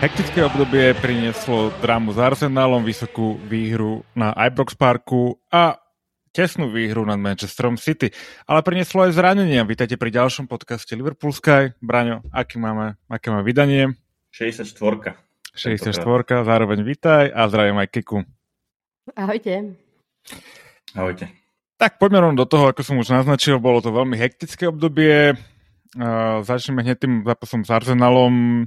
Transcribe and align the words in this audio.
Hektické 0.00 0.40
obdobie 0.40 0.96
prinieslo 0.96 1.68
drámu 1.84 2.16
s 2.16 2.18
Arsenalom, 2.18 2.80
vysokú 2.80 3.36
výhru 3.44 4.00
na 4.16 4.32
Ibrox 4.32 4.72
Parku 4.72 5.36
a 5.52 5.76
tesnú 6.32 6.72
výhru 6.72 7.04
nad 7.04 7.20
Manchesterom 7.20 7.76
City. 7.76 8.08
Ale 8.48 8.64
prinieslo 8.64 9.04
aj 9.04 9.12
zranenia. 9.12 9.60
Vítajte 9.60 10.00
pri 10.00 10.08
ďalšom 10.08 10.48
podcaste 10.48 10.96
Liverpool 10.96 11.36
Sky. 11.36 11.76
Braňo, 11.84 12.24
aký 12.32 12.56
máme, 12.56 12.96
aké 13.12 13.28
máme 13.28 13.44
vydanie? 13.44 13.92
64. 14.32 15.20
64, 15.52 15.92
zároveň 16.48 16.80
vítaj 16.80 17.28
a 17.28 17.44
zdravím 17.52 17.84
aj 17.84 17.88
Kiku. 17.92 18.24
Ahojte. 19.12 19.76
Ahojte. 20.96 21.28
Tak 21.76 22.00
poďme 22.00 22.24
rovno 22.24 22.40
do 22.40 22.48
toho, 22.48 22.72
ako 22.72 22.80
som 22.80 22.96
už 22.96 23.12
naznačil, 23.12 23.60
bolo 23.60 23.84
to 23.84 23.92
veľmi 23.92 24.16
hektické 24.16 24.64
obdobie. 24.64 25.36
Uh, 25.92 26.40
začneme 26.40 26.88
hneď 26.88 27.04
tým 27.04 27.20
zápasom 27.20 27.68
s 27.68 27.70
Arsenalom. 27.74 28.64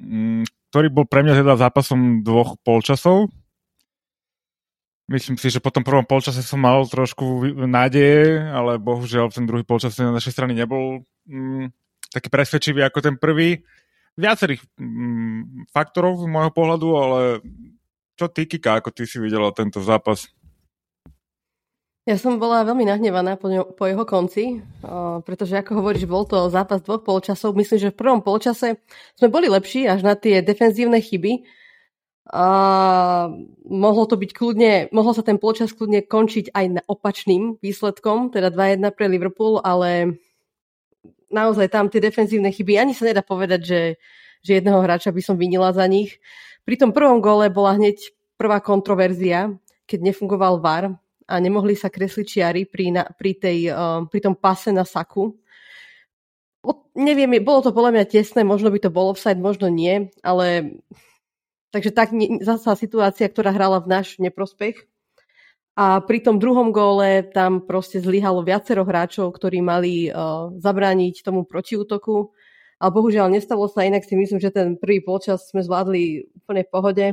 Mm, 0.00 0.48
ktorý 0.72 0.88
bol 0.88 1.04
pre 1.04 1.20
mňa 1.20 1.44
teda 1.44 1.54
zápasom 1.60 2.24
dvoch 2.24 2.56
polčasov. 2.64 3.28
Myslím 5.12 5.36
si, 5.36 5.52
že 5.52 5.60
po 5.60 5.68
tom 5.68 5.84
prvom 5.84 6.08
polčase 6.08 6.40
som 6.40 6.62
mal 6.62 6.88
trošku 6.88 7.44
nádeje, 7.68 8.40
ale 8.48 8.80
bohužiaľ 8.80 9.28
ten 9.28 9.44
druhý 9.44 9.66
polčas 9.66 9.98
na 10.00 10.14
našej 10.14 10.32
strany 10.32 10.56
nebol 10.56 11.04
mm, 11.28 11.68
taký 12.08 12.32
presvedčivý 12.32 12.80
ako 12.88 12.98
ten 13.04 13.16
prvý. 13.20 13.60
Viacerých 14.16 14.64
mm, 14.80 15.68
faktorov 15.68 16.24
z 16.24 16.26
môjho 16.32 16.52
pohľadu, 16.56 16.88
ale 16.96 17.20
čo 18.16 18.32
ty, 18.32 18.48
Kika, 18.48 18.80
ako 18.80 18.94
ty 18.96 19.04
si 19.04 19.20
videla 19.20 19.52
tento 19.52 19.84
zápas? 19.84 20.32
Ja 22.02 22.18
som 22.18 22.42
bola 22.42 22.66
veľmi 22.66 22.82
nahnevaná 22.82 23.38
po, 23.38 23.46
ňo, 23.46 23.78
po 23.78 23.86
jeho 23.86 24.02
konci, 24.02 24.58
o, 24.82 25.22
pretože 25.22 25.54
ako 25.54 25.78
hovoríš, 25.78 26.10
bol 26.10 26.26
to 26.26 26.50
zápas 26.50 26.82
dvoch 26.82 27.06
polčasov. 27.06 27.54
Myslím, 27.54 27.78
že 27.78 27.94
v 27.94 28.00
prvom 28.02 28.18
polčase 28.18 28.82
sme 29.14 29.30
boli 29.30 29.46
lepší 29.46 29.86
až 29.86 30.02
na 30.02 30.18
tie 30.18 30.42
defenzívne 30.42 30.98
chyby. 30.98 31.46
A 32.34 32.46
mohlo 33.66 34.06
to 34.10 34.18
byť 34.18 34.30
kľudne, 34.34 34.90
mohol 34.90 35.14
sa 35.14 35.22
ten 35.22 35.38
polčas 35.38 35.70
kľudne 35.70 36.02
končiť 36.02 36.50
aj 36.50 36.66
na 36.74 36.82
opačným 36.90 37.62
výsledkom, 37.62 38.34
teda 38.34 38.50
2-1 38.50 38.82
pre 38.94 39.06
Liverpool, 39.06 39.62
ale 39.62 40.18
naozaj 41.30 41.70
tam 41.70 41.86
tie 41.86 42.02
defenzívne 42.02 42.50
chyby, 42.50 42.82
ani 42.82 42.98
sa 42.98 43.06
nedá 43.06 43.22
povedať, 43.22 43.60
že, 43.62 43.80
že 44.42 44.58
jedného 44.58 44.82
hráča 44.82 45.14
by 45.14 45.22
som 45.22 45.38
vinila 45.38 45.70
za 45.70 45.86
nich. 45.86 46.18
Pri 46.66 46.78
tom 46.78 46.90
prvom 46.90 47.22
gole 47.22 47.46
bola 47.50 47.78
hneď 47.78 48.10
prvá 48.38 48.58
kontroverzia, 48.58 49.54
keď 49.86 50.14
nefungoval 50.14 50.62
VAR, 50.62 51.01
a 51.26 51.34
nemohli 51.38 51.74
sa 51.78 51.92
kresliť 51.92 52.26
čiary 52.26 52.62
pri, 52.66 52.86
na, 52.94 53.02
pri, 53.06 53.32
tej, 53.36 53.58
uh, 53.70 54.04
pri 54.06 54.20
tom 54.22 54.34
pase 54.34 54.74
na 54.74 54.86
saku. 54.86 55.36
O, 56.62 56.72
neviem, 56.94 57.42
bolo 57.42 57.66
to 57.66 57.74
podľa 57.74 57.98
mňa 57.98 58.04
tesné, 58.06 58.46
možno 58.46 58.70
by 58.70 58.78
to 58.78 58.90
bol 58.94 59.10
offside, 59.10 59.42
možno 59.42 59.66
nie, 59.66 60.14
ale 60.22 60.78
takže 61.74 61.90
tak 61.90 62.14
zasa 62.44 62.78
situácia, 62.78 63.26
ktorá 63.26 63.50
hrala 63.50 63.82
v 63.82 63.90
náš 63.90 64.20
neprospech. 64.22 64.86
A 65.72 66.04
pri 66.04 66.20
tom 66.20 66.36
druhom 66.36 66.68
góle 66.68 67.24
tam 67.32 67.64
proste 67.64 67.96
zlyhalo 67.96 68.44
viacero 68.44 68.84
hráčov, 68.84 69.32
ktorí 69.32 69.64
mali 69.64 70.12
uh, 70.12 70.52
zabrániť 70.60 71.24
tomu 71.24 71.48
protiútoku. 71.48 72.36
Ale 72.76 72.90
bohužiaľ 72.92 73.32
nestalo 73.32 73.72
sa, 73.72 73.88
inak 73.88 74.04
si 74.04 74.12
myslím, 74.12 74.36
že 74.36 74.52
ten 74.52 74.76
prvý 74.76 75.00
polčas 75.00 75.48
sme 75.48 75.64
zvládli 75.64 76.28
úplne 76.44 76.62
v 76.66 76.70
pohode. 76.70 77.06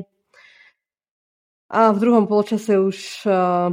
A 1.72 1.96
v 1.96 2.02
druhom 2.04 2.28
polčase 2.28 2.76
už 2.76 3.24
uh, 3.30 3.72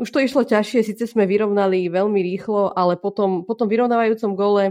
už 0.00 0.08
to 0.08 0.24
išlo 0.24 0.48
ťažšie, 0.48 0.80
síce 0.80 1.04
sme 1.04 1.28
vyrovnali 1.28 1.92
veľmi 1.92 2.24
rýchlo, 2.24 2.72
ale 2.72 2.96
potom, 2.96 3.44
potom 3.44 3.68
vyrovnávajúcom 3.68 4.32
gole 4.32 4.64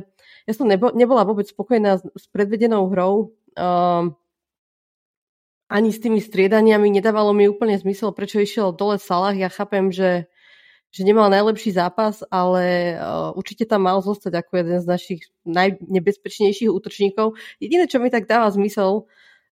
ja 0.49 0.57
som 0.57 0.65
nebo, 0.65 0.89
nebola 0.97 1.21
vôbec 1.21 1.45
spokojná 1.45 2.01
s, 2.01 2.03
s 2.09 2.25
predvedenou 2.33 2.89
hrou. 2.89 3.37
Um, 3.53 4.17
ani 5.69 5.93
s 5.93 6.01
tými 6.01 6.17
striedaniami 6.17 6.89
nedávalo 6.89 7.37
mi 7.37 7.45
úplne 7.45 7.77
zmysel, 7.77 8.09
prečo 8.17 8.41
išiel 8.41 8.73
dole 8.73 8.97
Salah. 8.97 9.37
Ja 9.37 9.53
chápem, 9.53 9.93
že, 9.93 10.25
že 10.89 11.05
nemal 11.05 11.29
najlepší 11.29 11.69
zápas, 11.77 12.25
ale 12.33 12.97
uh, 12.97 13.29
určite 13.37 13.69
tam 13.69 13.85
mal 13.85 14.01
zostať 14.01 14.41
ako 14.41 14.51
jeden 14.57 14.81
z 14.81 14.89
našich 14.89 15.21
najnebezpečnejších 15.45 16.73
útočníkov. 16.73 17.37
Jediné, 17.61 17.85
čo 17.85 18.01
mi 18.01 18.09
tak 18.09 18.25
dáva 18.25 18.49
zmysel, 18.49 19.05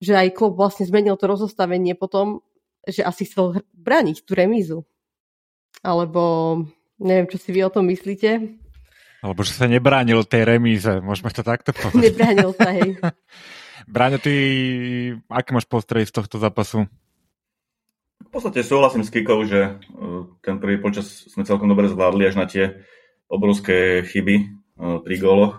že 0.03 0.19
aj 0.19 0.35
klub 0.35 0.59
vlastne 0.59 0.91
zmenil 0.91 1.15
to 1.15 1.31
rozostavenie 1.31 1.95
potom, 1.95 2.43
že 2.83 3.07
asi 3.07 3.31
chcel 3.31 3.63
brániť 3.79 4.27
tú 4.27 4.35
remízu. 4.35 4.83
Alebo 5.81 6.23
neviem, 7.01 7.29
čo 7.31 7.41
si 7.41 7.51
vy 7.55 7.65
o 7.65 7.73
tom 7.73 7.89
myslíte. 7.89 8.61
Alebo 9.21 9.45
že 9.45 9.53
sa 9.53 9.69
nebránil 9.69 10.25
tej 10.25 10.49
remíze, 10.49 11.01
môžeme 11.05 11.29
to 11.33 11.45
takto 11.45 11.77
povedať. 11.77 12.13
Nebránil 12.13 12.51
sa, 12.57 12.71
hej. 12.73 12.97
Bráňo, 13.91 14.23
ty 14.23 14.35
aké 15.27 15.51
máš 15.51 15.67
postrej 15.67 16.07
z 16.07 16.15
tohto 16.15 16.39
zápasu? 16.39 16.87
V 18.21 18.31
podstate 18.31 18.63
súhlasím 18.63 19.03
s 19.03 19.11
Kikou, 19.11 19.43
že 19.43 19.61
e, 19.67 20.01
ten 20.45 20.63
prvý 20.63 20.79
počas 20.79 21.27
sme 21.27 21.43
celkom 21.43 21.67
dobre 21.67 21.91
zvládli 21.91 22.29
až 22.31 22.37
na 22.39 22.47
tie 22.47 22.79
obrovské 23.27 24.07
chyby 24.07 24.37
e, 24.37 24.45
pri 25.03 25.15
góloch. 25.19 25.59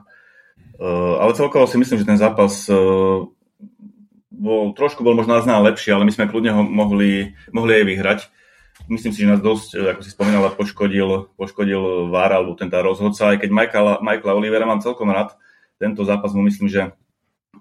E, 0.80 0.88
ale 1.20 1.36
celkovo 1.36 1.68
si 1.68 1.76
myslím, 1.76 2.00
že 2.00 2.08
ten 2.08 2.22
zápas 2.22 2.72
bol, 4.32 4.74
trošku 4.74 5.04
bol 5.04 5.14
možno 5.14 5.38
nás 5.38 5.46
lepší, 5.46 5.92
ale 5.92 6.08
my 6.08 6.14
sme 6.16 6.32
kľudne 6.32 6.56
ho 6.56 6.64
mohli, 6.64 7.36
mohli 7.54 7.72
aj 7.78 7.86
vyhrať 7.86 8.20
myslím 8.88 9.12
si, 9.14 9.22
že 9.22 9.32
nás 9.32 9.42
dosť, 9.44 9.70
e, 9.76 9.78
ako 9.94 10.02
si 10.02 10.12
spomínala, 10.14 10.50
poškodil, 10.54 11.30
poškodil 11.36 12.10
VAR 12.10 12.32
alebo 12.34 12.56
ten 12.56 12.72
tá 12.72 12.82
rozhodca, 12.82 13.36
aj 13.36 13.46
keď 13.46 13.50
Michaela, 13.52 13.94
Michaela 14.02 14.38
Olivera 14.38 14.66
mám 14.66 14.82
celkom 14.82 15.12
rád, 15.12 15.38
tento 15.78 16.02
zápas 16.06 16.34
mu 16.34 16.42
myslím, 16.46 16.70
že 16.70 16.94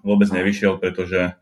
vôbec 0.01 0.29
nevyšiel, 0.29 0.81
pretože, 0.81 1.37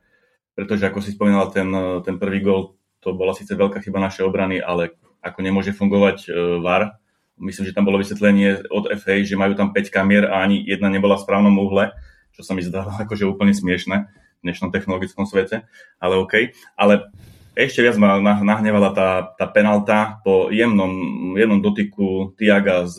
pretože 0.57 0.83
ako 0.87 0.99
si 0.99 1.15
spomínala, 1.15 1.51
ten, 1.53 1.69
ten 2.03 2.15
prvý 2.19 2.43
gol, 2.43 2.75
to 2.99 3.15
bola 3.15 3.31
síce 3.31 3.55
veľká 3.55 3.79
chyba 3.79 4.03
našej 4.03 4.27
obrany, 4.27 4.59
ale 4.59 4.97
ako 5.23 5.39
nemôže 5.43 5.71
fungovať 5.71 6.17
e, 6.27 6.59
VAR, 6.59 6.99
myslím, 7.39 7.71
že 7.71 7.75
tam 7.75 7.87
bolo 7.87 7.99
vysvetlenie 7.99 8.67
od 8.67 8.91
FA, 8.99 9.23
že 9.23 9.39
majú 9.39 9.55
tam 9.55 9.71
5 9.71 9.95
kamier 9.95 10.27
a 10.27 10.43
ani 10.43 10.59
jedna 10.59 10.91
nebola 10.91 11.15
v 11.15 11.23
správnom 11.23 11.55
uhle, 11.55 11.95
čo 12.35 12.43
sa 12.43 12.51
mi 12.55 12.61
zdalo 12.63 12.91
akože 13.03 13.27
úplne 13.27 13.55
smiešne 13.55 14.11
v 14.39 14.41
dnešnom 14.47 14.71
technologickom 14.71 15.27
svete, 15.27 15.67
ale 15.99 16.15
OK. 16.15 16.55
Ale 16.79 17.11
ešte 17.67 17.83
viac 17.83 17.99
ma 17.99 18.15
nahnevala 18.21 18.95
tá, 18.95 19.09
tá 19.35 19.45
penalta 19.51 20.23
po 20.23 20.47
jemnom, 20.47 21.35
jemnom 21.35 21.59
dotyku 21.59 22.31
Tiaga 22.39 22.87
s 22.87 22.95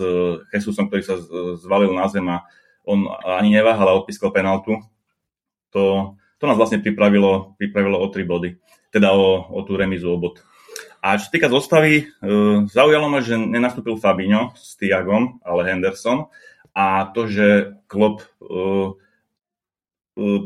Jesusom, 0.53 0.93
ktorý 0.93 1.03
sa 1.04 1.16
zvalil 1.56 1.97
na 1.97 2.04
zem 2.12 2.28
a 2.28 2.44
on 2.84 3.09
ani 3.25 3.56
neváhal 3.56 3.88
a 3.88 3.97
odpískal 3.97 4.34
penaltu. 4.34 4.76
To, 5.72 6.16
to 6.37 6.44
nás 6.44 6.59
vlastne 6.59 6.82
pripravilo, 6.82 7.56
pripravilo 7.56 7.97
o 7.97 8.06
tri 8.12 8.26
body, 8.26 8.59
teda 8.93 9.15
o, 9.15 9.48
o 9.48 9.60
tú 9.65 9.78
remizu 9.78 10.12
o 10.12 10.19
bod. 10.21 10.43
A 11.00 11.16
čo 11.16 11.32
týka 11.32 11.48
zostavy, 11.48 12.04
e, 12.04 12.28
zaujalo 12.69 13.09
ma, 13.09 13.25
že 13.25 13.41
nenastúpil 13.41 13.97
Fabinho 13.97 14.53
s 14.53 14.77
Tiagom, 14.77 15.41
ale 15.41 15.65
Henderson. 15.65 16.28
A 16.77 17.09
to, 17.16 17.25
že 17.25 17.72
Klopp 17.88 18.21
e, 18.21 18.27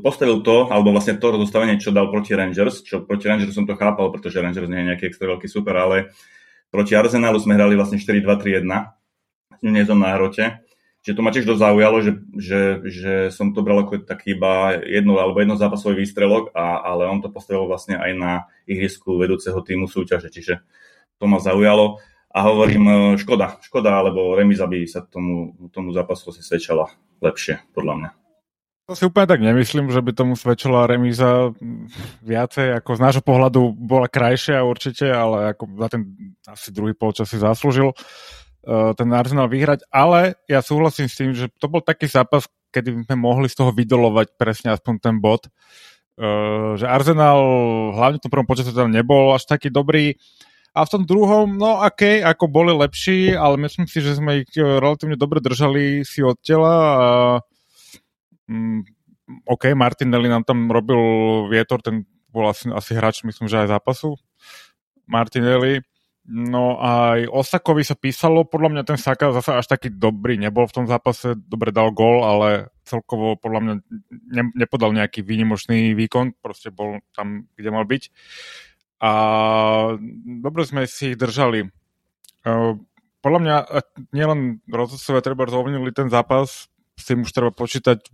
postavil 0.05 0.45
to, 0.45 0.69
alebo 0.69 0.93
vlastne 0.93 1.17
to 1.17 1.27
rozostavenie, 1.35 1.81
čo 1.81 1.91
dal 1.91 2.13
proti 2.13 2.37
Rangers, 2.37 2.85
čo 2.85 3.03
proti 3.03 3.27
Rangers 3.27 3.57
som 3.57 3.65
to 3.65 3.75
chápal, 3.75 4.13
pretože 4.13 4.39
Rangers 4.39 4.69
nie 4.69 4.85
je 4.85 4.89
nejaký 4.93 5.05
extra 5.09 5.33
veľký 5.33 5.49
super, 5.49 5.75
ale 5.75 6.13
proti 6.69 6.93
Arsenalu 6.95 7.41
sme 7.41 7.57
hrali 7.57 7.75
vlastne 7.75 7.97
4-2-3-1, 7.97 8.67
nie 9.65 9.85
som 9.89 9.99
na 9.99 10.15
hrote. 10.15 10.61
Čiže 11.05 11.21
to 11.21 11.25
ma 11.25 11.31
tiež 11.37 11.45
dosť 11.45 11.61
zaujalo, 11.61 11.97
že, 12.01 12.13
že, 12.33 12.61
že 12.89 13.13
som 13.28 13.53
to 13.53 13.61
bral 13.61 13.84
ako 13.84 14.09
taký 14.09 14.33
iba 14.33 14.72
jedno 14.89 15.21
alebo 15.21 15.37
jedno 15.37 15.61
zápasový 15.61 16.01
výstrelok, 16.01 16.57
a, 16.57 16.81
ale 16.81 17.05
on 17.05 17.21
to 17.21 17.28
postavil 17.28 17.69
vlastne 17.69 18.01
aj 18.01 18.10
na 18.17 18.33
ihrisku 18.65 19.21
vedúceho 19.21 19.60
týmu 19.60 19.84
súťaže, 19.84 20.33
čiže 20.33 20.65
to 21.21 21.28
ma 21.28 21.45
zaujalo. 21.45 22.01
A 22.34 22.49
hovorím, 22.49 22.84
e, 22.89 22.95
škoda, 23.21 23.60
škoda, 23.60 24.01
alebo 24.01 24.33
remiza 24.33 24.65
by 24.65 24.81
sa 24.89 25.05
tomu, 25.05 25.55
tomu 25.71 25.93
zápasu 25.93 26.33
si 26.33 26.41
svedčala 26.41 26.89
lepšie, 27.21 27.60
podľa 27.77 27.95
mňa. 28.01 28.23
To 28.84 28.92
si 28.92 29.09
úplne 29.09 29.25
tak 29.25 29.41
nemyslím, 29.41 29.89
že 29.89 30.04
by 30.04 30.13
tomu 30.13 30.36
svedčila 30.36 30.84
remíza 30.84 31.57
viacej, 32.21 32.77
ako 32.84 33.01
z 33.01 33.01
nášho 33.01 33.25
pohľadu 33.25 33.72
bola 33.72 34.13
krajšia 34.13 34.60
určite, 34.60 35.09
ale 35.09 35.57
ako 35.57 35.72
za 35.81 35.89
ten 35.89 36.03
asi 36.45 36.69
druhý 36.69 36.92
polčas 36.92 37.33
si 37.33 37.41
zaslúžil 37.41 37.97
uh, 37.97 38.92
ten 38.92 39.09
Arsenal 39.16 39.48
vyhrať, 39.48 39.89
ale 39.89 40.36
ja 40.53 40.60
súhlasím 40.60 41.09
s 41.09 41.16
tým, 41.16 41.33
že 41.33 41.48
to 41.57 41.72
bol 41.72 41.81
taký 41.81 42.13
zápas, 42.13 42.45
kedy 42.77 43.09
sme 43.09 43.16
mohli 43.16 43.48
z 43.48 43.57
toho 43.57 43.72
vydolovať 43.72 44.36
presne 44.36 44.77
aspoň 44.77 44.95
ten 45.01 45.16
bod. 45.16 45.48
Uh, 46.21 46.77
že 46.77 46.84
Arsenal 46.84 47.41
hlavne 47.97 48.21
v 48.21 48.25
tom 48.28 48.33
prvom 48.36 48.48
počasu 48.53 48.77
tam 48.77 48.92
nebol 48.92 49.33
až 49.33 49.48
taký 49.48 49.72
dobrý. 49.72 50.13
A 50.77 50.84
v 50.84 50.92
tom 50.92 51.03
druhom, 51.09 51.57
no 51.57 51.81
okay, 51.81 52.21
ako 52.21 52.53
boli 52.53 52.75
lepší, 52.75 53.33
ale 53.33 53.57
myslím 53.65 53.86
si, 53.89 54.03
že 54.03 54.19
sme 54.19 54.42
ich 54.42 54.51
e, 54.59 54.83
relatívne 54.83 55.15
dobre 55.15 55.39
držali 55.39 56.03
si 56.03 56.19
od 56.19 56.34
tela 56.42 56.75
a 56.75 57.07
OK, 59.49 59.73
Martinelli 59.73 60.29
nám 60.29 60.45
tam 60.45 60.69
robil 60.69 61.01
vietor, 61.49 61.81
ten 61.81 62.05
bol 62.35 62.51
asi, 62.51 62.67
asi 62.69 62.93
hráč, 62.99 63.23
myslím, 63.23 63.47
že 63.47 63.65
aj 63.65 63.73
zápasu. 63.79 64.19
Martinelli. 65.07 65.87
No 66.25 66.81
aj 66.81 67.29
Osakovi 67.29 67.85
sa 67.85 67.93
písalo, 68.01 68.49
podľa 68.49 68.73
mňa 68.73 68.83
ten 68.89 68.97
Saka 68.97 69.29
zase 69.37 69.61
až 69.61 69.69
taký 69.69 69.93
dobrý 69.93 70.41
nebol 70.41 70.65
v 70.65 70.73
tom 70.73 70.87
zápase, 70.89 71.37
dobre 71.37 71.69
dal 71.69 71.93
gól, 71.93 72.25
ale 72.25 72.73
celkovo 72.89 73.37
podľa 73.37 73.61
mňa 73.61 73.75
ne, 74.33 74.43
nepodal 74.57 74.97
nejaký 74.97 75.21
výnimočný 75.21 75.93
výkon, 75.93 76.33
proste 76.41 76.73
bol 76.73 77.05
tam, 77.13 77.45
kde 77.61 77.69
mal 77.69 77.85
byť. 77.85 78.03
A 79.05 79.11
dobre 80.41 80.65
sme 80.65 80.89
si 80.89 81.13
ich 81.13 81.21
držali. 81.21 81.69
Podľa 83.21 83.41
mňa 83.45 83.57
nielen 84.17 84.65
rozhodcovia 84.65 85.21
treba 85.21 85.45
zovnili 85.45 85.93
ten 85.93 86.09
zápas, 86.09 86.73
s 86.95 87.03
tým 87.11 87.27
už 87.27 87.31
treba 87.35 87.51
počítať 87.51 88.11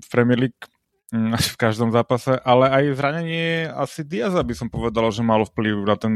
v 0.00 0.08
Premier 0.08 0.38
League 0.48 0.62
asi 1.08 1.56
v 1.56 1.60
každom 1.60 1.88
zápase, 1.88 2.36
ale 2.44 2.68
aj 2.68 3.00
zranenie 3.00 3.64
asi 3.72 4.04
Diaza 4.04 4.44
by 4.44 4.52
som 4.52 4.68
povedal, 4.68 5.08
že 5.08 5.24
malo 5.24 5.48
vplyv 5.48 5.88
na 5.88 5.96
ten 5.96 6.14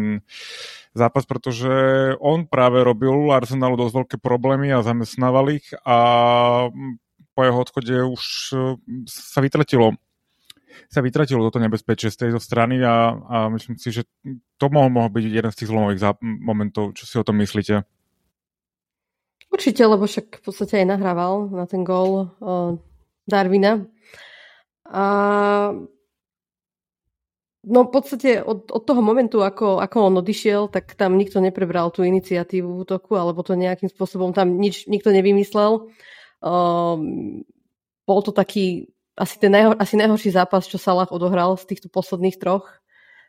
zápas, 0.92 1.24
pretože 1.24 1.72
on 2.20 2.44
práve 2.44 2.84
robil 2.84 3.32
Arsenalu 3.32 3.80
dosť 3.80 3.94
veľké 3.96 4.16
problémy 4.20 4.68
a 4.68 4.84
zamestnával 4.84 5.56
ich 5.56 5.72
a 5.88 5.96
po 7.32 7.40
jeho 7.40 7.58
odchode 7.64 7.96
už 8.04 8.24
e, 8.52 8.56
sa 9.08 9.40
vytratilo 9.40 9.96
sa 10.92 11.00
vytratilo 11.00 11.40
toto 11.48 11.60
nebezpečie 11.60 12.12
z 12.12 12.28
tejto 12.28 12.40
strany 12.40 12.80
a, 12.84 13.16
a 13.16 13.36
myslím 13.52 13.80
si, 13.80 13.92
že 13.92 14.04
to 14.60 14.68
mohol, 14.68 14.92
mohol 14.92 15.08
byť 15.08 15.24
jeden 15.24 15.52
z 15.52 15.58
tých 15.64 15.70
zlomových 15.72 16.00
záp- 16.00 16.20
momentov. 16.20 16.92
Čo 16.96 17.04
si 17.08 17.14
o 17.16 17.24
tom 17.24 17.40
myslíte? 17.40 17.84
Určite, 19.52 19.84
lebo 19.84 20.08
však 20.08 20.40
v 20.40 20.42
podstate 20.42 20.80
aj 20.80 20.96
nahrával 20.96 21.52
na 21.52 21.68
ten 21.68 21.84
gól 21.84 22.32
uh, 22.40 22.80
Darwina. 23.28 23.84
A 24.88 25.04
No 27.62 27.86
v 27.86 27.94
podstate 27.94 28.42
od, 28.42 28.74
od 28.74 28.82
toho 28.82 28.98
momentu, 28.98 29.38
ako, 29.38 29.78
ako 29.78 30.10
on 30.10 30.18
odišiel, 30.18 30.66
tak 30.66 30.98
tam 30.98 31.14
nikto 31.14 31.38
neprebral 31.38 31.94
tú 31.94 32.02
iniciatívu 32.02 32.66
v 32.66 32.80
útoku, 32.82 33.14
alebo 33.14 33.46
to 33.46 33.54
nejakým 33.54 33.86
spôsobom 33.86 34.34
tam 34.34 34.58
nič 34.58 34.90
nikto 34.90 35.14
nevymyslel. 35.14 35.86
Um, 36.42 37.46
bol 38.02 38.18
to 38.26 38.34
taký 38.34 38.90
asi 39.14 39.38
ten 39.38 39.54
najhor, 39.54 39.78
asi 39.78 39.94
najhorší 39.94 40.34
zápas, 40.34 40.66
čo 40.66 40.74
Salah 40.74 41.06
odohral 41.14 41.54
z 41.54 41.70
týchto 41.70 41.86
posledných 41.86 42.34
troch. 42.34 42.66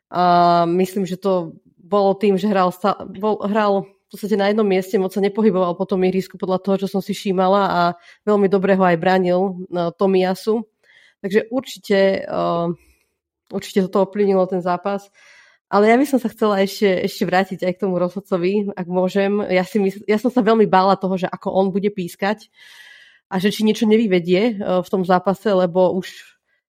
A 0.09 0.65
myslím, 0.65 1.05
že 1.05 1.21
to 1.21 1.61
bolo 1.77 2.17
tým, 2.17 2.33
že 2.33 2.49
hral, 2.49 2.73
bol, 3.13 3.37
hral 3.45 3.85
podstate 4.13 4.37
na 4.37 4.53
jednom 4.53 4.65
mieste, 4.65 5.01
moc 5.01 5.09
sa 5.09 5.19
nepohyboval 5.19 5.73
po 5.73 5.89
tom 5.89 6.05
ihrisku 6.05 6.37
podľa 6.37 6.61
toho, 6.61 6.75
čo 6.85 6.87
som 6.87 7.01
si 7.01 7.17
všímala 7.17 7.61
a 7.65 7.81
veľmi 8.29 8.45
dobre 8.45 8.77
ho 8.77 8.83
aj 8.85 8.97
bránil 9.01 9.65
uh, 9.73 9.89
Tomiasu. 9.97 10.61
Takže 11.25 11.49
určite 11.49 12.29
uh, 12.29 12.69
určite 13.53 13.85
toto 13.85 14.09
ovplyvnilo 14.09 14.49
ten 14.49 14.61
zápas. 14.65 15.13
Ale 15.73 15.89
ja 15.89 15.97
by 15.97 16.05
som 16.05 16.21
sa 16.21 16.29
chcela 16.29 16.61
ešte, 16.61 16.85
ešte 16.85 17.25
vrátiť 17.25 17.59
aj 17.65 17.73
k 17.73 17.81
tomu 17.81 17.97
rozhodcovi, 17.97 18.77
ak 18.77 18.85
môžem. 18.85 19.41
Ja, 19.49 19.65
si 19.65 19.81
mysl- 19.81 20.05
ja 20.05 20.21
som 20.21 20.29
sa 20.29 20.45
veľmi 20.45 20.69
bála 20.69 20.97
toho, 20.97 21.17
že 21.17 21.25
ako 21.25 21.49
on 21.49 21.67
bude 21.73 21.89
pískať 21.89 22.53
a 23.25 23.41
že 23.41 23.49
či 23.49 23.65
niečo 23.65 23.89
nevyvedie 23.89 24.61
v 24.61 24.87
tom 24.89 25.01
zápase, 25.01 25.49
lebo 25.49 25.97
už 25.97 26.13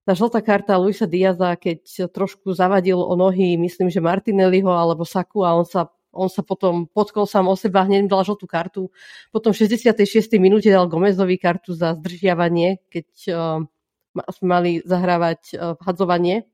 tá 0.09 0.17
žltá 0.17 0.41
karta 0.41 0.81
Luisa 0.81 1.05
Diaza, 1.05 1.57
keď 1.57 2.09
trošku 2.13 2.57
zavadil 2.57 2.97
o 2.97 3.13
nohy, 3.17 3.61
myslím, 3.61 3.93
že 3.93 4.01
Martinelliho 4.01 4.73
alebo 4.73 5.05
Saku 5.05 5.45
a 5.45 5.53
on 5.53 5.69
sa, 5.69 5.93
on 6.15 6.31
sa 6.31 6.47
potom 6.47 6.87
potkol 6.87 7.27
sám 7.27 7.51
o 7.51 7.59
seba, 7.59 7.85
hneď 7.85 8.07
dal 8.07 8.23
žltú 8.23 8.47
kartu. 8.47 8.89
Potom 9.35 9.51
v 9.51 9.67
66. 9.67 10.07
minúte 10.39 10.71
dal 10.71 10.87
Gomezovi 10.87 11.37
kartu 11.37 11.75
za 11.75 11.99
zdržiavanie, 11.99 12.81
keď 12.89 13.09
uh, 13.31 13.61
mali 14.41 14.81
zahrávať 14.87 15.41
uh, 15.55 15.75
hadzovanie. 15.83 16.47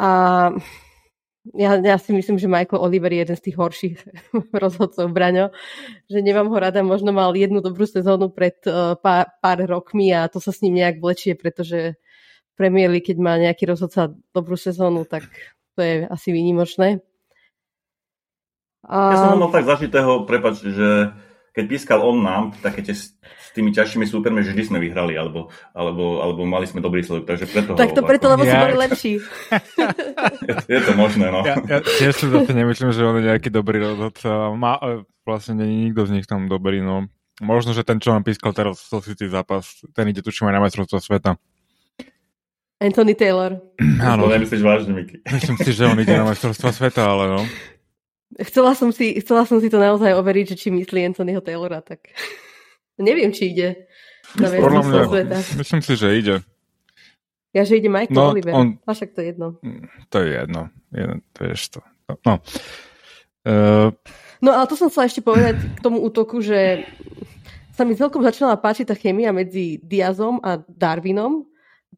A 0.00 0.08
ja, 1.52 1.74
ja 1.74 1.96
si 1.98 2.14
myslím, 2.14 2.38
že 2.38 2.46
Michael 2.46 2.80
Oliver 2.80 3.10
je 3.10 3.26
jeden 3.26 3.36
z 3.36 3.44
tých 3.50 3.56
horších 3.58 3.96
rozhodcov 4.62 5.10
Braňo, 5.10 5.50
že 6.06 6.22
nemám 6.22 6.46
ho 6.48 6.56
rada, 6.56 6.80
možno 6.86 7.10
mal 7.10 7.34
jednu 7.34 7.58
dobrú 7.58 7.84
sezónu 7.84 8.30
pred 8.30 8.56
uh, 8.64 8.94
pár, 8.96 9.28
pár 9.42 9.58
rokmi 9.66 10.14
a 10.14 10.30
to 10.30 10.38
sa 10.38 10.54
s 10.54 10.62
ním 10.62 10.78
nejak 10.80 11.02
vlečie, 11.02 11.34
pretože 11.34 11.98
Premier 12.54 12.88
League, 12.88 13.10
keď 13.10 13.18
má 13.18 13.34
nejaký 13.42 13.66
rozhodca 13.66 14.14
dobrú 14.30 14.54
sezónu, 14.54 15.02
tak 15.02 15.26
to 15.74 15.80
je 15.82 16.06
asi 16.06 16.30
výnimočné. 16.30 17.02
Ja 18.82 19.16
som 19.16 19.38
ho 19.38 19.46
mal 19.46 19.50
tak 19.54 19.66
zažitého, 19.66 20.26
prepač, 20.26 20.62
že 20.62 21.14
keď 21.54 21.64
pískal 21.68 22.00
on 22.02 22.24
nám, 22.24 22.44
také 22.58 22.82
tie 22.82 22.96
s 22.96 23.14
tými 23.52 23.70
ťažšími 23.70 24.08
súpermi, 24.08 24.40
že 24.40 24.56
vždy 24.56 24.64
sme 24.64 24.78
vyhrali, 24.80 25.12
alebo, 25.12 25.52
alebo, 25.76 26.24
alebo 26.24 26.48
mali 26.48 26.64
sme 26.64 26.80
dobrý 26.80 27.04
sledok, 27.04 27.28
takže 27.28 27.44
preto 27.52 27.76
Tak 27.76 27.92
to 27.92 28.00
ho, 28.00 28.08
preto, 28.08 28.26
lebo 28.32 28.42
ja... 28.48 28.56
sme 28.56 28.64
boli 28.72 28.76
lepší. 28.80 29.12
je, 30.48 30.54
je 30.72 30.80
to 30.80 30.92
možné, 30.96 31.28
no. 31.28 31.44
Ja, 31.44 31.60
ja 31.60 31.78
tiež 31.84 32.16
si 32.16 32.26
zase 32.32 32.50
nemyslím, 32.56 32.96
že 32.96 33.04
on 33.04 33.20
je 33.20 33.28
nejaký 33.28 33.52
dobrý 33.52 33.84
rozhodca. 33.84 34.56
Má, 34.56 34.80
e, 34.80 35.04
vlastne 35.28 35.60
není 35.60 35.92
nikto 35.92 36.08
z 36.08 36.16
nich 36.16 36.26
tam 36.26 36.48
dobrý, 36.48 36.80
no. 36.80 37.12
Možno, 37.44 37.76
že 37.76 37.84
ten, 37.84 38.00
čo 38.00 38.16
nám 38.16 38.24
pískal 38.24 38.56
teraz 38.56 38.80
v 38.88 39.04
City 39.04 39.28
zápas, 39.28 39.84
ten 39.92 40.08
ide 40.08 40.24
tučím 40.24 40.48
aj 40.48 40.56
na 40.56 40.62
majstrovstvo 40.64 40.98
sveta. 41.04 41.36
Anthony 42.82 43.14
Taylor. 43.14 43.62
Áno. 44.02 44.26
To 44.26 44.32
nemyslíš 44.32 44.62
vážne, 44.64 44.90
Miky. 44.96 45.22
Myslím 45.22 45.56
si, 45.62 45.70
že 45.70 45.86
on 45.86 46.00
ide 46.02 46.18
na 46.18 46.26
majstrovstvo 46.32 46.74
sveta, 46.74 47.06
ale 47.06 47.24
no. 47.30 47.40
Chcela 48.40 48.72
som, 48.72 48.88
si, 48.88 49.20
chcela 49.20 49.44
som 49.44 49.60
si 49.60 49.68
to 49.68 49.76
naozaj 49.76 50.16
overiť, 50.16 50.56
že 50.56 50.56
či 50.56 50.68
myslí 50.72 51.12
Anthonyho 51.12 51.44
Taylora, 51.44 51.84
tak 51.84 52.08
neviem, 53.00 53.28
či 53.32 53.52
ide. 53.52 53.88
Podľa 54.32 54.80
mňa, 54.80 55.02
sveta. 55.10 55.38
myslím 55.60 55.80
si, 55.84 55.92
že 55.98 56.08
ide. 56.16 56.36
Ja, 57.52 57.68
že 57.68 57.76
ide 57.76 57.92
Michael 57.92 58.16
no, 58.16 58.32
Oliver. 58.32 58.52
On, 58.56 58.80
a 58.88 58.90
však 58.96 59.12
to 59.12 59.20
je 59.20 59.26
jedno. 59.36 59.60
Mm, 59.60 59.84
to 60.08 60.16
je 60.24 60.28
jedno. 60.32 60.62
Je, 60.88 61.04
to 61.36 61.40
je 61.44 61.54
to. 61.68 61.80
No. 62.24 62.34
Uh, 63.44 63.92
no 64.40 64.50
ale 64.56 64.64
to 64.64 64.74
som 64.80 64.88
chcela 64.88 65.04
ešte 65.04 65.20
povedať 65.20 65.60
k 65.60 65.78
tomu 65.84 66.00
útoku, 66.00 66.40
že 66.40 66.88
sa 67.76 67.84
mi 67.84 67.92
celkom 67.92 68.24
začala 68.24 68.56
páčiť 68.56 68.88
tá 68.88 68.96
chemia 68.96 69.36
medzi 69.36 69.76
Diazom 69.84 70.40
a 70.40 70.60
Darwinom, 70.64 71.44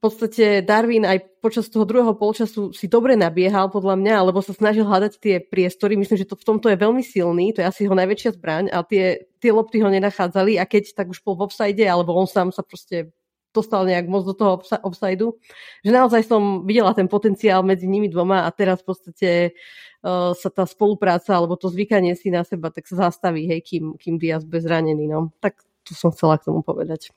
podstate 0.05 0.61
Darwin 0.61 1.09
aj 1.09 1.41
počas 1.41 1.73
toho 1.73 1.89
druhého 1.89 2.13
polčasu 2.13 2.77
si 2.77 2.85
dobre 2.85 3.17
nabiehal 3.17 3.73
podľa 3.73 3.97
mňa, 3.97 4.15
alebo 4.21 4.45
sa 4.45 4.53
snažil 4.53 4.85
hľadať 4.85 5.17
tie 5.17 5.41
priestory. 5.41 5.97
Myslím, 5.97 6.21
že 6.21 6.29
to 6.29 6.37
v 6.37 6.45
tomto 6.45 6.69
je 6.69 6.77
veľmi 6.77 7.01
silný, 7.01 7.57
to 7.57 7.65
je 7.65 7.69
asi 7.73 7.89
jeho 7.89 7.97
najväčšia 7.97 8.37
zbraň, 8.37 8.69
ale 8.69 8.85
tie, 8.93 9.05
tie 9.41 9.51
lopty 9.57 9.81
ho 9.81 9.89
nenachádzali 9.89 10.61
a 10.61 10.69
keď 10.69 10.93
tak 10.93 11.09
už 11.09 11.25
bol 11.25 11.41
v 11.41 11.49
offside, 11.49 11.81
alebo 11.89 12.13
on 12.13 12.29
sám 12.29 12.53
sa 12.53 12.61
proste 12.61 13.17
dostal 13.55 13.87
nejak 13.87 14.11
moc 14.11 14.27
do 14.27 14.35
toho 14.35 14.61
offsideu, 14.83 15.39
že 15.87 15.95
naozaj 15.95 16.27
som 16.27 16.67
videla 16.67 16.91
ten 16.93 17.07
potenciál 17.07 17.63
medzi 17.63 17.87
nimi 17.87 18.11
dvoma 18.11 18.45
a 18.45 18.51
teraz 18.51 18.83
v 18.83 18.87
podstate 18.91 19.31
uh, 20.03 20.35
sa 20.35 20.51
tá 20.51 20.67
spolupráca 20.67 21.39
alebo 21.39 21.55
to 21.55 21.71
zvykanie 21.71 22.19
si 22.19 22.35
na 22.35 22.43
seba 22.43 22.75
tak 22.75 22.91
sa 22.91 23.09
zastaví, 23.09 23.47
hej, 23.47 23.63
kým, 23.63 23.95
kým 23.95 24.19
Diaz 24.19 24.43
bez 24.43 24.67
zranený, 24.67 25.07
no. 25.07 25.31
Tak 25.39 25.63
to 25.87 25.95
som 25.95 26.11
chcela 26.11 26.35
k 26.43 26.51
tomu 26.51 26.67
povedať. 26.67 27.15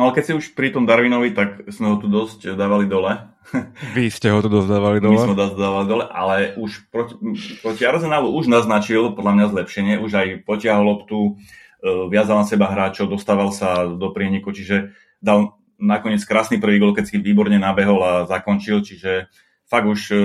No 0.00 0.08
ale 0.08 0.16
keď 0.16 0.24
si 0.24 0.32
už 0.32 0.56
pri 0.56 0.72
tom 0.72 0.88
Darwinovi, 0.88 1.36
tak 1.36 1.68
sme 1.68 1.92
ho 1.92 2.00
tu 2.00 2.08
dosť 2.08 2.56
dávali 2.56 2.88
dole. 2.88 3.20
Vy 3.96 4.08
ste 4.08 4.32
ho 4.32 4.40
tu 4.40 4.48
dosť 4.48 4.68
dávali 4.72 4.96
dole? 4.96 5.12
My 5.12 5.28
sme 5.28 5.36
ho 5.36 5.42
dosť 5.44 5.56
dávali 5.60 5.86
dole, 5.92 6.04
ale 6.08 6.36
už 6.56 6.88
proti, 6.88 7.20
proti 7.60 7.84
Arsenalu 7.84 8.32
už 8.32 8.48
naznačil 8.48 9.12
podľa 9.12 9.32
mňa 9.36 9.46
zlepšenie, 9.52 9.94
už 10.00 10.12
aj 10.16 10.26
potiahol 10.48 10.88
loptu, 10.88 11.36
e, 11.84 12.08
viazal 12.08 12.40
na 12.40 12.48
seba 12.48 12.72
hráčov, 12.72 13.12
dostával 13.12 13.52
sa 13.52 13.84
do 13.84 14.08
prieniku, 14.08 14.56
čiže 14.56 14.96
dal 15.20 15.60
nakoniec 15.76 16.24
krásny 16.24 16.56
prvý 16.56 16.80
gol, 16.80 16.96
keď 16.96 17.04
si 17.04 17.20
výborne 17.20 17.60
nabehol 17.60 18.00
a 18.00 18.12
zakončil, 18.24 18.80
čiže 18.80 19.28
fakt 19.68 19.84
už 19.84 20.00
e, 20.16 20.18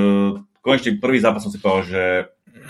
konečne 0.64 1.04
prvý 1.04 1.20
zápas 1.20 1.44
som 1.44 1.52
si 1.52 1.60
povedal, 1.60 1.84
že 1.84 2.04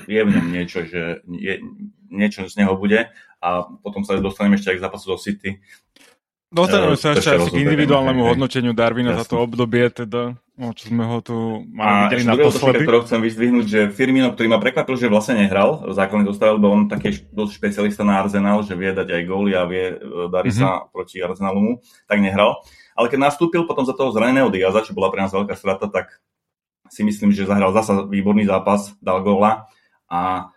je 0.10 0.22
v 0.26 0.34
ňom 0.34 0.48
niečo, 0.50 0.82
že 0.90 1.22
je, 1.30 1.62
niečo 2.10 2.50
z 2.50 2.66
neho 2.66 2.74
bude 2.74 3.14
a 3.46 3.50
potom 3.86 4.02
sa 4.02 4.18
dostaneme 4.18 4.58
ešte 4.58 4.74
aj 4.74 4.78
k 4.82 4.86
zápasu 4.90 5.06
do 5.14 5.18
City, 5.22 5.62
Dostaneme 6.56 6.96
sa 6.96 7.12
ešte 7.12 7.36
asi 7.36 7.52
k 7.52 7.68
individuálnemu 7.68 8.22
hej, 8.24 8.30
hodnoteniu 8.32 8.72
Darwina 8.72 9.12
jasne. 9.12 9.20
za 9.20 9.26
to 9.28 9.36
obdobie, 9.44 9.92
teda, 9.92 10.40
no, 10.56 10.72
čo 10.72 10.88
sme 10.88 11.04
ho 11.04 11.20
tu 11.20 11.68
mali 11.68 12.08
videli 12.08 12.24
naposledy. 12.24 12.88
A 12.88 13.04
chcem 13.04 13.20
vyzdvihnúť, 13.20 13.66
že 13.68 13.80
Firmino, 13.92 14.32
ktorý 14.32 14.48
ma 14.56 14.64
prekvapil, 14.64 14.96
že 14.96 15.12
vlastne 15.12 15.44
nehral 15.44 15.84
základnej 15.92 16.32
zostave, 16.32 16.56
lebo 16.56 16.72
on 16.72 16.88
taký 16.88 17.28
dosť 17.28 17.52
špecialista 17.60 18.08
na 18.08 18.24
Arsenal, 18.24 18.64
že 18.64 18.80
vie 18.80 18.96
dať 18.96 19.04
aj 19.04 19.22
góly 19.28 19.52
a 19.52 19.68
vie, 19.68 20.00
e, 20.00 20.32
darí 20.32 20.56
mm-hmm. 20.56 20.64
sa 20.64 20.88
proti 20.88 21.20
Arsenalu 21.20 21.84
tak 22.08 22.24
nehral. 22.24 22.64
Ale 22.96 23.12
keď 23.12 23.20
nastúpil 23.28 23.68
potom 23.68 23.84
za 23.84 23.92
toho 23.92 24.16
zraneného 24.16 24.48
Diaza, 24.48 24.80
čo 24.88 24.96
bola 24.96 25.12
pre 25.12 25.28
nás 25.28 25.36
veľká 25.36 25.60
strata, 25.60 25.92
tak 25.92 26.24
si 26.88 27.04
myslím, 27.04 27.36
že 27.36 27.44
zahral 27.44 27.76
zasa 27.76 28.08
výborný 28.08 28.48
zápas, 28.48 28.96
dal 29.04 29.20
góla 29.20 29.68
a 30.08 30.54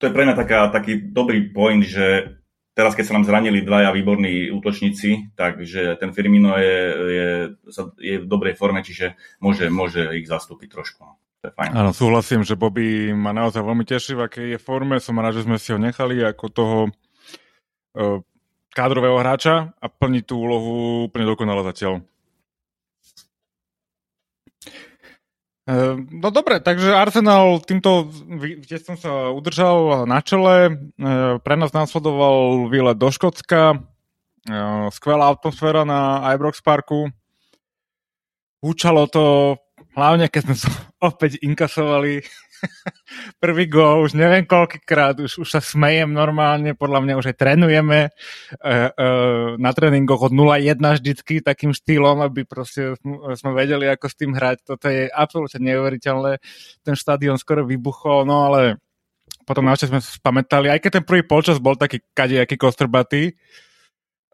to 0.00 0.08
je 0.08 0.14
pre 0.16 0.24
mňa 0.24 0.34
taká, 0.34 0.72
taký 0.72 1.12
dobrý 1.12 1.52
point, 1.52 1.84
že 1.84 2.39
teraz, 2.80 2.96
keď 2.96 3.04
sa 3.04 3.14
nám 3.20 3.28
zranili 3.28 3.60
dvaja 3.60 3.92
výborní 3.92 4.48
útočníci, 4.48 5.36
takže 5.36 6.00
ten 6.00 6.16
Firmino 6.16 6.56
je, 6.56 6.78
je, 6.96 7.28
je 8.00 8.16
v 8.16 8.26
dobrej 8.26 8.56
forme, 8.56 8.80
čiže 8.80 9.20
môže, 9.44 9.68
môže 9.68 10.08
ich 10.16 10.24
zastúpiť 10.24 10.72
trošku. 10.72 11.04
No. 11.04 11.20
To 11.44 11.52
fajn. 11.52 11.76
Áno, 11.76 11.92
súhlasím, 11.92 12.40
že 12.44 12.56
Bobby 12.56 13.12
ma 13.12 13.36
naozaj 13.36 13.60
veľmi 13.60 13.84
teší, 13.84 14.16
v 14.16 14.24
akej 14.24 14.46
je 14.56 14.58
forme. 14.60 14.96
Som 14.96 15.20
rád, 15.20 15.40
že 15.40 15.44
sme 15.44 15.60
si 15.60 15.72
ho 15.72 15.80
nechali 15.80 16.20
ako 16.24 16.44
toho 16.52 16.78
uh, 16.88 18.20
kádrového 18.72 19.16
hráča 19.20 19.72
a 19.76 19.86
plní 19.88 20.24
tú 20.24 20.40
úlohu 20.40 21.08
úplne 21.08 21.28
dokonale 21.28 21.64
zatiaľ. 21.64 22.04
No 26.10 26.28
dobre, 26.34 26.58
takže 26.58 26.96
Arsenal 26.96 27.62
týmto 27.62 28.10
víťazstvom 28.26 28.96
sa 28.98 29.12
udržal 29.30 30.08
na 30.08 30.18
čele. 30.24 30.74
Ehm, 30.98 31.38
pre 31.44 31.54
nás 31.54 31.70
následoval 31.70 32.66
výlet 32.66 32.98
do 32.98 33.08
Škótska. 33.10 33.78
skvelá 34.90 35.30
atmosféra 35.30 35.84
na 35.84 36.24
Ibrox 36.32 36.64
Parku. 36.64 37.12
Húčalo 38.64 39.04
to, 39.06 39.56
hlavne 39.94 40.32
keď 40.32 40.40
sme 40.48 40.54
opäť 41.12 41.38
inkasovali 41.44 42.24
prvý 43.42 43.66
gól, 43.66 44.06
už 44.06 44.16
neviem 44.16 44.44
koľkýkrát, 44.46 45.20
už, 45.20 45.42
už 45.42 45.48
sa 45.48 45.60
smejem 45.60 46.10
normálne, 46.10 46.76
podľa 46.76 47.00
mňa 47.02 47.14
už 47.18 47.26
aj 47.32 47.36
trénujeme 47.36 47.98
uh, 48.08 48.88
uh, 48.90 49.48
na 49.56 49.70
tréningoch 49.72 50.30
od 50.30 50.32
0-1 50.32 50.78
vždycky 50.78 51.40
takým 51.40 51.72
štýlom, 51.72 52.22
aby 52.24 52.44
proste 52.44 52.96
sme 53.36 53.50
vedeli, 53.56 53.88
ako 53.88 54.06
s 54.06 54.18
tým 54.18 54.32
hrať. 54.36 54.64
Toto 54.64 54.86
je 54.88 55.08
absolútne 55.08 55.60
neuveriteľné. 55.60 56.32
Ten 56.84 56.94
štadión 56.96 57.40
skoro 57.40 57.64
vybuchol, 57.64 58.28
no 58.28 58.50
ale 58.50 58.80
potom 59.48 59.66
našťastie 59.66 59.90
sme 59.90 60.00
spamätali, 60.02 60.70
aj 60.70 60.80
keď 60.84 60.90
ten 61.00 61.04
prvý 61.06 61.26
polčas 61.26 61.58
bol 61.58 61.74
taký 61.74 62.04
kadejaký 62.14 62.54
kostrbatý, 62.54 63.34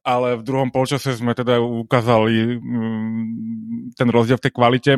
ale 0.07 0.39
v 0.39 0.47
druhom 0.47 0.71
polčase 0.71 1.19
sme 1.19 1.35
teda 1.35 1.59
ukázali 1.59 2.61
um, 2.61 3.91
ten 3.97 4.07
rozdiel 4.07 4.39
v 4.39 4.45
tej 4.47 4.53
kvalite 4.55 4.93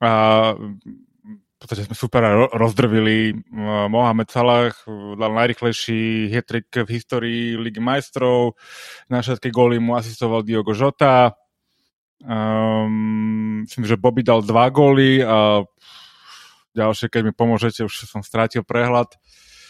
a 0.00 0.12
v 1.58 1.66
podstate 1.66 1.90
sme 1.90 1.98
super 1.98 2.22
rozdrvili. 2.54 3.34
Mohamed 3.90 4.30
Salah 4.30 4.70
dal 5.18 5.34
najrychlejší 5.34 6.30
hetrik 6.30 6.70
v 6.70 6.86
histórii 6.86 7.58
Ligy 7.58 7.82
majstrov. 7.82 8.54
Na 9.10 9.18
všetky 9.18 9.50
góly 9.50 9.82
mu 9.82 9.98
asistoval 9.98 10.46
Diogo 10.46 10.70
Jota. 10.70 11.34
Um, 12.22 13.66
myslím, 13.66 13.90
že 13.90 13.98
Bobby 13.98 14.22
dal 14.22 14.46
dva 14.46 14.70
góly 14.70 15.18
a 15.18 15.66
ďalšie, 16.78 17.10
keď 17.10 17.22
mi 17.26 17.32
pomôžete, 17.34 17.82
už 17.82 18.06
som 18.06 18.22
strátil 18.22 18.62
prehľad. 18.62 19.18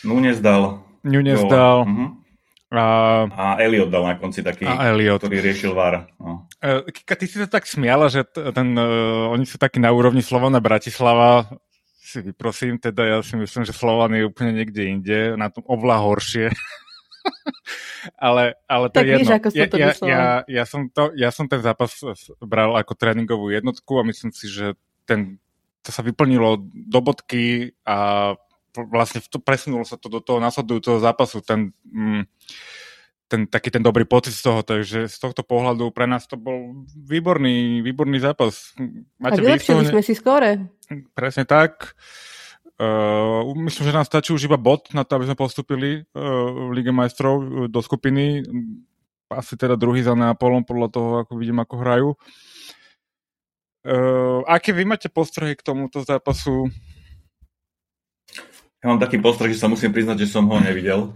Nunes 0.04 0.45
dal. 0.45 0.85
Nunes 1.00 1.40
dal. 1.49 1.88
Uh-huh. 1.88 2.21
A, 2.68 2.85
a 3.33 3.45
Elliot 3.64 3.88
dal 3.88 4.04
na 4.04 4.21
konci 4.21 4.45
taký, 4.45 4.68
a 4.68 4.92
Elliot. 4.92 5.25
ktorý 5.25 5.40
riešil 5.40 5.73
VAR. 5.73 6.04
No. 6.21 6.45
Kika, 6.92 7.16
ty 7.16 7.25
si 7.25 7.40
to 7.40 7.49
tak 7.49 7.64
smiala, 7.64 8.12
že 8.12 8.28
ten, 8.28 8.76
uh, 8.76 9.33
oni 9.33 9.49
sú 9.49 9.57
takí 9.57 9.80
na 9.80 9.88
úrovni 9.88 10.21
Slovana 10.21 10.61
Bratislava 10.61 11.49
si 12.09 12.25
vyprosím, 12.25 12.81
teda 12.81 13.05
ja 13.05 13.17
si 13.21 13.37
myslím, 13.37 13.69
že 13.69 13.77
Slovan 13.77 14.17
je 14.17 14.25
úplne 14.25 14.57
niekde 14.57 14.88
inde, 14.88 15.37
na 15.37 15.53
tom 15.53 15.61
oveľa 15.69 15.97
horšie. 16.09 16.47
ale, 18.17 18.57
ale 18.65 18.87
to 18.88 18.97
tak 18.97 19.05
je 19.05 19.12
jedno. 19.21 19.33
ako 19.37 19.49
ja, 19.53 19.67
to 19.69 19.77
ja, 19.77 19.91
ja, 20.00 20.25
ja, 20.49 20.65
som 20.65 20.88
to, 20.88 21.12
ja 21.12 21.29
som 21.29 21.45
ten 21.45 21.61
zápas 21.61 21.93
bral 22.41 22.73
ako 22.81 22.97
tréningovú 22.97 23.53
jednotku 23.53 24.00
a 24.00 24.09
myslím 24.09 24.33
si, 24.33 24.49
že 24.49 24.73
ten, 25.05 25.37
to 25.85 25.93
sa 25.93 26.00
vyplnilo 26.00 26.65
do 26.73 27.00
bodky 27.05 27.77
a 27.85 28.33
vlastne 28.73 29.21
to, 29.21 29.37
presunulo 29.37 29.85
sa 29.85 30.00
to 30.00 30.09
do 30.09 30.25
toho 30.25 30.41
nasledujúceho 30.41 31.05
zápasu. 31.05 31.45
Ten, 31.45 31.77
mm, 31.85 32.25
ten, 33.29 33.45
taký 33.45 33.69
ten 33.69 33.85
dobrý 33.85 34.09
pocit 34.09 34.33
z 34.33 34.43
toho, 34.43 34.61
takže 34.65 35.07
z 35.07 35.17
tohto 35.21 35.45
pohľadu 35.45 35.93
pre 35.93 36.09
nás 36.09 36.25
to 36.25 36.41
bol 36.41 36.83
výborný, 36.97 37.85
výborný 37.85 38.19
zápas. 38.25 38.73
Máte 39.21 39.39
a 39.39 39.45
vylepšili 39.45 39.85
sme 39.85 40.01
si 40.01 40.17
skore. 40.17 40.73
Presne 41.13 41.45
tak. 41.45 41.93
Uh, 42.79 43.43
myslím, 43.59 43.91
že 43.91 43.97
nám 43.97 44.07
stačí 44.07 44.31
už 44.31 44.47
iba 44.47 44.55
bod 44.55 44.95
na 44.95 45.03
to, 45.03 45.19
aby 45.19 45.27
sme 45.27 45.37
postupili 45.37 45.99
uh, 45.99 46.71
v 46.71 46.79
Lige 46.79 46.95
majstrov 46.95 47.35
uh, 47.43 47.45
do 47.67 47.83
skupiny. 47.83 48.47
Asi 49.29 49.59
teda 49.59 49.75
druhý 49.75 50.01
za 50.01 50.15
Neapolom, 50.15 50.63
podľa 50.63 50.89
toho, 50.89 51.11
ako 51.27 51.33
vidím, 51.37 51.59
ako 51.59 51.75
hrajú. 51.83 52.09
Uh, 53.83 54.47
aké 54.47 54.71
vy 54.71 54.87
máte 54.87 55.11
postrehy 55.11 55.59
k 55.59 55.67
tomuto 55.67 56.07
zápasu? 56.07 56.71
Ja 58.79 58.95
mám 58.95 59.03
taký 59.03 59.19
postreh, 59.19 59.51
že 59.51 59.59
sa 59.59 59.67
musím 59.67 59.91
priznať, 59.91 60.23
že 60.23 60.31
som 60.31 60.47
ho 60.47 60.59
nevidel. 60.63 61.11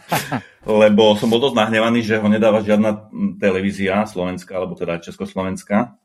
Lebo 0.68 1.16
som 1.16 1.32
bol 1.32 1.40
dosť 1.40 1.56
nahnevaný, 1.56 2.04
že 2.04 2.20
ho 2.20 2.28
nedáva 2.28 2.60
žiadna 2.60 3.08
televízia 3.40 4.04
slovenská, 4.04 4.52
alebo 4.52 4.76
teda 4.76 5.00
československá. 5.00 5.96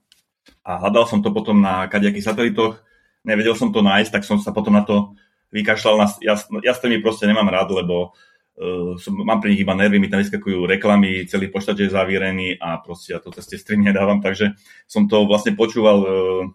A 0.64 0.72
hľadal 0.80 1.04
som 1.12 1.20
to 1.20 1.36
potom 1.36 1.60
na 1.60 1.92
kadejakých 1.92 2.32
satelitoch, 2.32 2.80
nevedel 3.28 3.60
som 3.60 3.76
to 3.76 3.84
nájsť, 3.84 4.12
tak 4.16 4.24
som 4.24 4.40
sa 4.40 4.56
potom 4.56 4.72
na 4.72 4.88
to 4.88 5.12
vykašľal. 5.52 5.96
Na, 6.00 6.08
ja, 6.24 6.40
ja 6.64 6.72
s 6.72 6.80
tými 6.80 7.04
proste 7.04 7.28
nemám 7.28 7.52
rád, 7.52 7.76
lebo 7.76 8.16
uh, 8.56 8.96
som, 8.96 9.20
mám 9.20 9.44
pri 9.44 9.52
nich 9.52 9.68
iba 9.68 9.76
nervy, 9.76 10.00
mi 10.00 10.08
tam 10.08 10.24
vyskakujú 10.24 10.64
reklamy, 10.64 11.28
celý 11.28 11.52
poštate 11.52 11.86
je 11.86 11.92
zavírený 11.92 12.56
a 12.56 12.80
proste 12.80 13.12
ja 13.12 13.20
to 13.20 13.36
cez 13.36 13.52
tie 13.52 13.60
streamy 13.60 13.92
nedávam, 13.92 14.24
takže 14.24 14.56
som 14.88 15.12
to 15.12 15.28
vlastne 15.28 15.60
počúval 15.60 15.98
uh, 16.00 16.10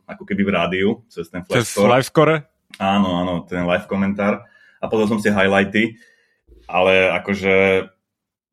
ako 0.08 0.24
keby 0.24 0.48
v 0.48 0.54
rádiu, 0.56 0.88
cez 1.12 1.28
ten 1.28 1.44
Flash 1.44 1.68
Cez 1.68 1.76
Score? 2.08 2.49
Áno, 2.78 3.08
áno, 3.24 3.32
ten 3.48 3.66
live 3.66 3.88
komentár. 3.90 4.46
A 4.80 4.86
potom 4.86 5.08
som 5.10 5.18
si 5.20 5.28
highlighty, 5.28 5.98
ale 6.70 7.10
akože 7.20 7.86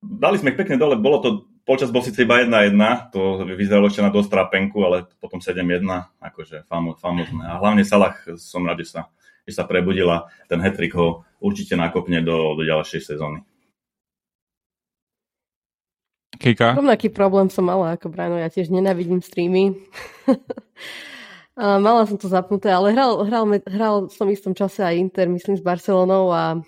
dali 0.01 0.35
sme 0.39 0.51
ich 0.53 0.59
pekne 0.59 0.75
dole, 0.75 0.97
bolo 0.99 1.17
to, 1.21 1.29
počas 1.63 1.91
bol 1.91 2.03
síce 2.03 2.23
iba 2.23 2.43
1-1, 2.43 2.75
to 3.11 3.47
vyzeralo 3.55 3.87
ešte 3.87 4.03
na 4.03 4.11
dosť 4.11 4.29
trápenku, 4.31 4.77
ale 4.83 5.07
potom 5.19 5.39
7-1, 5.39 5.83
akože 6.19 6.67
famózne. 6.67 7.43
A 7.47 7.59
hlavne 7.59 7.83
Salah 7.87 8.15
som 8.39 8.63
rád, 8.67 8.83
že 8.83 8.97
sa, 8.97 9.01
že 9.47 9.55
sa 9.55 9.63
prebudila, 9.63 10.27
ten 10.51 10.59
hetrik 10.59 10.95
ho 10.95 11.27
určite 11.39 11.75
nakopne 11.75 12.23
do, 12.23 12.55
do 12.55 12.63
ďalšej 12.65 13.01
sezóny. 13.03 13.39
Kika? 16.37 16.77
Rovnaký 16.77 17.09
problém 17.09 17.49
som 17.49 17.65
mala 17.65 17.97
ako 17.97 18.13
Brano, 18.13 18.37
ja 18.37 18.51
tiež 18.51 18.69
nenávidím 18.69 19.25
streamy. 19.25 19.73
Mala 21.57 22.05
som 22.05 22.21
to 22.21 22.29
zapnuté, 22.29 22.69
ale 22.69 22.93
hral, 22.93 23.25
hral, 23.25 23.49
hral 23.65 23.95
som 24.13 24.29
v 24.29 24.37
istom 24.37 24.53
čase 24.53 24.85
aj 24.85 24.93
Inter, 24.93 25.25
myslím, 25.25 25.57
s 25.57 25.65
Barcelonou 25.65 26.29
a 26.29 26.61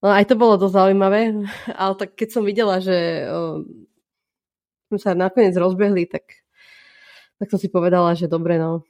no, 0.00 0.08
aj 0.08 0.32
to 0.32 0.34
bolo 0.40 0.56
dosť 0.56 0.80
zaujímavé. 0.80 1.44
Ale 1.80 1.92
tak 2.00 2.16
keď 2.16 2.28
som 2.32 2.42
videla, 2.48 2.80
že 2.80 3.28
o, 3.28 3.68
sme 4.88 4.96
sa 4.96 5.12
nakoniec 5.12 5.52
rozbehli, 5.52 6.08
tak, 6.08 6.24
tak 7.36 7.52
som 7.52 7.60
si 7.60 7.68
povedala, 7.68 8.16
že 8.16 8.32
dobre, 8.32 8.56
no. 8.56 8.80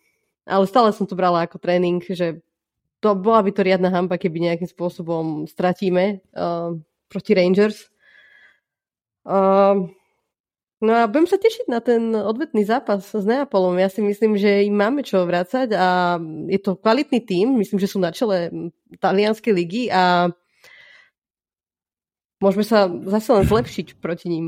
Ale 0.47 0.71
stále 0.71 0.94
som 0.94 1.02
to 1.02 1.18
brala 1.18 1.50
ako 1.50 1.59
tréning, 1.59 1.99
že 1.99 2.38
to 3.02 3.18
bola 3.18 3.42
by 3.42 3.50
to 3.50 3.66
riadna 3.66 3.90
hamba, 3.90 4.14
keby 4.14 4.38
nejakým 4.38 4.71
spôsobom 4.71 5.50
stratíme 5.50 6.23
uh, 6.38 6.78
proti 7.11 7.35
Rangers. 7.35 7.90
Uh, 9.26 9.90
No 10.83 10.99
a 10.99 11.07
budem 11.07 11.31
sa 11.31 11.39
tešiť 11.39 11.71
na 11.71 11.79
ten 11.79 12.11
odvetný 12.11 12.67
zápas 12.67 13.07
s 13.07 13.23
Neapolom. 13.23 13.79
Ja 13.79 13.87
si 13.87 14.03
myslím, 14.03 14.35
že 14.35 14.67
im 14.67 14.75
máme 14.75 15.07
čo 15.07 15.23
vrácať 15.23 15.71
a 15.79 16.19
je 16.51 16.59
to 16.59 16.75
kvalitný 16.75 17.23
tím. 17.23 17.55
Myslím, 17.55 17.79
že 17.79 17.87
sú 17.87 18.03
na 18.03 18.11
čele 18.11 18.51
talianskej 18.99 19.55
ligy 19.55 19.87
a 19.95 20.35
môžeme 22.43 22.67
sa 22.67 22.91
zase 22.91 23.31
len 23.31 23.45
zlepšiť 23.47 24.03
proti 24.03 24.27
ním. 24.27 24.47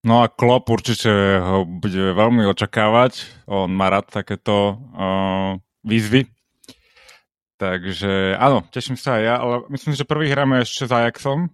No 0.00 0.24
a 0.24 0.32
Klopp 0.32 0.72
určite 0.72 1.12
ho 1.44 1.68
bude 1.68 2.16
veľmi 2.16 2.48
očakávať. 2.48 3.44
On 3.44 3.68
má 3.68 3.92
rád 3.92 4.08
takéto 4.08 4.80
uh, 4.96 5.60
výzvy. 5.84 6.24
Takže 7.60 8.40
áno, 8.40 8.64
teším 8.72 8.96
sa 8.96 9.20
aj 9.20 9.22
ja, 9.28 9.34
ale 9.36 9.68
myslím, 9.68 9.92
že 9.92 10.08
prvý 10.08 10.32
hráme 10.32 10.64
ešte 10.64 10.88
s 10.88 10.96
Ajaxom, 10.96 11.52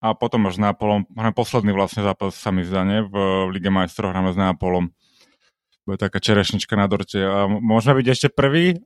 a 0.00 0.12
potom 0.12 0.44
až 0.48 0.60
s 0.60 0.62
Neapolom. 0.62 1.08
Hráme 1.16 1.32
posledný 1.32 1.72
vlastne 1.72 2.04
zápas 2.04 2.36
sa 2.36 2.52
mi 2.52 2.62
zdane 2.62 3.04
v, 3.08 3.14
v 3.48 3.50
Lige 3.56 3.72
majstrov, 3.72 4.12
hráme 4.12 4.32
s 4.32 4.38
Neapolom. 4.38 4.92
Bude 5.86 5.98
taká 6.02 6.18
čerešnička 6.18 6.74
na 6.74 6.90
dorte. 6.90 7.22
A 7.22 7.46
môžeme 7.46 8.02
byť 8.02 8.06
ešte 8.10 8.28
prvý? 8.28 8.82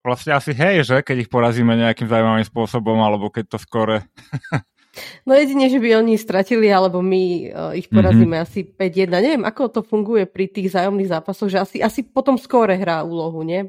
Vlastne 0.00 0.32
asi 0.32 0.56
hej, 0.56 0.88
že? 0.88 1.04
Keď 1.04 1.28
ich 1.28 1.30
porazíme 1.30 1.76
nejakým 1.76 2.08
zaujímavým 2.08 2.48
spôsobom, 2.48 2.96
alebo 3.04 3.28
keď 3.28 3.52
to 3.52 3.58
skore. 3.60 4.00
no 5.28 5.36
jedine, 5.36 5.68
že 5.68 5.76
by 5.76 6.00
oni 6.00 6.16
stratili, 6.16 6.72
alebo 6.72 7.04
my 7.04 7.22
uh, 7.52 7.72
ich 7.76 7.92
porazíme 7.92 8.40
mm-hmm. 8.40 8.48
asi 8.48 8.64
5-1. 8.64 9.12
Neviem, 9.12 9.44
ako 9.44 9.62
to 9.68 9.80
funguje 9.84 10.24
pri 10.24 10.48
tých 10.48 10.72
zájomných 10.72 11.12
zápasoch, 11.12 11.52
že 11.52 11.60
asi, 11.60 11.76
asi 11.84 12.00
potom 12.00 12.40
skore 12.40 12.80
hrá 12.80 13.04
úlohu, 13.04 13.44
nie? 13.44 13.68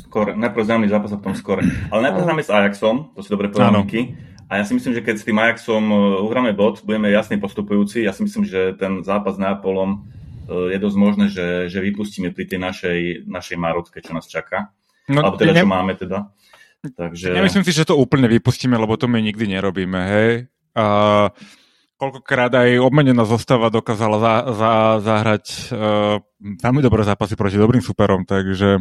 Skore, 0.00 0.32
najprv 0.32 0.64
zájomný 0.64 0.88
zápas 0.88 1.12
a 1.12 1.20
potom 1.20 1.36
skore. 1.36 1.60
Ale 1.92 2.08
najprv 2.08 2.24
hráme 2.24 2.40
s 2.40 2.48
Ajaxom, 2.48 3.12
to 3.12 3.20
si 3.20 3.28
dobre 3.28 3.52
povedal, 3.52 3.84
a 4.50 4.58
ja 4.58 4.64
si 4.66 4.74
myslím, 4.74 4.98
že 4.98 5.06
keď 5.06 5.14
s 5.22 5.26
tým 5.30 5.38
Ajaxom 5.38 5.84
e, 5.86 5.96
uhráme 6.26 6.50
bod, 6.58 6.82
budeme 6.82 7.06
jasne 7.06 7.38
postupujúci. 7.38 8.02
Ja 8.02 8.10
si 8.10 8.26
myslím, 8.26 8.42
že 8.42 8.74
ten 8.74 9.06
zápas 9.06 9.38
s 9.38 9.42
Neapolom 9.42 9.90
e, 9.94 9.98
je 10.74 10.78
dosť 10.82 10.96
možné, 10.98 11.30
že, 11.30 11.70
že 11.70 11.78
vypustíme 11.78 12.34
pri 12.34 12.50
tej 12.50 12.58
našej, 12.58 13.00
našej 13.30 13.54
marotke, 13.54 14.02
čo 14.02 14.10
nás 14.10 14.26
čaká. 14.26 14.74
No, 15.06 15.22
Alebo 15.22 15.38
teda, 15.38 15.54
ne... 15.54 15.62
čo 15.62 15.70
máme 15.70 15.94
teda. 15.94 16.34
Takže... 16.82 17.30
Nemyslím 17.30 17.62
si, 17.62 17.70
že 17.70 17.86
to 17.86 17.94
úplne 17.94 18.26
vypustíme, 18.26 18.74
lebo 18.74 18.98
to 18.98 19.06
my 19.06 19.22
nikdy 19.22 19.46
nerobíme, 19.54 20.00
hej. 20.18 20.30
A 20.74 20.84
koľkokrát 22.00 22.50
aj 22.50 22.80
obmenená 22.82 23.22
zostava 23.28 23.70
dokázala 23.70 24.16
za, 24.16 24.34
za, 24.56 24.72
zahrať 25.04 25.44
uh, 25.76 26.16
veľmi 26.40 26.80
dobré 26.80 27.04
zápasy 27.04 27.36
proti 27.36 27.60
dobrým 27.60 27.84
superom, 27.84 28.24
takže 28.24 28.80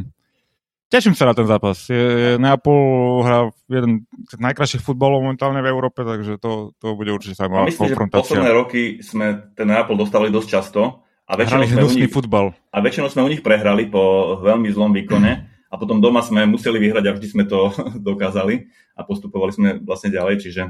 Teším 0.90 1.14
sa 1.14 1.30
na 1.30 1.38
ten 1.38 1.46
zápas. 1.46 1.86
Je, 1.86 2.02
je 2.02 2.32
Neapol 2.42 3.22
hrá 3.22 3.54
jeden 3.70 4.10
z 4.26 4.42
najkrajších 4.42 4.82
futbolov 4.82 5.22
momentálne 5.22 5.62
v 5.62 5.70
Európe, 5.70 6.02
takže 6.02 6.42
to, 6.42 6.74
to 6.82 6.98
bude 6.98 7.14
určite 7.14 7.38
zaujímavá 7.38 7.70
Myslím, 7.70 7.94
konfrontácia. 7.94 8.18
Myslím, 8.18 8.26
že 8.26 8.34
posledné 8.34 8.52
roky 8.58 8.82
sme 9.06 9.26
ten 9.54 9.70
Neapol 9.70 10.02
dostali 10.02 10.34
dosť 10.34 10.50
často. 10.50 11.06
A 11.30 11.38
väčšinou, 11.38 11.62
sme 11.70 11.86
u 11.86 11.94
nich, 11.94 12.10
futbal. 12.10 12.58
a 12.74 12.78
väčšinou 12.82 13.06
sme 13.14 13.22
u 13.22 13.30
nich 13.30 13.46
prehrali 13.46 13.86
po 13.86 14.34
veľmi 14.42 14.66
zlom 14.74 14.90
výkone 14.90 15.46
a 15.70 15.74
potom 15.78 16.02
doma 16.02 16.26
sme 16.26 16.50
museli 16.50 16.82
vyhrať 16.82 17.06
a 17.06 17.14
vždy 17.14 17.28
sme 17.30 17.46
to 17.46 17.70
dokázali 18.10 18.66
a 18.98 19.06
postupovali 19.06 19.54
sme 19.54 19.70
vlastne 19.86 20.10
ďalej, 20.10 20.36
čiže 20.42 20.64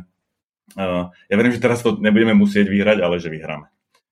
Uh, 0.77 1.09
ja 1.25 1.33
verím, 1.33 1.49
že 1.49 1.63
teraz 1.63 1.81
to 1.81 1.97
nebudeme 1.97 2.37
musieť 2.37 2.69
vyhrať, 2.69 3.01
ale 3.01 3.17
že 3.17 3.33
vyhráme 3.33 3.65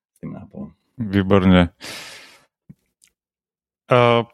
s 0.09 0.17
tým 0.17 0.33
Neapolom. 0.33 0.73
Výborne. 0.97 1.69
Uh, 3.85 4.25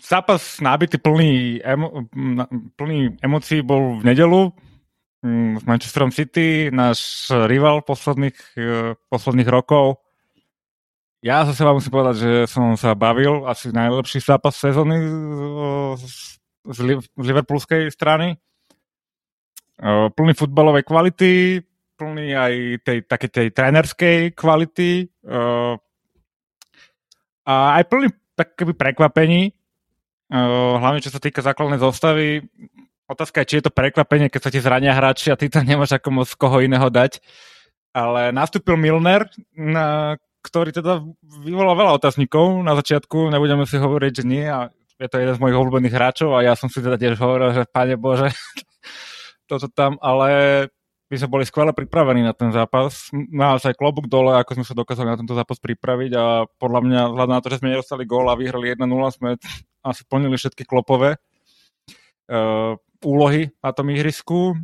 zápas 0.00 0.60
nábytý 0.60 0.98
plný, 0.98 1.60
emo, 1.64 2.08
plný 2.76 3.18
emócií 3.20 3.60
bol 3.62 4.00
v 4.00 4.02
nedelu 4.04 4.42
s 5.56 5.62
Manchesterom 5.64 6.12
City, 6.12 6.68
náš 6.68 7.32
rival 7.48 7.80
posledných, 7.80 8.38
uh, 8.60 8.92
posledných 9.08 9.48
rokov. 9.48 10.04
Ja 11.24 11.48
sa 11.48 11.56
seba 11.56 11.72
musím 11.72 11.96
povedať, 11.96 12.16
že 12.20 12.32
som 12.44 12.76
sa 12.76 12.92
bavil 12.92 13.48
asi 13.48 13.72
najlepší 13.72 14.20
zápas 14.20 14.60
sezóny 14.60 15.00
z, 15.96 16.36
z, 16.68 16.78
z 17.00 17.24
liverpoolskej 17.24 17.88
strany 17.88 18.36
plný 20.14 20.32
futbalovej 20.38 20.84
kvality, 20.86 21.60
plný 21.98 22.26
aj 22.34 22.52
tej, 22.82 22.98
také 23.06 23.26
tej 23.30 23.50
trénerskej 23.50 24.34
kvality 24.34 25.10
a 27.44 27.54
aj 27.78 27.84
plný 27.90 28.08
prekvapení, 28.74 29.50
hlavne 30.32 31.00
čo 31.04 31.12
sa 31.12 31.20
týka 31.20 31.44
základnej 31.44 31.80
zostavy. 31.80 32.44
Otázka 33.04 33.44
je, 33.44 33.48
či 33.48 33.56
je 33.60 33.64
to 33.68 33.76
prekvapenie, 33.76 34.32
keď 34.32 34.40
sa 34.48 34.50
ti 34.52 34.64
zrania 34.64 34.96
hráči 34.96 35.28
a 35.28 35.36
ty 35.36 35.52
tam 35.52 35.68
nemáš 35.68 36.00
ako 36.00 36.24
moc 36.24 36.28
koho 36.40 36.64
iného 36.64 36.88
dať. 36.88 37.20
Ale 37.92 38.32
nastúpil 38.32 38.80
Milner, 38.80 39.28
na, 39.54 40.16
ktorý 40.42 40.72
teda 40.72 41.04
vyvolal 41.44 41.76
veľa 41.76 41.92
otáznikov 42.00 42.64
na 42.64 42.74
začiatku, 42.74 43.30
nebudeme 43.30 43.68
si 43.68 43.76
hovoriť, 43.78 44.12
že 44.12 44.24
nie 44.24 44.44
a 44.48 44.72
je 44.98 45.08
to 45.10 45.20
jeden 45.20 45.34
z 45.36 45.42
mojich 45.42 45.58
obľúbených 45.58 45.94
hráčov 45.94 46.32
a 46.34 46.42
ja 46.42 46.54
som 46.56 46.72
si 46.72 46.80
teda 46.80 46.96
tiež 46.96 47.20
hovoril, 47.20 47.52
že 47.52 47.62
pane 47.68 47.94
Bože, 48.00 48.32
toto 49.50 49.68
tam, 49.68 50.00
ale 50.00 50.28
my 51.12 51.14
sme 51.20 51.28
boli 51.28 51.44
skvele 51.44 51.76
pripravení 51.76 52.24
na 52.24 52.32
ten 52.32 52.50
zápas. 52.50 53.12
Naozaj 53.12 53.76
klobúk 53.76 54.08
dole, 54.08 54.34
ako 54.40 54.58
sme 54.58 54.66
sa 54.66 54.74
dokázali 54.74 55.14
na 55.14 55.20
tento 55.20 55.36
zápas 55.36 55.60
pripraviť 55.60 56.12
a 56.16 56.48
podľa 56.58 56.80
mňa, 56.80 57.00
vzhľadom 57.12 57.34
na 57.36 57.42
to, 57.44 57.52
že 57.52 57.58
sme 57.60 57.72
nedostali 57.76 58.02
gól 58.08 58.26
a 58.32 58.34
vyhrali 58.34 58.72
1-0, 58.74 58.88
sme 59.14 59.36
asi 59.84 60.02
plnili 60.08 60.40
všetky 60.40 60.64
klopové 60.64 61.20
uh, 62.32 62.74
úlohy 63.04 63.52
na 63.60 63.70
tom 63.76 63.92
ihrisku. 63.92 64.56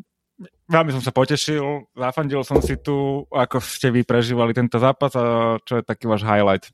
Veľmi 0.71 0.97
som 0.97 1.05
sa 1.05 1.13
potešil, 1.13 1.93
zafandil 1.93 2.41
som 2.41 2.65
si 2.65 2.81
tu, 2.81 3.29
ako 3.29 3.61
ste 3.61 3.93
vy 3.93 4.07
prežívali 4.09 4.57
tento 4.57 4.81
zápas 4.81 5.13
a 5.13 5.59
čo 5.61 5.79
je 5.79 5.85
taký 5.85 6.09
váš 6.09 6.25
highlight. 6.25 6.73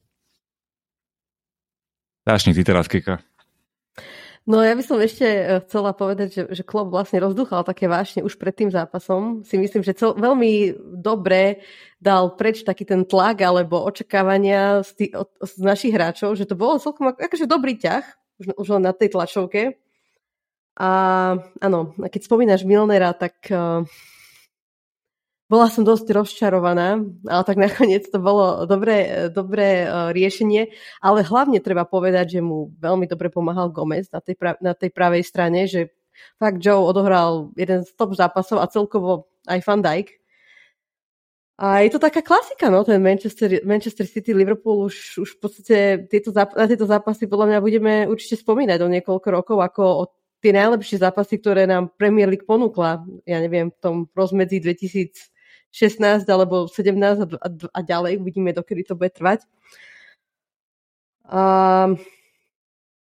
Dášni 2.22 2.54
ty 2.54 2.62
teraz, 2.62 2.86
Kika. 2.86 3.22
No 4.46 4.62
ja 4.62 4.78
by 4.78 4.82
som 4.86 5.02
ešte 5.02 5.26
e, 5.26 5.58
chcela 5.66 5.90
povedať, 5.90 6.28
že, 6.30 6.42
že 6.54 6.62
Klopp 6.62 6.94
vlastne 6.94 7.18
rozduchal 7.18 7.66
také 7.66 7.90
vášne 7.90 8.22
už 8.22 8.38
pred 8.38 8.54
tým 8.54 8.70
zápasom. 8.70 9.42
Si 9.42 9.58
myslím, 9.58 9.82
že 9.82 9.98
cel, 9.98 10.14
veľmi 10.14 10.70
dobre 11.02 11.66
dal 11.98 12.38
preč 12.38 12.62
taký 12.62 12.86
ten 12.86 13.02
tlak 13.02 13.42
alebo 13.42 13.82
očakávania 13.82 14.86
z, 14.86 14.90
tý, 14.94 15.04
od, 15.18 15.34
z 15.42 15.52
našich 15.58 15.90
hráčov, 15.90 16.38
že 16.38 16.46
to 16.46 16.54
bolo 16.54 16.78
celkom 16.78 17.10
akože 17.10 17.50
dobrý 17.50 17.74
ťah, 17.74 18.06
už, 18.40 18.56
už 18.56 18.66
len 18.78 18.84
na 18.84 18.92
tej 18.92 19.12
tlačovke. 19.12 19.76
A 20.76 20.90
áno, 21.60 21.96
a 21.96 22.06
keď 22.12 22.28
spomínaš 22.28 22.68
Milnera, 22.68 23.16
tak 23.16 23.48
uh, 23.48 23.80
bola 25.46 25.70
som 25.70 25.86
dosť 25.86 26.10
rozčarovaná, 26.10 26.98
ale 27.26 27.42
tak 27.46 27.56
nakoniec 27.66 28.06
to 28.10 28.18
bolo 28.18 28.66
dobré, 28.66 29.30
dobré 29.30 29.86
e, 29.86 30.12
riešenie. 30.12 30.74
Ale 30.98 31.22
hlavne 31.22 31.62
treba 31.62 31.86
povedať, 31.86 32.38
že 32.38 32.40
mu 32.42 32.74
veľmi 32.76 33.06
dobre 33.06 33.30
pomáhal 33.30 33.70
Gomez 33.70 34.10
na 34.10 34.18
tej, 34.18 34.34
pra- 34.34 34.58
na 34.58 34.74
tej 34.74 34.90
pravej 34.90 35.22
strane, 35.22 35.70
že 35.70 35.94
fakt 36.36 36.58
Joe 36.58 36.82
odohral 36.82 37.54
jeden 37.54 37.86
z 37.86 37.90
top 37.94 38.18
zápasov 38.18 38.58
a 38.58 38.66
celkovo 38.66 39.30
aj 39.46 39.62
Van 39.62 39.82
Dijk. 39.82 40.18
A 41.56 41.80
je 41.80 41.88
to 41.88 41.96
taká 41.96 42.20
klasika, 42.20 42.68
no, 42.68 42.84
ten 42.84 43.00
Manchester, 43.00 43.64
Manchester 43.64 44.04
City, 44.04 44.36
Liverpool, 44.36 44.92
už, 44.92 45.24
už 45.24 45.28
v 45.36 45.38
podstate 45.40 45.76
tieto 46.12 46.28
na 46.36 46.68
tieto 46.68 46.84
zápasy 46.84 47.24
podľa 47.24 47.46
mňa 47.48 47.58
budeme 47.64 47.92
určite 48.04 48.36
spomínať 48.44 48.84
o 48.84 48.92
niekoľko 48.92 49.28
rokov 49.32 49.56
ako 49.64 49.82
o 49.82 50.04
tie 50.44 50.52
najlepšie 50.52 51.00
zápasy, 51.00 51.40
ktoré 51.40 51.64
nám 51.64 51.96
Premier 51.96 52.28
League 52.28 52.44
ponúkla, 52.44 53.08
ja 53.24 53.40
neviem, 53.40 53.72
v 53.72 53.78
tom 53.80 53.96
rozmedzi 54.12 54.60
2000 54.60 55.32
16 55.76 56.24
alebo 56.32 56.64
17 56.72 56.96
a, 56.96 57.26
a, 57.36 57.48
a 57.52 57.80
ďalej. 57.84 58.16
Uvidíme, 58.16 58.56
dokedy 58.56 58.80
to 58.88 58.96
bude 58.96 59.12
trvať. 59.12 59.44
A, 61.28 61.92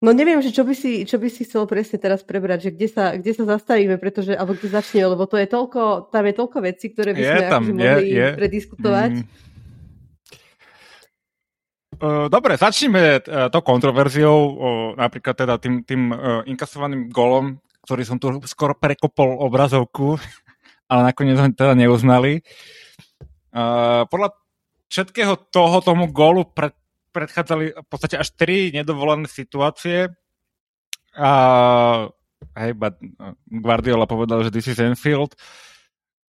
no 0.02 0.10
neviem, 0.12 0.40
že 0.44 0.52
čo 0.52 0.66
by, 0.66 0.74
si, 0.76 1.04
čo 1.04 1.16
by 1.16 1.28
si 1.30 1.46
chcel 1.46 1.64
presne 1.64 1.96
teraz 2.00 2.24
prebrať, 2.26 2.68
že 2.68 2.70
kde 2.74 2.88
sa, 2.88 3.04
kde 3.16 3.32
sa 3.32 3.44
zastavíme, 3.46 3.96
pretože, 3.96 4.36
alebo 4.36 4.56
kde 4.56 4.68
začne, 4.72 5.06
lebo 5.06 5.24
to 5.24 5.36
je 5.40 5.48
toľko, 5.48 6.12
tam 6.12 6.24
je 6.26 6.34
toľko 6.34 6.58
vecí, 6.64 6.86
ktoré 6.92 7.10
by 7.16 7.22
sme 7.22 7.40
tam, 7.46 7.62
akože 7.64 7.72
je, 7.72 7.76
mohli 7.76 8.08
je. 8.12 8.28
prediskutovať. 8.36 9.12
Mm. 9.12 9.26
Dobre, 12.28 12.60
začneme 12.60 13.24
to 13.24 13.58
kontroverziou, 13.64 14.36
napríklad 15.00 15.32
teda 15.32 15.56
tým, 15.56 15.80
tým 15.80 16.12
inkasovaným 16.44 17.08
golom, 17.08 17.56
ktorý 17.88 18.04
som 18.04 18.20
tu 18.20 18.36
skoro 18.44 18.76
prekopol 18.76 19.40
obrazovku 19.40 20.20
ale 20.90 21.00
nakoniec 21.12 21.38
ho 21.38 21.46
teda 21.50 21.74
neuznali. 21.74 22.42
Podľa 24.06 24.28
všetkého 24.86 25.34
toho 25.50 25.82
tomu 25.82 26.06
gólu 26.10 26.46
pred, 26.46 26.74
predchádzali 27.16 27.64
v 27.72 27.88
podstate 27.88 28.20
až 28.20 28.36
tri 28.36 28.68
nedovolené 28.76 29.24
situácie. 29.24 30.12
A 31.16 31.32
hej, 32.60 32.76
Guardiola 33.48 34.04
povedal, 34.04 34.44
že 34.44 34.52
this 34.52 34.68
is 34.68 34.76
Enfield. 34.76 35.32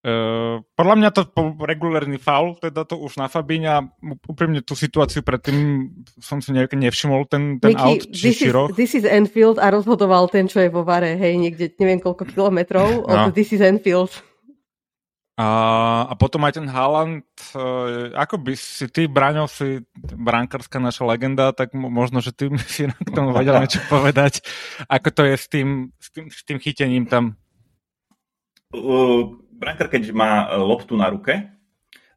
Uh, 0.07 0.63
podľa 0.79 0.95
mňa 1.03 1.09
to 1.11 1.21
regulárny 1.67 2.15
faul, 2.15 2.55
teda 2.55 2.87
to 2.87 2.95
už 2.95 3.19
na 3.19 3.27
Fabíňa. 3.27 3.91
Úprimne 4.23 4.63
tú 4.63 4.71
situáciu 4.71 5.19
predtým 5.19 5.89
som 6.23 6.39
si 6.39 6.55
nejak 6.55 6.79
nevšimol, 6.79 7.27
ten, 7.27 7.59
ten 7.59 7.75
Mickey, 7.75 7.83
out 7.83 8.07
či 8.15 8.23
this 8.31 8.39
Is, 8.39 8.53
this 8.77 8.93
is 8.95 9.03
Enfield 9.03 9.59
a 9.59 9.67
rozhodoval 9.67 10.31
ten, 10.31 10.47
čo 10.47 10.63
je 10.63 10.71
vo 10.71 10.87
Vare, 10.87 11.19
hej, 11.19 11.35
niekde 11.35 11.75
neviem 11.81 11.99
koľko 11.99 12.23
kilometrov 12.23 13.03
od 13.03 13.17
no. 13.19 13.35
This 13.35 13.51
is 13.51 13.59
Enfield. 13.59 14.15
A, 15.37 15.47
a 16.09 16.13
potom 16.17 16.41
aj 16.49 16.57
ten 16.57 16.65
Haaland, 16.65 17.21
e, 17.53 18.09
ako 18.17 18.41
by 18.41 18.57
si 18.57 18.89
ty, 18.89 19.05
Braňo, 19.05 19.45
si 19.45 19.85
brankárska 19.93 20.81
naša 20.81 21.05
legenda, 21.05 21.53
tak 21.53 21.77
možno, 21.77 22.25
že 22.25 22.33
ty 22.33 22.49
si 22.65 22.89
k 22.89 23.09
tomu 23.13 23.37
vedel 23.37 23.61
niečo 23.61 23.77
povedať. 23.93 24.41
Ako 24.89 25.13
to 25.13 25.21
je 25.29 25.35
s 25.37 25.45
tým, 25.45 25.93
s 26.01 26.09
tým, 26.09 26.25
s 26.33 26.41
tým 26.41 26.57
chytením 26.57 27.05
tam? 27.05 27.37
Uh, 28.73 29.37
brankár, 29.53 29.93
keď 29.93 30.09
má 30.09 30.57
loptu 30.57 30.97
na 30.97 31.13
ruke 31.13 31.53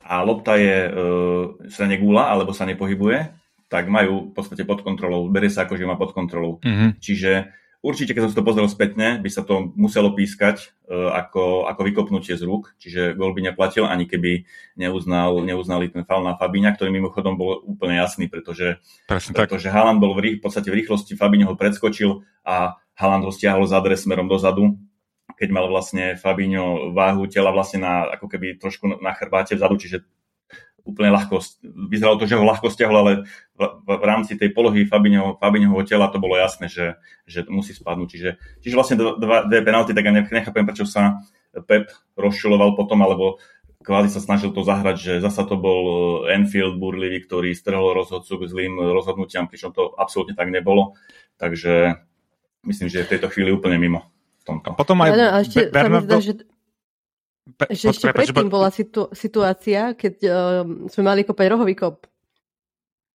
a 0.00 0.24
lopta 0.24 0.56
je, 0.56 0.88
uh, 0.88 1.60
sa 1.68 1.84
negúla 1.84 2.32
alebo 2.32 2.56
sa 2.56 2.64
nepohybuje, 2.64 3.36
tak 3.68 3.92
majú 3.92 4.32
v 4.32 4.34
podstate 4.34 4.64
pod 4.64 4.80
kontrolou, 4.80 5.28
berie 5.28 5.52
sa 5.52 5.68
ako, 5.68 5.76
že 5.76 5.84
má 5.84 6.00
pod 6.00 6.16
kontrolou. 6.16 6.56
Mm-hmm. 6.64 6.90
Čiže 7.04 7.32
Určite, 7.80 8.12
keď 8.12 8.28
som 8.28 8.30
si 8.32 8.36
to 8.36 8.44
pozrel 8.44 8.68
spätne, 8.68 9.16
by 9.24 9.30
sa 9.32 9.40
to 9.40 9.72
muselo 9.72 10.12
pískať 10.12 10.76
uh, 10.84 11.16
ako, 11.16 11.64
ako 11.64 11.80
vykopnutie 11.80 12.36
z 12.36 12.44
rúk, 12.44 12.76
čiže 12.76 13.16
gol 13.16 13.32
by 13.32 13.40
neplatil, 13.40 13.88
ani 13.88 14.04
keby 14.04 14.44
neuznal, 14.76 15.40
neuznali 15.40 15.88
ten 15.88 16.04
faul 16.04 16.20
na 16.20 16.36
Fabíňa, 16.36 16.76
ktorý 16.76 16.92
mimochodom 16.92 17.40
bol 17.40 17.64
úplne 17.64 17.96
jasný, 17.96 18.28
pretože, 18.28 18.76
pretože 19.08 19.72
Haaland 19.72 19.96
bol 19.96 20.12
v, 20.12 20.36
v 20.36 20.42
podstate 20.44 20.68
v 20.68 20.84
rýchlosti, 20.84 21.16
Fabíňo 21.16 21.48
ho 21.48 21.56
predskočil 21.56 22.20
a 22.44 22.76
Haaland 23.00 23.24
ho 23.24 23.32
stiahol 23.32 23.64
za 23.64 23.80
dres 23.80 24.04
smerom 24.04 24.28
dozadu, 24.28 24.76
keď 25.40 25.48
mal 25.48 25.64
vlastne 25.72 26.20
Fabíňo 26.20 26.92
váhu 26.92 27.24
tela 27.32 27.48
vlastne 27.48 27.80
na, 27.80 28.12
ako 28.12 28.28
keby 28.28 28.60
trošku 28.60 29.00
na 29.00 29.16
chrbáte 29.16 29.56
vzadu, 29.56 29.80
čiže 29.80 30.04
úplne 30.90 31.14
ľahko, 31.14 31.38
vyzeralo 31.88 32.18
to, 32.18 32.26
že 32.26 32.34
ho 32.34 32.44
ľahko 32.44 32.66
stiahol, 32.68 32.96
ale 33.00 33.12
v, 33.54 33.62
v, 33.62 33.88
v 33.88 34.04
rámci 34.04 34.34
tej 34.34 34.50
polohy 34.50 34.84
Fabinho, 34.84 35.38
Fabinhovho 35.38 35.86
tela 35.86 36.10
to 36.10 36.18
bolo 36.18 36.34
jasné, 36.34 36.66
že, 36.66 36.98
že 37.24 37.46
to 37.46 37.54
musí 37.54 37.70
spadnúť. 37.72 38.08
Čiže, 38.10 38.30
čiže 38.60 38.74
vlastne 38.74 38.96
dva, 38.98 39.46
dve 39.46 39.60
penalty, 39.62 39.94
tak 39.94 40.04
ja 40.04 40.12
nechápem, 40.12 40.66
prečo 40.66 40.84
sa 40.84 41.22
Pep 41.66 41.90
rozšuloval 42.18 42.74
potom, 42.74 43.00
alebo 43.02 43.38
kvázi 43.80 44.12
sa 44.12 44.20
snažil 44.20 44.52
to 44.52 44.60
zahrať, 44.60 44.96
že 45.00 45.12
zasa 45.24 45.48
to 45.48 45.56
bol 45.56 45.82
Enfield 46.28 46.76
burlivý, 46.76 47.24
ktorý 47.24 47.56
strhol 47.56 47.96
rozhodcu 47.96 48.44
k 48.44 48.50
zlým 48.50 48.74
rozhodnutiam, 48.76 49.48
pričom 49.48 49.72
to 49.72 49.96
absolútne 49.96 50.36
tak 50.36 50.52
nebolo. 50.52 50.94
Takže 51.40 51.96
myslím, 52.68 52.88
že 52.92 53.02
je 53.02 53.06
v 53.08 53.12
tejto 53.16 53.32
chvíli 53.32 53.50
úplne 53.50 53.80
mimo. 53.80 54.04
A 54.50 54.74
potom 54.74 54.98
aj 55.00 55.10
ja, 55.14 55.28
ešte 55.40 55.70
Bernardo... 55.70 56.18
Zdá, 56.18 56.20
že 56.20 56.32
Pe, 57.56 57.70
že 57.72 57.90
ešte 57.90 58.10
prepač, 58.10 58.30
predtým 58.30 58.50
bola 58.50 58.68
situ, 58.68 59.08
situácia, 59.14 59.94
keď 59.94 60.14
uh, 60.26 60.62
sme 60.90 61.02
mali 61.02 61.22
kopať 61.24 61.46
rohový 61.50 61.74
kop. 61.78 62.06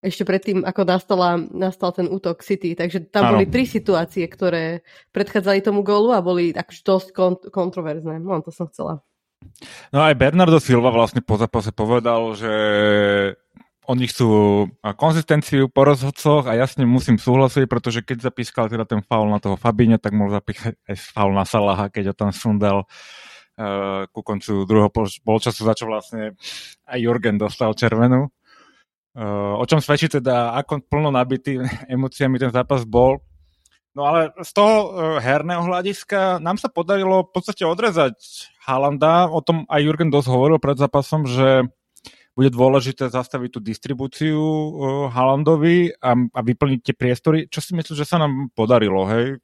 Ešte 0.04 0.22
predtým, 0.28 0.62
ako 0.62 0.80
nastala, 0.86 1.40
nastal 1.50 1.90
ten 1.90 2.06
útok 2.06 2.44
City. 2.44 2.76
Takže 2.76 3.10
tam 3.10 3.32
ano. 3.32 3.32
boli 3.38 3.48
tri 3.48 3.66
situácie, 3.66 4.22
ktoré 4.28 4.86
predchádzali 5.10 5.64
tomu 5.64 5.82
gólu 5.82 6.14
a 6.14 6.22
boli 6.22 6.52
akože 6.54 6.82
dosť 6.84 7.08
kont- 7.10 7.46
kontroverzné. 7.50 8.22
No, 8.22 8.38
to 8.44 8.54
som 8.54 8.70
chcela. 8.70 9.02
No 9.90 10.04
aj 10.04 10.14
Bernardo 10.14 10.60
Silva 10.62 10.92
vlastne 10.92 11.24
po 11.24 11.40
zápase 11.40 11.72
povedal, 11.74 12.34
že 12.36 12.54
oni 13.86 14.10
chcú 14.10 14.28
konzistenciu 14.98 15.70
po 15.70 15.86
rozhodcoch 15.86 16.50
a 16.50 16.58
jasne 16.58 16.82
musím 16.82 17.22
súhlasiť, 17.22 17.70
pretože 17.70 18.02
keď 18.02 18.30
zapískal 18.30 18.66
teda 18.66 18.82
ten 18.82 18.98
faul 19.06 19.30
na 19.30 19.38
toho 19.38 19.54
Fabíňa, 19.54 20.02
tak 20.02 20.10
mohol 20.10 20.34
zapísať 20.34 20.74
aj 20.90 20.96
faul 21.14 21.30
na 21.30 21.46
Salaha, 21.46 21.86
keď 21.86 22.10
ho 22.10 22.14
tam 22.18 22.30
sundal 22.34 22.90
ku 24.12 24.20
koncu 24.20 24.68
druhého 24.68 24.92
polčasu, 25.24 25.64
za 25.64 25.72
čo 25.72 25.88
vlastne 25.88 26.36
aj 26.84 26.98
Jurgen 27.00 27.40
dostal 27.40 27.72
červenú. 27.72 28.28
Uh, 29.16 29.56
o 29.56 29.64
čom 29.64 29.80
svedčí 29.80 30.12
teda, 30.12 30.52
ako 30.60 30.84
plno 30.92 31.08
nabitý 31.08 31.56
emóciami 31.88 32.36
ten 32.36 32.52
zápas 32.52 32.84
bol. 32.84 33.24
No 33.96 34.04
ale 34.04 34.28
z 34.44 34.52
toho 34.52 34.74
uh, 34.76 34.84
herného 35.24 35.64
hľadiska 35.64 36.36
nám 36.36 36.60
sa 36.60 36.68
podarilo 36.68 37.24
v 37.24 37.32
podstate 37.32 37.64
odrezať 37.64 38.12
Halanda. 38.68 39.32
O 39.32 39.40
tom 39.40 39.64
aj 39.72 39.80
Jurgen 39.80 40.12
dosť 40.12 40.28
hovoril 40.28 40.60
pred 40.60 40.76
zápasom, 40.76 41.24
že 41.24 41.64
bude 42.36 42.52
dôležité 42.52 43.08
zastaviť 43.08 43.56
tú 43.56 43.60
distribúciu 43.64 44.36
Halandovi 45.08 45.96
a, 45.96 46.12
a 46.12 46.40
vyplniť 46.44 46.80
tie 46.84 46.92
priestory, 46.92 47.48
čo 47.48 47.64
si 47.64 47.72
myslím, 47.72 47.96
že 47.96 48.04
sa 48.04 48.20
nám 48.20 48.52
podarilo, 48.52 49.08
hej. 49.08 49.40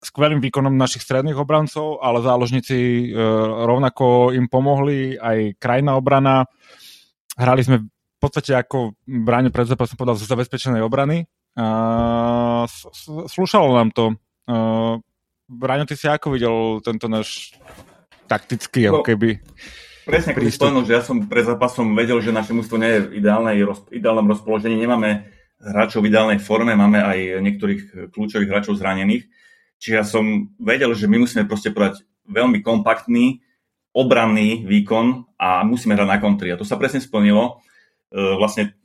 Skvelým 0.00 0.40
výkonom 0.40 0.72
našich 0.72 1.04
stredných 1.04 1.36
obrancov, 1.36 2.00
ale 2.00 2.24
záložníci 2.24 3.12
uh, 3.12 3.68
rovnako 3.68 4.32
im 4.32 4.48
pomohli, 4.48 5.20
aj 5.20 5.60
krajná 5.60 5.94
obrana. 6.00 6.48
Hrali 7.36 7.62
sme 7.64 7.76
v 7.84 8.18
podstate 8.20 8.56
ako 8.56 8.96
bráňo 9.04 9.52
pred 9.52 9.68
zápasom 9.68 9.96
podal 9.96 10.16
zo 10.16 10.24
zabezpečenej 10.24 10.80
obrany. 10.80 11.28
Uh, 11.52 12.64
slúšalo 13.28 13.76
nám 13.76 13.92
to. 13.92 14.16
Braňo, 15.50 15.84
ty 15.84 15.94
si 15.94 16.06
ako 16.08 16.32
videl 16.32 16.80
tento 16.80 17.06
náš 17.10 17.54
taktický, 18.30 18.86
no, 18.86 18.98
ako 18.98 19.00
keby 19.02 19.38
Presne, 20.10 20.32
keď 20.34 20.50
spomenul, 20.50 20.84
že 20.88 20.96
ja 20.96 21.02
som 21.04 21.22
pred 21.28 21.46
zápasom 21.46 21.92
vedel, 21.94 22.18
že 22.18 22.34
naše 22.34 22.50
mústvo 22.50 22.80
nie 22.80 22.90
je 22.90 23.00
v 23.06 23.12
ideálnom 23.94 24.26
rozpoložení, 24.26 24.74
nemáme 24.74 25.28
hráčov 25.60 26.02
v 26.02 26.10
ideálnej 26.10 26.40
forme, 26.42 26.72
máme 26.74 26.98
aj 26.98 27.38
niektorých 27.38 28.10
kľúčových 28.10 28.50
hráčov 28.50 28.80
zranených. 28.80 29.28
Čiže 29.80 29.94
ja 29.96 30.04
som 30.04 30.52
vedel, 30.60 30.92
že 30.92 31.08
my 31.08 31.24
musíme 31.24 31.48
proste 31.48 31.72
podať 31.72 32.04
veľmi 32.28 32.60
kompaktný, 32.60 33.40
obranný 33.96 34.62
výkon 34.68 35.24
a 35.40 35.64
musíme 35.64 35.96
hrať 35.96 36.08
na 36.08 36.20
kontri. 36.20 36.52
A 36.52 36.60
to 36.60 36.68
sa 36.68 36.76
presne 36.78 37.02
splnilo. 37.02 37.64
E, 38.12 38.36
vlastne 38.38 38.76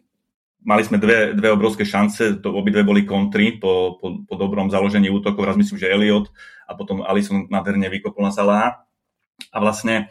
mali 0.66 0.82
sme 0.82 0.98
dve, 0.98 1.38
dve 1.38 1.54
obrovské 1.54 1.86
šance, 1.86 2.42
to 2.42 2.50
obidve 2.50 2.82
boli 2.82 3.06
kontry 3.06 3.60
po, 3.60 4.02
po, 4.02 4.26
po 4.26 4.34
dobrom 4.40 4.74
založení 4.74 5.14
útokov. 5.14 5.46
Raz 5.46 5.60
myslím, 5.60 5.78
že 5.78 5.92
Elliot 5.92 6.32
a 6.66 6.74
potom 6.74 7.06
Alison 7.06 7.46
nádherne 7.46 7.86
vykopol 7.92 8.26
na 8.26 8.34
Salah. 8.34 8.88
A 9.54 9.58
vlastne 9.62 10.10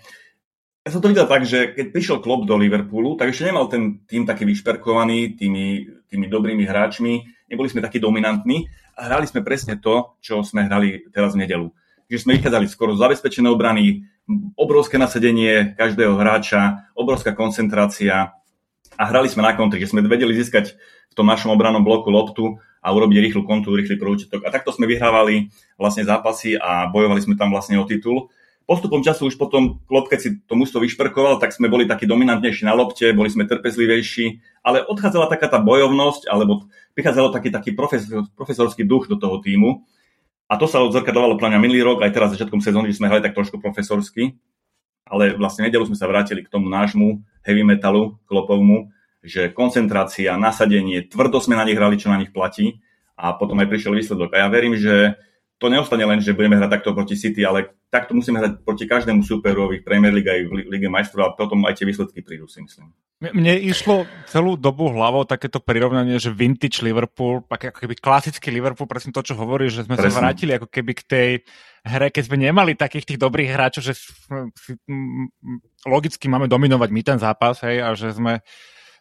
ja 0.85 0.93
som 0.93 1.01
to 1.01 1.11
videl 1.11 1.25
tak, 1.25 1.49
že 1.49 1.73
keď 1.73 1.87
prišiel 1.91 2.19
Klopp 2.21 2.45
do 2.45 2.61
Liverpoolu, 2.61 3.17
tak 3.17 3.33
ešte 3.33 3.49
nemal 3.49 3.73
ten 3.73 4.05
tým 4.05 4.29
taký 4.29 4.45
vyšperkovaný 4.45 5.33
tými, 5.41 5.89
tými 6.13 6.27
dobrými 6.29 6.69
hráčmi, 6.69 7.44
neboli 7.55 7.71
sme 7.71 7.81
takí 7.81 8.03
dominantní 8.03 8.67
a 8.99 9.07
hrali 9.07 9.31
sme 9.31 9.47
presne 9.47 9.79
to, 9.79 10.19
čo 10.19 10.43
sme 10.43 10.67
hrali 10.67 11.07
teraz 11.15 11.39
v 11.39 11.47
nedelu. 11.47 11.71
Že 12.11 12.27
sme 12.27 12.37
vychádzali 12.37 12.67
skoro 12.67 12.99
z 12.99 13.03
zabezpečené 13.07 13.47
obrany, 13.47 14.05
obrovské 14.59 14.99
nasadenie 14.99 15.79
každého 15.79 16.19
hráča, 16.19 16.91
obrovská 16.99 17.33
koncentrácia 17.33 18.35
a 18.99 19.03
hrali 19.07 19.31
sme 19.31 19.47
na 19.47 19.55
kontri, 19.55 19.79
že 19.79 19.95
sme 19.95 20.05
vedeli 20.05 20.35
získať 20.35 20.75
v 21.11 21.15
tom 21.15 21.31
našom 21.31 21.55
obranom 21.55 21.87
bloku 21.87 22.11
loptu 22.11 22.59
a 22.85 22.93
urobiť 22.93 23.31
rýchlu 23.31 23.49
kontu, 23.49 23.73
rýchly 23.73 23.97
prúčitok. 23.97 24.45
A 24.45 24.53
takto 24.53 24.75
sme 24.75 24.85
vyhrávali 24.85 25.49
vlastne 25.81 26.05
zápasy 26.05 26.59
a 26.59 26.91
bojovali 26.91 27.23
sme 27.23 27.39
tam 27.39 27.55
vlastne 27.55 27.81
o 27.81 27.89
titul 27.89 28.29
postupom 28.65 29.05
času 29.05 29.29
už 29.29 29.37
potom 29.37 29.81
Klopp, 29.85 30.09
keď 30.09 30.21
si 30.21 30.29
to 30.45 30.57
mužstvo 30.57 30.81
vyšperkoval, 30.81 31.37
tak 31.41 31.53
sme 31.53 31.69
boli 31.69 31.85
takí 31.85 32.09
dominantnejší 32.09 32.65
na 32.65 32.73
lopte, 32.73 33.13
boli 33.13 33.29
sme 33.29 33.45
trpezlivejší, 33.45 34.41
ale 34.65 34.81
odchádzala 34.85 35.29
taká 35.29 35.53
tá 35.53 35.61
bojovnosť, 35.61 36.29
alebo 36.29 36.65
prichádzalo 36.97 37.29
taký, 37.33 37.53
taký 37.53 37.71
profesor, 37.77 38.25
profesorský 38.33 38.89
duch 38.89 39.09
do 39.09 39.21
toho 39.21 39.41
týmu. 39.45 39.85
A 40.49 40.61
to 40.61 40.69
sa 40.69 40.81
odzrkadlovalo 40.85 41.41
pre 41.41 41.49
mňa 41.49 41.61
minulý 41.61 41.81
rok, 41.85 42.05
aj 42.05 42.13
teraz 42.13 42.33
začiatkom 42.37 42.61
sezóny, 42.61 42.93
že 42.93 43.01
sme 43.01 43.09
hrali 43.09 43.25
tak 43.25 43.37
trošku 43.37 43.61
profesorsky, 43.61 44.37
ale 45.09 45.37
vlastne 45.37 45.69
nedelu 45.69 45.85
sme 45.85 45.97
sa 45.97 46.09
vrátili 46.09 46.45
k 46.45 46.53
tomu 46.53 46.73
nášmu 46.73 47.21
heavy 47.45 47.65
metalu, 47.65 48.17
klopovmu, 48.29 48.93
že 49.25 49.53
koncentrácia, 49.53 50.37
nasadenie, 50.37 51.05
tvrdo 51.05 51.41
sme 51.41 51.57
na 51.57 51.65
nich 51.65 51.77
hrali, 51.77 51.97
čo 51.97 52.13
na 52.13 52.21
nich 52.21 52.33
platí 52.33 52.81
a 53.17 53.33
potom 53.33 53.57
aj 53.61 53.69
prišiel 53.73 53.97
výsledok. 53.97 54.37
A 54.37 54.45
ja 54.45 54.49
verím, 54.53 54.77
že 54.77 55.17
to 55.59 55.71
neostane 55.71 56.03
len, 56.03 56.19
že 56.19 56.35
budeme 56.35 56.59
hrať 56.59 56.71
takto 56.81 56.91
proti 56.93 57.15
City, 57.15 57.47
ale 57.47 57.79
takto 57.87 58.13
musíme 58.13 58.43
hrať 58.43 58.67
proti 58.67 58.91
každému 58.91 59.23
superovi 59.23 59.81
v 59.81 59.87
Premier 59.87 60.11
League 60.11 60.27
aj 60.27 60.41
v 60.51 60.53
Lige 60.67 60.91
majstrov 60.91 61.31
a 61.31 61.37
potom 61.39 61.63
aj 61.63 61.79
tie 61.79 61.87
výsledky 61.87 62.27
prídu, 62.27 62.51
si 62.51 62.59
myslím. 62.61 62.91
Mne 63.23 63.57
išlo 63.63 64.05
celú 64.27 64.59
dobu 64.59 64.91
hlavou 64.91 65.23
takéto 65.25 65.63
prirovnanie, 65.63 66.19
že 66.19 66.35
vintage 66.35 66.83
Liverpool, 66.83 67.47
ako 67.47 67.71
keby 67.71 67.95
klasický 67.97 68.51
Liverpool, 68.51 68.91
presne 68.91 69.15
to, 69.15 69.23
čo 69.23 69.39
hovorí, 69.39 69.71
že 69.71 69.87
sme 69.87 69.95
presne. 69.95 70.11
sa 70.11 70.21
vrátili 70.21 70.53
ako 70.59 70.69
keby 70.69 70.93
k 70.99 71.03
tej 71.07 71.29
hre, 71.87 72.11
keď 72.11 72.23
sme 72.27 72.37
nemali 72.43 72.75
takých 72.75 73.15
tých 73.15 73.23
dobrých 73.23 73.55
hráčov, 73.55 73.87
že 73.87 73.95
logicky 75.87 76.27
máme 76.27 76.51
dominovať 76.51 76.89
my 76.91 77.03
ten 77.07 77.19
zápas, 77.23 77.63
hej, 77.63 77.81
a 77.81 77.95
že 77.95 78.13
sme 78.13 78.43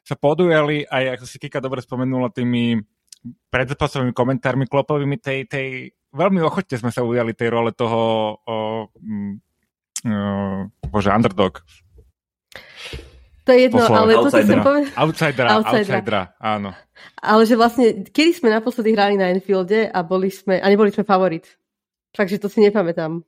sa 0.05 0.15
podujali 0.15 0.85
aj, 0.85 1.19
ako 1.19 1.25
si 1.25 1.37
Kika 1.41 1.59
dobre 1.59 1.81
spomenula, 1.81 2.29
tými 2.29 2.77
predzápasovými 3.23 4.11
komentármi 4.11 4.67
klopovými 4.67 5.17
tej, 5.17 5.47
tej 5.47 5.67
veľmi 6.13 6.39
ochotne 6.45 6.77
sme 6.77 6.93
sa 6.93 7.01
ujali 7.01 7.33
tej 7.33 7.49
role 7.49 7.73
toho 7.73 8.01
o, 8.37 8.55
mm, 9.01 9.33
o, 10.07 10.69
bože, 10.87 11.09
underdog. 11.09 11.65
To 13.43 13.51
je 13.51 13.67
jedno, 13.67 13.83
Poslal. 13.83 14.07
ale 14.07 14.11
to 14.15 14.29
si 14.31 14.41
chcem 14.47 14.61
povedať... 14.63 14.91
Outsidera, 14.95 15.49
outsidera, 15.59 15.89
outsidera, 15.91 16.21
áno. 16.39 16.71
Ale 17.19 17.43
že 17.43 17.59
vlastne, 17.59 18.07
kedy 18.07 18.31
sme 18.39 18.47
naposledy 18.47 18.95
hrali 18.95 19.19
na 19.19 19.35
Enfielde 19.35 19.91
a 19.91 19.99
boli 19.99 20.31
sme, 20.31 20.63
a 20.63 20.65
neboli 20.71 20.95
sme 20.95 21.03
favorit. 21.03 21.43
Takže 22.15 22.39
to 22.39 22.47
si 22.47 22.63
nepamätám. 22.63 23.19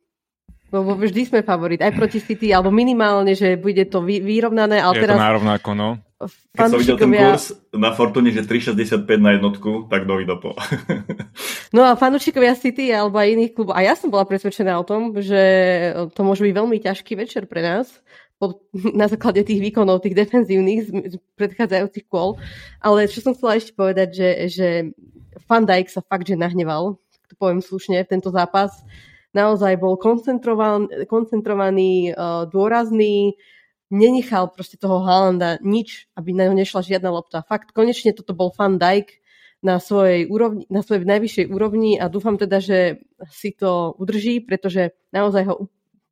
Lebo 0.72 0.96
vždy 0.96 1.22
sme 1.28 1.40
favorit, 1.44 1.84
aj 1.84 2.00
proti 2.00 2.24
City, 2.24 2.56
alebo 2.56 2.72
minimálne, 2.72 3.36
že 3.36 3.60
bude 3.60 3.84
to 3.92 4.00
vyrovnané. 4.08 4.80
Ale 4.80 4.96
je 4.96 5.04
teraz... 5.04 5.20
to 5.20 5.26
nárovnáko, 5.28 5.70
no. 5.76 6.00
Keď 6.16 6.72
som 6.72 6.80
videl 6.80 6.96
ten 6.96 7.12
kurz 7.12 7.52
na 7.76 7.92
Fortune, 7.92 8.32
že 8.32 8.48
3,65 8.48 9.04
na 9.20 9.36
jednotku, 9.36 9.92
tak 9.92 10.08
do 10.08 10.16
po. 10.40 10.56
no 11.76 11.84
a 11.84 12.00
fanúšikovia 12.00 12.56
City 12.56 12.88
alebo 12.88 13.20
aj 13.20 13.36
iných 13.36 13.52
klubov, 13.52 13.76
a 13.76 13.84
ja 13.84 14.00
som 14.00 14.08
bola 14.08 14.24
presvedčená 14.24 14.80
o 14.80 14.88
tom, 14.88 15.12
že 15.20 15.44
to 16.16 16.22
môže 16.24 16.40
byť 16.40 16.54
veľmi 16.56 16.80
ťažký 16.80 17.20
večer 17.20 17.52
pre 17.52 17.60
nás, 17.60 18.00
po, 18.40 18.64
na 19.02 19.12
základe 19.12 19.44
tých 19.44 19.60
výkonov, 19.60 20.08
tých 20.08 20.16
defenzívnych 20.16 20.88
z, 20.88 20.90
z 21.12 21.16
predchádzajúcich 21.36 22.08
kôl. 22.08 22.40
Ale 22.80 23.12
čo 23.12 23.20
som 23.20 23.36
chcela 23.36 23.60
ešte 23.60 23.76
povedať, 23.76 24.10
že, 24.16 24.30
že 24.48 24.68
Van 25.52 25.68
Dijk 25.68 25.92
sa 25.92 26.00
fakt, 26.00 26.32
že 26.32 26.40
nahneval, 26.40 26.96
to 27.28 27.34
poviem 27.36 27.60
slušne, 27.60 28.00
v 28.08 28.12
tento 28.12 28.32
zápas. 28.32 28.72
Naozaj 29.36 29.84
bol 29.84 30.00
koncentrovaný, 30.00 31.12
koncentrovaný 31.12 32.16
dôrazný, 32.56 33.36
nenechal 33.94 34.50
proste 34.50 34.78
toho 34.78 35.02
Haalanda 35.06 35.62
nič, 35.62 36.10
aby 36.18 36.34
na 36.34 36.50
ňo 36.50 36.58
nešla 36.58 36.82
žiadna 36.82 37.10
lopta. 37.14 37.46
Fakt, 37.46 37.72
konečne 37.72 38.16
toto 38.16 38.34
bol 38.34 38.50
Van 38.56 38.82
Dijk 38.82 39.22
na 39.66 39.82
svojej, 39.82 40.30
úrovni, 40.30 40.70
na 40.70 40.86
svojej 40.86 41.06
najvyššej 41.06 41.46
úrovni 41.50 41.98
a 41.98 42.06
dúfam 42.10 42.38
teda, 42.38 42.62
že 42.62 43.02
si 43.34 43.54
to 43.54 43.98
udrží, 43.98 44.46
pretože 44.46 44.94
naozaj 45.10 45.44
ho 45.50 45.54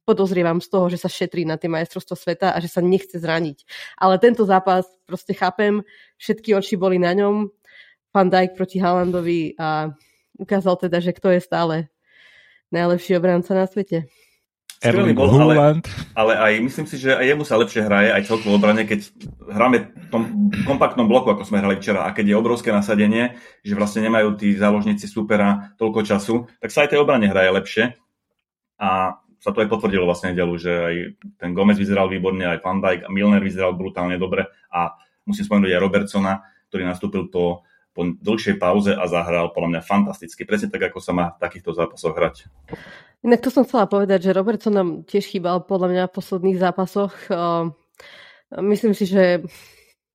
podozrievam 0.03 0.59
z 0.59 0.67
toho, 0.67 0.85
že 0.91 0.99
sa 0.99 1.07
šetrí 1.07 1.47
na 1.47 1.55
tie 1.55 1.71
majstrovstvo 1.71 2.17
sveta 2.17 2.51
a 2.51 2.57
že 2.59 2.67
sa 2.67 2.83
nechce 2.83 3.15
zraniť. 3.15 3.63
Ale 3.95 4.19
tento 4.19 4.43
zápas 4.43 4.83
proste 5.07 5.31
chápem, 5.31 5.85
všetky 6.19 6.51
oči 6.57 6.75
boli 6.75 6.99
na 6.99 7.15
ňom, 7.15 7.49
Van 8.13 8.29
Dijk 8.29 8.53
proti 8.53 8.77
Haalandovi 8.77 9.57
a 9.57 9.89
ukázal 10.37 10.77
teda, 10.77 11.01
že 11.01 11.17
kto 11.17 11.33
je 11.33 11.41
stále 11.41 11.75
najlepší 12.69 13.17
obranca 13.17 13.57
na 13.57 13.65
svete. 13.65 14.05
Erling 14.83 15.15
bol, 15.15 15.31
ale, 15.31 15.79
ale 16.13 16.33
aj 16.35 16.53
myslím 16.59 16.85
si, 16.85 16.99
že 16.99 17.15
aj 17.15 17.25
jemu 17.25 17.43
sa 17.47 17.55
lepšie 17.55 17.81
hraje, 17.87 18.09
aj 18.11 18.27
celkovo 18.27 18.59
obrane, 18.59 18.83
keď 18.83 19.07
hráme 19.47 19.89
v 19.95 20.07
tom 20.11 20.51
kompaktnom 20.67 21.07
bloku, 21.07 21.31
ako 21.31 21.47
sme 21.47 21.63
hrali 21.63 21.79
včera, 21.79 22.03
a 22.03 22.11
keď 22.11 22.35
je 22.35 22.39
obrovské 22.39 22.69
nasadenie, 22.75 23.39
že 23.63 23.73
vlastne 23.73 24.03
nemajú 24.03 24.35
tí 24.35 24.53
záložníci 24.59 25.07
supera 25.07 25.71
toľko 25.79 25.99
času, 26.03 26.35
tak 26.59 26.69
sa 26.75 26.83
aj 26.83 26.93
tej 26.93 26.99
obrane 26.99 27.31
hraje 27.31 27.49
lepšie. 27.55 27.83
A 28.83 29.17
sa 29.39 29.49
to 29.51 29.63
aj 29.63 29.71
potvrdilo 29.71 30.07
vlastne 30.07 30.31
nedelu, 30.35 30.55
že 30.55 30.71
aj 30.71 30.95
ten 31.39 31.51
Gomez 31.51 31.75
vyzeral 31.75 32.07
výborne, 32.07 32.43
aj 32.47 32.63
Van 32.63 32.79
Dijk 32.79 33.07
a 33.07 33.09
Milner 33.11 33.43
vyzeral 33.43 33.75
brutálne 33.75 34.15
dobre 34.15 34.47
a 34.71 34.95
musím 35.27 35.47
spomenúť 35.47 35.71
aj 35.71 35.83
Robertsona, 35.83 36.33
ktorý 36.71 36.83
nastúpil 36.87 37.27
po 37.27 37.63
po 37.93 38.09
dlhšej 38.09 38.57
pauze 38.57 38.91
a 38.91 39.05
zahral 39.05 39.53
podľa 39.53 39.77
mňa 39.77 39.81
fantasticky. 39.85 40.43
Presne 40.43 40.73
tak, 40.73 40.89
ako 40.89 40.99
sa 40.99 41.13
má 41.13 41.25
v 41.37 41.41
takýchto 41.45 41.77
zápasoch 41.77 42.17
hrať. 42.17 42.49
Inak 43.23 43.39
to 43.39 43.49
som 43.49 43.63
chcela 43.63 43.87
povedať, 43.87 44.29
že 44.29 44.35
Robertson 44.35 44.75
nám 44.75 44.89
tiež 45.07 45.31
chýbal 45.31 45.63
podľa 45.63 45.87
mňa 45.95 46.03
v 46.11 46.15
posledných 46.15 46.59
zápasoch. 46.59 47.15
Myslím 48.59 48.93
si, 48.93 49.07
že 49.07 49.47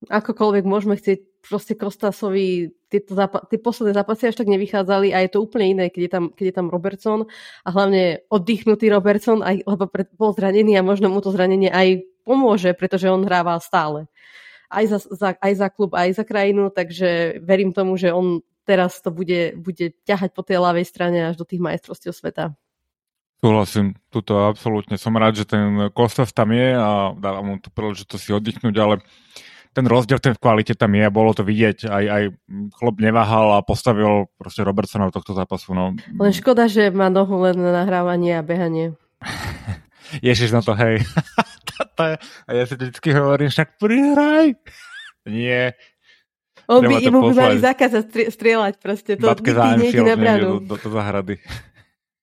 akokoľvek 0.07 0.63
môžeme 0.63 0.95
chcieť 0.95 1.41
proste 1.43 1.73
Kostasovi 1.73 2.71
tieto 2.87 3.17
zápa- 3.17 3.43
tie 3.49 3.57
posledné 3.57 3.97
zápasy 3.97 4.29
až 4.29 4.37
tak 4.37 4.47
nevychádzali 4.47 5.11
a 5.11 5.25
je 5.25 5.29
to 5.33 5.43
úplne 5.43 5.75
iné, 5.75 5.85
keď 5.89 6.01
je 6.05 6.11
tam, 6.11 6.25
keď 6.31 6.45
je 6.45 6.55
tam 6.55 6.67
Robertson 6.69 7.19
a 7.65 7.69
hlavne 7.73 8.23
oddychnutý 8.29 8.91
Robertson, 8.93 9.41
aj, 9.41 9.65
lebo 9.65 9.89
pred, 9.89 10.07
bol 10.13 10.31
zranený 10.31 10.77
a 10.77 10.85
možno 10.85 11.09
mu 11.09 11.19
to 11.19 11.33
zranenie 11.33 11.71
aj 11.71 12.05
pomôže, 12.23 12.71
pretože 12.77 13.09
on 13.09 13.25
hrával 13.25 13.59
stále 13.59 14.05
aj 14.69 14.85
za, 14.85 14.99
za, 15.09 15.29
aj 15.41 15.53
za 15.57 15.67
klub, 15.73 15.97
aj 15.97 16.13
za 16.13 16.23
krajinu, 16.23 16.69
takže 16.69 17.41
verím 17.41 17.73
tomu, 17.73 17.97
že 17.97 18.13
on 18.13 18.45
teraz 18.69 19.01
to 19.01 19.09
bude, 19.09 19.57
bude 19.57 19.97
ťahať 20.05 20.29
po 20.37 20.45
tej 20.45 20.61
ľavej 20.61 20.85
strane 20.85 21.33
až 21.33 21.41
do 21.41 21.45
tých 21.45 21.57
majstrovstiev 21.57 22.13
sveta. 22.13 22.53
Súhlasím, 23.39 23.95
tuto 24.11 24.51
absolútne. 24.51 24.99
Som 24.99 25.15
rád, 25.15 25.39
že 25.39 25.45
ten 25.47 25.87
Kostas 25.95 26.35
tam 26.35 26.51
je 26.51 26.75
a 26.75 27.15
dávam 27.15 27.45
mu 27.47 27.53
tú 27.55 27.71
príležitosť 27.71 28.19
si 28.19 28.35
oddychnúť, 28.35 28.75
ale 28.75 28.99
ten 29.71 29.87
rozdiel 29.87 30.19
ten 30.19 30.35
v 30.35 30.43
kvalite 30.43 30.75
tam 30.75 30.91
je 30.91 31.07
a 31.07 31.13
bolo 31.13 31.31
to 31.31 31.47
vidieť. 31.47 31.87
Aj, 31.87 32.03
aj 32.03 32.23
chlop 32.75 32.99
neváhal 32.99 33.55
a 33.55 33.63
postavil 33.63 34.27
proste 34.35 34.59
Robertsona 34.67 35.07
do 35.07 35.15
tohto 35.15 35.31
zápasu. 35.31 35.71
No. 35.71 35.95
Len 35.95 36.33
škoda, 36.35 36.67
že 36.67 36.91
má 36.91 37.07
nohu 37.07 37.39
len 37.39 37.55
na 37.55 37.71
nahrávanie 37.71 38.35
a 38.35 38.43
behanie. 38.43 38.99
Ježiš 40.25 40.51
na 40.51 40.59
to, 40.59 40.75
hej. 40.75 40.99
a 42.43 42.49
ja 42.51 42.63
si 42.67 42.75
vždycky 42.75 43.15
hovorím, 43.15 43.47
však 43.47 43.79
prihraj. 43.79 44.51
Nie, 45.29 45.79
on 46.69 46.85
by, 46.85 47.01
mu 47.09 47.19
by 47.25 47.33
mali 47.33 47.57
zakázať 47.57 48.29
strieľať 48.29 48.77
proste. 48.77 49.17
To 49.17 49.33
Babke 49.33 49.57
nejde 49.57 50.05
na 50.05 50.13
bránu. 50.13 50.61
Do, 50.61 50.69
do, 50.69 50.75
do 50.77 50.89
zahrady. 50.93 51.41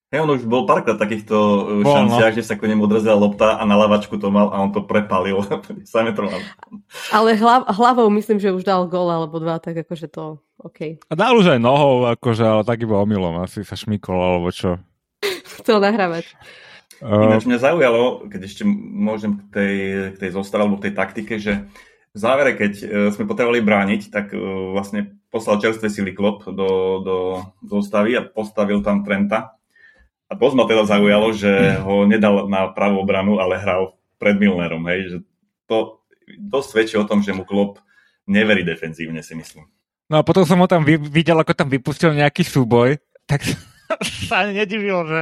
Hej, 0.06 0.22
on 0.22 0.30
už 0.38 0.46
bol 0.46 0.70
párkrát 0.70 0.94
takýchto 0.94 1.34
uh, 1.34 1.82
bol, 1.82 1.90
šanciach, 1.90 2.30
no. 2.30 2.36
že 2.38 2.46
sa 2.46 2.54
ku 2.54 2.70
nemu 2.70 2.86
odrazila 2.86 3.18
lopta 3.18 3.58
a 3.58 3.66
na 3.66 3.74
lavačku 3.74 4.14
to 4.22 4.30
mal 4.30 4.54
a 4.54 4.62
on 4.62 4.70
to 4.70 4.86
prepalil. 4.86 5.42
Ale 7.16 7.34
hlav, 7.34 7.66
hlavou 7.66 8.06
myslím, 8.14 8.38
že 8.38 8.54
už 8.54 8.62
dal 8.62 8.86
gol 8.86 9.10
alebo 9.10 9.42
dva, 9.42 9.58
tak 9.58 9.82
akože 9.82 10.06
to 10.06 10.38
OK. 10.62 11.02
A 11.10 11.12
dal 11.18 11.34
už 11.34 11.58
aj 11.58 11.60
nohou, 11.60 12.06
akože, 12.06 12.46
ale 12.46 12.62
tak 12.62 12.86
iba 12.86 13.02
omylom. 13.02 13.42
Asi 13.42 13.66
sa 13.66 13.74
šmykol 13.74 14.14
alebo 14.14 14.54
čo. 14.54 14.78
Chcel 15.58 15.82
nahrávať. 15.82 16.38
Uh... 17.02 17.26
Ináč 17.26 17.44
mňa 17.50 17.58
zaujalo, 17.58 18.30
keď 18.30 18.40
ešte 18.46 18.62
môžem 18.62 19.42
k 19.42 19.42
tej, 19.50 19.74
k 20.14 20.16
tej 20.22 20.30
zostave 20.38 20.64
alebo 20.64 20.78
k 20.78 20.86
tej 20.86 20.94
taktike, 20.94 21.34
že 21.42 21.66
v 22.14 22.18
závere, 22.18 22.54
keď 22.54 22.72
uh, 22.78 22.86
sme 23.10 23.26
potrebovali 23.26 23.58
brániť, 23.58 24.14
tak 24.14 24.30
uh, 24.30 24.70
vlastne 24.70 25.18
poslal 25.34 25.58
čerstvé 25.58 25.90
sily 25.90 26.14
klop 26.14 26.46
do, 26.46 27.02
do 27.02 27.16
zostavy 27.66 28.14
a 28.14 28.22
postavil 28.22 28.86
tam 28.86 29.02
Trenta. 29.02 29.55
A 30.26 30.34
to 30.34 30.58
ma 30.58 30.66
teda 30.66 30.82
zaujalo, 30.86 31.30
že 31.34 31.50
ho 31.86 32.04
nedal 32.06 32.50
na 32.50 32.70
pravú 32.70 33.02
obranu, 33.02 33.38
ale 33.38 33.58
hral 33.58 33.94
pred 34.18 34.36
Milnerom. 34.38 34.82
Hej? 34.90 35.00
Že 35.10 35.18
to 35.66 35.76
dosť 36.38 36.68
svedčí 36.70 36.94
o 36.98 37.06
tom, 37.06 37.22
že 37.22 37.30
mu 37.30 37.46
klop 37.46 37.78
neverí 38.26 38.66
defenzívne, 38.66 39.22
si 39.22 39.38
myslím. 39.38 39.70
No 40.06 40.22
a 40.22 40.26
potom 40.26 40.46
som 40.46 40.58
ho 40.62 40.70
tam 40.70 40.86
videl, 40.86 41.34
ako 41.38 41.54
tam 41.54 41.66
vypustil 41.66 42.14
nejaký 42.14 42.46
súboj, 42.46 42.98
tak 43.26 43.42
sa 44.30 44.46
nedivil, 44.46 45.06
že, 45.06 45.20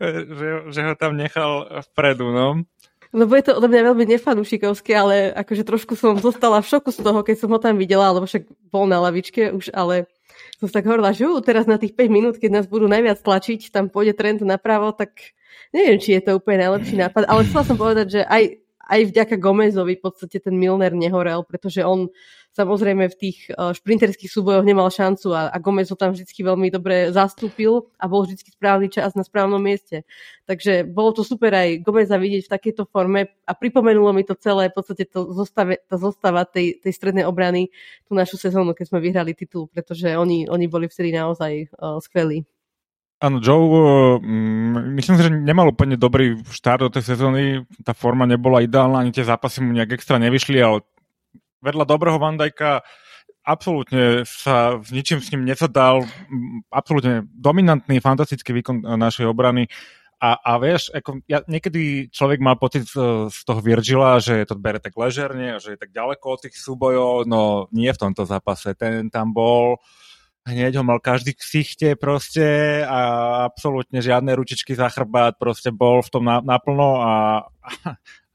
že, 0.00 0.48
že 0.68 0.80
ho 0.84 0.94
tam 0.96 1.16
nechal 1.16 1.84
vpredu. 1.92 2.28
No. 2.32 2.64
Lebo 3.08 3.32
je 3.40 3.44
to 3.48 3.56
odo 3.56 3.72
mňa 3.72 3.82
veľmi 3.92 4.04
nefanúšikovské, 4.16 4.92
ale 4.92 5.32
akože 5.32 5.64
trošku 5.64 5.96
som 5.96 6.20
zostala 6.20 6.60
v 6.60 6.68
šoku 6.68 6.92
z 6.92 7.00
toho, 7.00 7.20
keď 7.24 7.36
som 7.40 7.50
ho 7.56 7.60
tam 7.60 7.80
videla, 7.80 8.12
lebo 8.12 8.28
však 8.28 8.44
bol 8.68 8.84
na 8.84 9.00
lavičke 9.00 9.48
už, 9.56 9.72
ale 9.72 10.12
som 10.56 10.66
sa 10.72 10.80
tak 10.80 10.88
hovorila, 10.88 11.12
že 11.12 11.28
teraz 11.44 11.68
na 11.68 11.76
tých 11.76 11.92
5 11.92 12.08
minút, 12.08 12.34
keď 12.40 12.50
nás 12.62 12.66
budú 12.66 12.88
najviac 12.88 13.20
tlačiť, 13.20 13.68
tam 13.68 13.92
pôjde 13.92 14.16
trend 14.16 14.40
napravo, 14.40 14.96
tak 14.96 15.36
neviem, 15.76 16.00
či 16.00 16.16
je 16.16 16.24
to 16.24 16.40
úplne 16.40 16.64
najlepší 16.64 16.96
nápad, 16.96 17.28
ale 17.28 17.44
chcela 17.44 17.64
som 17.68 17.76
povedať, 17.76 18.06
že 18.18 18.20
aj, 18.24 18.42
aj 18.88 19.00
vďaka 19.12 19.34
Gomezovi 19.36 20.00
v 20.00 20.04
podstate 20.04 20.40
ten 20.40 20.56
Milner 20.56 20.96
nehorel, 20.96 21.44
pretože 21.44 21.84
on 21.84 22.08
samozrejme 22.58 23.06
v 23.06 23.16
tých 23.16 23.38
uh, 23.54 23.70
šprinterských 23.70 24.26
súbojoch 24.26 24.66
nemal 24.66 24.90
šancu 24.90 25.30
a, 25.30 25.54
a 25.54 25.56
Gomez 25.62 25.86
ho 25.94 25.96
tam 25.96 26.10
vždy 26.10 26.26
veľmi 26.26 26.74
dobre 26.74 27.14
zastúpil 27.14 27.86
a 27.94 28.10
bol 28.10 28.26
vždy 28.26 28.42
správny 28.42 28.90
čas 28.90 29.14
na 29.14 29.22
správnom 29.22 29.62
mieste. 29.62 30.02
Takže 30.50 30.82
bolo 30.82 31.14
to 31.14 31.22
super 31.22 31.54
aj 31.54 31.86
Gomeza 31.86 32.18
vidieť 32.18 32.50
v 32.50 32.52
takejto 32.58 32.90
forme 32.90 33.30
a 33.46 33.52
pripomenulo 33.54 34.10
mi 34.10 34.26
to 34.26 34.34
celé 34.34 34.74
v 34.74 34.74
podstate 34.74 35.06
to 35.06 35.30
zostave, 35.30 35.78
tá 35.86 35.94
zostava 35.94 36.42
tej, 36.42 36.82
tej 36.82 36.90
strednej 36.90 37.22
obrany 37.22 37.70
tú 38.10 38.18
našu 38.18 38.34
sezónu, 38.34 38.74
keď 38.74 38.90
sme 38.90 38.98
vyhrali 38.98 39.38
titul, 39.38 39.70
pretože 39.70 40.10
oni, 40.18 40.50
oni 40.50 40.66
boli 40.66 40.90
vtedy 40.90 41.14
naozaj 41.14 41.70
uh, 41.78 42.02
skvelí. 42.02 42.42
Áno, 43.18 43.42
Joe, 43.42 44.22
mm, 44.22 44.94
myslím 44.94 45.14
si, 45.18 45.26
že 45.26 45.34
nemal 45.34 45.74
úplne 45.74 45.98
dobrý 45.98 46.38
štart 46.38 46.86
do 46.86 46.90
tej 46.94 47.02
sezóny, 47.02 47.66
tá 47.82 47.90
forma 47.90 48.30
nebola 48.30 48.62
ideálna, 48.62 49.02
ani 49.02 49.10
tie 49.10 49.26
zápasy 49.26 49.58
mu 49.58 49.74
nejak 49.74 49.98
extra 49.98 50.22
nevyšli, 50.22 50.62
ale 50.62 50.86
vedľa 51.62 51.84
dobrého 51.84 52.18
Vandajka 52.20 52.82
absolútne 53.48 54.28
sa 54.28 54.76
s 54.76 54.92
ničím 54.92 55.24
s 55.24 55.32
ním 55.32 55.48
nezadal, 55.48 56.04
absolútne 56.68 57.24
dominantný, 57.32 57.96
fantastický 58.04 58.52
výkon 58.60 58.84
e, 58.84 59.00
našej 59.00 59.24
obrany. 59.24 59.72
A, 60.18 60.34
a 60.34 60.58
vieš, 60.58 60.90
ako, 60.90 61.22
ja, 61.30 61.46
niekedy 61.46 62.10
človek 62.10 62.42
mal 62.42 62.58
pocit 62.58 62.90
z, 62.90 63.30
z 63.30 63.38
toho 63.46 63.62
Virgila, 63.62 64.18
že 64.18 64.42
to 64.44 64.58
bere 64.58 64.82
tak 64.82 64.98
ležerne, 64.98 65.62
že 65.62 65.74
je 65.74 65.78
tak 65.78 65.94
ďaleko 65.94 66.24
od 66.26 66.40
tých 66.42 66.58
súbojov, 66.58 67.24
no 67.24 67.70
nie 67.70 67.88
v 67.88 68.02
tomto 68.02 68.26
zápase. 68.26 68.74
Ten 68.74 69.14
tam 69.14 69.30
bol, 69.30 69.78
hneď 70.42 70.82
ho 70.82 70.84
mal 70.84 70.98
každý 70.98 71.38
k 71.38 71.46
sichte 71.46 71.88
proste 71.94 72.82
a 72.82 73.00
absolútne 73.46 74.02
žiadne 74.02 74.34
ručičky 74.34 74.74
za 74.74 74.90
chrbát, 74.90 75.38
proste 75.38 75.70
bol 75.70 76.02
v 76.02 76.10
tom 76.10 76.26
naplno 76.26 76.98
a, 76.98 77.14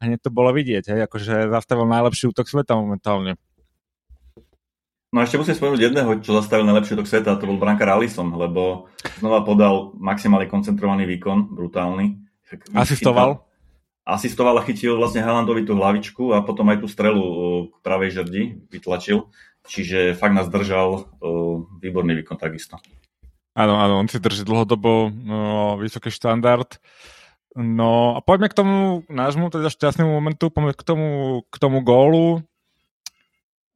hneď 0.03 0.19
to 0.19 0.29
bolo 0.29 0.51
vidieť, 0.51 0.91
hej, 0.91 0.99
akože 1.07 1.47
zastavil 1.47 1.87
najlepší 1.87 2.29
útok 2.29 2.51
sveta 2.51 2.75
momentálne. 2.75 3.39
No 5.13 5.21
a 5.21 5.29
ešte 5.29 5.37
musím 5.37 5.53
spomenúť 5.53 5.81
jedného, 5.93 6.09
čo 6.25 6.33
zastavil 6.33 6.65
najlepší 6.65 6.97
útok 6.97 7.07
sveta, 7.07 7.37
to 7.37 7.45
bol 7.45 7.61
brankár 7.61 7.95
Allison, 7.95 8.33
lebo 8.33 8.89
znova 9.21 9.45
podal 9.45 9.93
maximálne 9.95 10.49
koncentrovaný 10.49 11.05
výkon, 11.05 11.53
brutálny. 11.53 12.17
Asistoval? 12.73 13.45
Asistoval 14.03 14.59
a 14.59 14.65
chytil 14.67 14.99
vlastne 14.99 15.23
Haalandovi 15.23 15.63
tú 15.63 15.79
hlavičku 15.79 16.35
a 16.35 16.43
potom 16.43 16.67
aj 16.73 16.83
tú 16.83 16.91
strelu 16.91 17.23
k 17.71 17.75
pravej 17.79 18.09
žrdi 18.19 18.43
vytlačil. 18.67 19.31
Čiže 19.63 20.17
fakt 20.19 20.35
nás 20.35 20.51
držal 20.51 21.07
výborný 21.79 22.19
výkon 22.19 22.35
takisto. 22.35 22.81
Áno, 23.53 23.77
áno, 23.77 24.01
on 24.01 24.09
si 24.09 24.17
drží 24.17 24.43
dlhodobo 24.43 25.13
no, 25.13 25.77
vysoký 25.77 26.09
štandard. 26.09 26.81
No 27.53 28.17
a 28.17 28.19
poďme 28.25 28.49
k 28.49 28.57
tomu 28.57 29.05
nášmu 29.05 29.53
teda 29.53 29.69
šťastnému 29.69 30.09
momentu, 30.09 30.49
poďme 30.49 30.73
k 30.73 30.83
tomu, 30.83 31.09
k 31.45 31.55
tomu 31.61 31.85
gólu. 31.85 32.41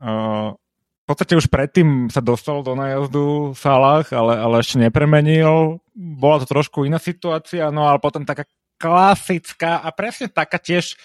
Uh, 0.02 0.58
v 1.06 1.06
podstate 1.06 1.38
už 1.38 1.48
predtým 1.48 2.10
sa 2.10 2.20
dostal 2.20 2.66
do 2.66 2.74
nájazdu 2.74 3.54
Salah, 3.54 4.04
ale, 4.12 4.34
ale 4.36 4.56
ešte 4.60 4.82
nepremenil. 4.82 5.80
Bola 5.94 6.42
to 6.42 6.50
trošku 6.50 6.84
iná 6.84 6.98
situácia, 6.98 7.70
no 7.70 7.86
ale 7.86 8.02
potom 8.02 8.26
taká 8.26 8.50
klasická 8.82 9.82
a 9.82 9.90
presne 9.94 10.30
taká 10.30 10.58
tiež 10.58 10.98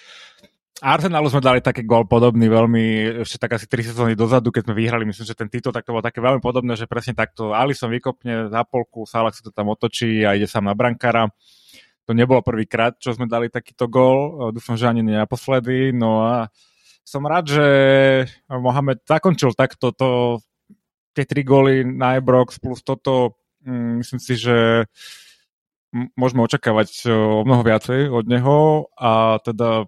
Arsenalu 0.82 1.30
sme 1.30 1.38
dali 1.38 1.62
taký 1.62 1.86
gól 1.86 2.10
podobný 2.10 2.50
veľmi, 2.50 2.82
ešte 3.22 3.38
tak 3.38 3.54
asi 3.54 3.70
3 3.70 3.94
sezóny 3.94 4.12
dozadu, 4.18 4.50
keď 4.50 4.66
sme 4.66 4.74
vyhrali, 4.74 5.06
myslím, 5.06 5.30
že 5.30 5.38
ten 5.38 5.46
titul, 5.46 5.70
tak 5.70 5.86
to 5.86 5.94
bolo 5.94 6.02
také 6.02 6.18
veľmi 6.18 6.42
podobné, 6.42 6.74
že 6.74 6.90
presne 6.90 7.14
takto 7.14 7.54
Alison 7.54 7.86
vykopne 7.86 8.50
za 8.50 8.66
polku, 8.66 9.06
Salah 9.06 9.30
si 9.30 9.46
to 9.46 9.54
tam 9.54 9.70
otočí 9.70 10.26
a 10.26 10.34
ide 10.34 10.50
sám 10.50 10.66
na 10.66 10.74
brankára 10.74 11.30
to 12.02 12.12
nebolo 12.12 12.42
prvýkrát, 12.42 12.98
čo 12.98 13.14
sme 13.14 13.30
dali 13.30 13.46
takýto 13.46 13.86
gól. 13.86 14.50
Dúfam, 14.50 14.74
že 14.74 14.90
ani 14.90 15.06
naposledy. 15.06 15.94
No 15.94 16.26
a 16.26 16.50
som 17.06 17.22
rád, 17.26 17.50
že 17.50 17.66
Mohamed 18.50 19.06
zakončil 19.06 19.54
takto 19.54 19.94
to, 19.94 20.38
tie 21.14 21.24
tri 21.28 21.46
góly 21.46 21.86
na 21.86 22.18
Ebrox 22.18 22.58
plus 22.58 22.82
toto. 22.82 23.38
Mm, 23.62 24.02
myslím 24.02 24.20
si, 24.20 24.34
že 24.34 24.88
môžeme 25.92 26.40
očakávať 26.42 27.06
o 27.12 27.44
mnoho 27.44 27.62
viacej 27.62 28.08
od 28.08 28.24
neho 28.24 28.88
a 28.96 29.36
teda 29.44 29.86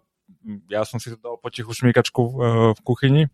ja 0.68 0.84
som 0.84 1.00
si 1.00 1.08
to 1.08 1.16
dal 1.16 1.40
potichu 1.40 1.72
šmíkačku 1.72 2.22
e, 2.22 2.32
v 2.76 2.80
kuchyni, 2.84 3.24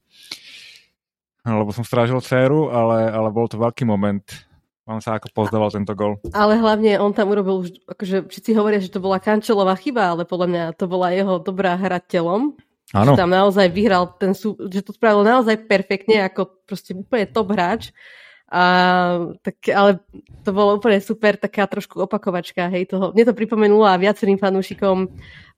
lebo 1.43 1.75
som 1.75 1.83
strážil 1.83 2.23
dceru, 2.23 2.71
ale, 2.71 3.11
ale 3.11 3.29
bol 3.35 3.51
to 3.51 3.59
veľký 3.59 3.83
moment 3.83 4.23
on 4.91 4.99
sa 4.99 5.23
ako 5.23 5.31
pozdával 5.31 5.71
tento 5.71 5.95
gol. 5.95 6.19
Ale 6.35 6.59
hlavne 6.59 6.99
on 6.99 7.15
tam 7.15 7.31
urobil, 7.31 7.71
akože 7.87 8.27
všetci 8.27 8.51
hovoria, 8.59 8.83
že 8.83 8.91
to 8.91 8.99
bola 8.99 9.23
Kančelová 9.23 9.79
chyba, 9.79 10.11
ale 10.13 10.27
podľa 10.27 10.49
mňa 10.51 10.65
to 10.75 10.91
bola 10.91 11.15
jeho 11.15 11.39
dobrá 11.39 11.79
hra 11.79 12.03
telom. 12.03 12.59
Áno. 12.91 13.15
Že 13.15 13.23
tam 13.23 13.31
naozaj 13.31 13.67
vyhral 13.71 14.11
ten 14.19 14.35
sú, 14.35 14.59
že 14.67 14.83
to 14.83 14.91
spravil 14.91 15.23
naozaj 15.23 15.63
perfektne, 15.71 16.27
ako 16.27 16.67
proste 16.67 16.91
úplne 16.91 17.31
top 17.31 17.55
hráč. 17.55 17.95
A, 18.51 19.31
tak, 19.47 19.63
ale 19.71 20.03
to 20.43 20.51
bolo 20.51 20.75
úplne 20.75 20.99
super, 20.99 21.39
taká 21.39 21.71
trošku 21.71 22.03
opakovačka, 22.03 22.67
hej, 22.67 22.91
toho. 22.91 23.15
Mne 23.15 23.31
to 23.31 23.39
pripomenulo 23.39 23.87
a 23.87 23.95
viacerým 23.95 24.43
fanúšikom 24.43 25.07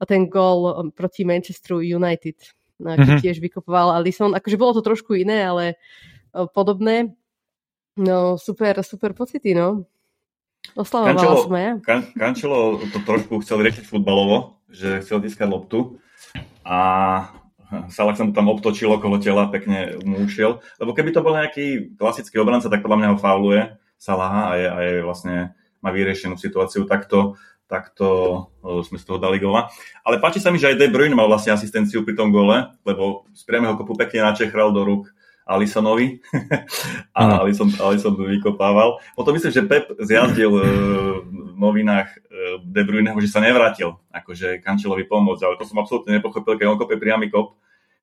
ten 0.04 0.28
gol 0.28 0.92
proti 0.92 1.24
Manchesteru 1.24 1.80
United, 1.80 2.36
no, 2.84 3.00
mm-hmm. 3.00 3.24
tiež 3.24 3.40
vykopoval 3.40 3.96
Alisson. 3.96 4.36
Akože 4.36 4.60
bolo 4.60 4.76
to 4.76 4.84
trošku 4.84 5.16
iné, 5.16 5.40
ale 5.40 5.80
podobné. 6.52 7.16
No, 7.96 8.40
super, 8.40 8.80
super 8.80 9.12
pocity, 9.12 9.52
no. 9.52 9.84
Oslavovala 10.78 11.42
som 11.42 11.54
ja. 11.58 11.72
Kan, 11.82 12.08
Kančelo 12.14 12.80
to 12.94 13.02
trošku 13.02 13.42
chcel 13.42 13.60
riešiť 13.66 13.84
futbalovo, 13.84 14.62
že 14.70 15.02
chcel 15.02 15.20
získať 15.26 15.50
loptu 15.50 15.98
a 16.62 16.78
Salah 17.88 18.12
sa 18.12 18.28
mu 18.28 18.36
tam 18.36 18.52
obtočil 18.52 18.92
okolo 18.92 19.16
tela, 19.16 19.48
pekne 19.48 19.96
mu 20.04 20.28
ušiel. 20.28 20.60
Lebo 20.76 20.92
keby 20.92 21.08
to 21.08 21.24
bol 21.24 21.32
nejaký 21.32 21.96
klasický 21.96 22.36
obranca, 22.36 22.68
tak 22.68 22.84
podľa 22.84 22.98
mňa 23.00 23.08
ho 23.16 23.18
fauluje 23.18 23.60
Salaha 23.96 24.52
a 24.52 24.54
je, 24.60 24.66
a 24.68 24.78
je 24.84 24.94
vlastne 25.00 25.36
má 25.80 25.88
vyriešenú 25.88 26.36
situáciu 26.36 26.84
takto, 26.84 27.40
takto 27.64 28.06
sme 28.60 29.00
z 29.00 29.04
toho 29.08 29.16
dali 29.16 29.40
gola. 29.40 29.72
Ale 30.04 30.20
páči 30.20 30.36
sa 30.36 30.52
mi, 30.52 30.60
že 30.60 30.68
aj 30.68 30.84
De 30.84 30.92
Bruyne 30.92 31.16
mal 31.16 31.32
vlastne 31.32 31.56
asistenciu 31.56 32.04
pri 32.04 32.12
tom 32.12 32.28
gole, 32.28 32.76
lebo 32.84 33.24
z 33.32 33.42
priamého 33.48 33.72
kopu 33.80 33.96
pekne 33.96 34.28
načechral 34.28 34.68
do 34.68 34.84
rúk 34.84 35.08
Alisonovi 35.52 36.18
a 37.18 37.44
Alison, 37.44 37.68
Alison 37.78 38.16
vykopával. 38.16 38.98
Potom 39.12 39.36
myslím, 39.36 39.52
že 39.52 39.68
Pep 39.68 39.92
zjazdil 40.00 40.52
uh, 40.52 40.62
novinách 41.62 42.08
e, 42.10 42.18
De 42.66 42.82
Bruyneho, 42.82 43.14
že 43.22 43.30
sa 43.30 43.38
nevrátil, 43.38 43.94
akože 44.10 44.58
Kančelovi 44.58 45.06
pomôcť, 45.06 45.42
ale 45.46 45.54
to 45.54 45.68
som 45.68 45.78
absolútne 45.78 46.18
nepochopil, 46.18 46.58
keď 46.58 46.66
on 46.66 46.78
kope 46.80 46.98
priamy 46.98 47.30
kop, 47.30 47.54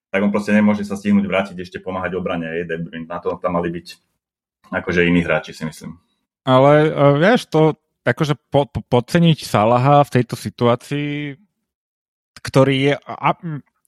tak 0.07 0.23
on 0.23 0.31
proste 0.31 0.55
nemôže 0.55 0.87
sa 0.87 0.95
stihnúť 0.95 1.27
vrátiť 1.27 1.57
ešte 1.59 1.77
pomáhať 1.83 2.15
obrane, 2.15 2.47
je 2.47 2.63
De 2.63 2.77
Bruyne, 2.79 3.03
na 3.03 3.19
to 3.19 3.35
tam 3.35 3.59
mali 3.59 3.67
byť 3.67 3.87
akože 4.71 5.03
iní 5.03 5.27
hráči, 5.27 5.51
si 5.51 5.67
myslím. 5.67 5.99
Ale 6.47 6.87
uh, 6.87 7.19
vieš, 7.19 7.51
to 7.51 7.75
akože 8.07 8.39
po, 8.47 8.65
po, 8.65 8.79
podceniť 8.79 9.43
Salaha 9.43 10.07
v 10.07 10.13
tejto 10.21 10.39
situácii, 10.39 11.35
ktorý 12.39 12.75
je 12.79 12.93
a, 12.95 13.35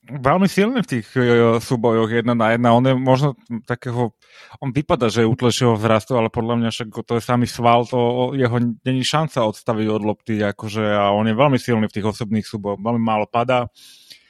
veľmi 0.09 0.49
silný 0.49 0.81
v 0.81 0.91
tých 0.97 1.07
uh, 1.13 1.61
súbojoch 1.61 2.09
jedna 2.09 2.33
na 2.33 2.57
jedna. 2.57 2.73
On 2.73 2.81
je 2.81 2.97
možno 2.97 3.37
takého, 3.69 4.17
on 4.57 4.73
vypadá, 4.73 5.13
že 5.13 5.21
je 5.23 5.29
útlejšieho 5.29 5.77
vzrastu, 5.77 6.17
ale 6.17 6.33
podľa 6.33 6.55
mňa 6.57 6.69
však 6.73 6.89
to 7.05 7.13
je 7.17 7.23
samý 7.23 7.45
sval, 7.45 7.85
to 7.85 8.33
jeho 8.33 8.57
není 8.81 9.05
šanca 9.05 9.45
odstaviť 9.45 9.87
od 9.93 10.01
lopty, 10.01 10.41
akože 10.41 10.81
a 10.81 11.13
on 11.13 11.29
je 11.29 11.35
veľmi 11.37 11.59
silný 11.61 11.85
v 11.85 11.95
tých 12.01 12.07
osobných 12.09 12.45
súbojoch, 12.47 12.81
veľmi 12.81 13.01
málo 13.01 13.29
padá. 13.29 13.69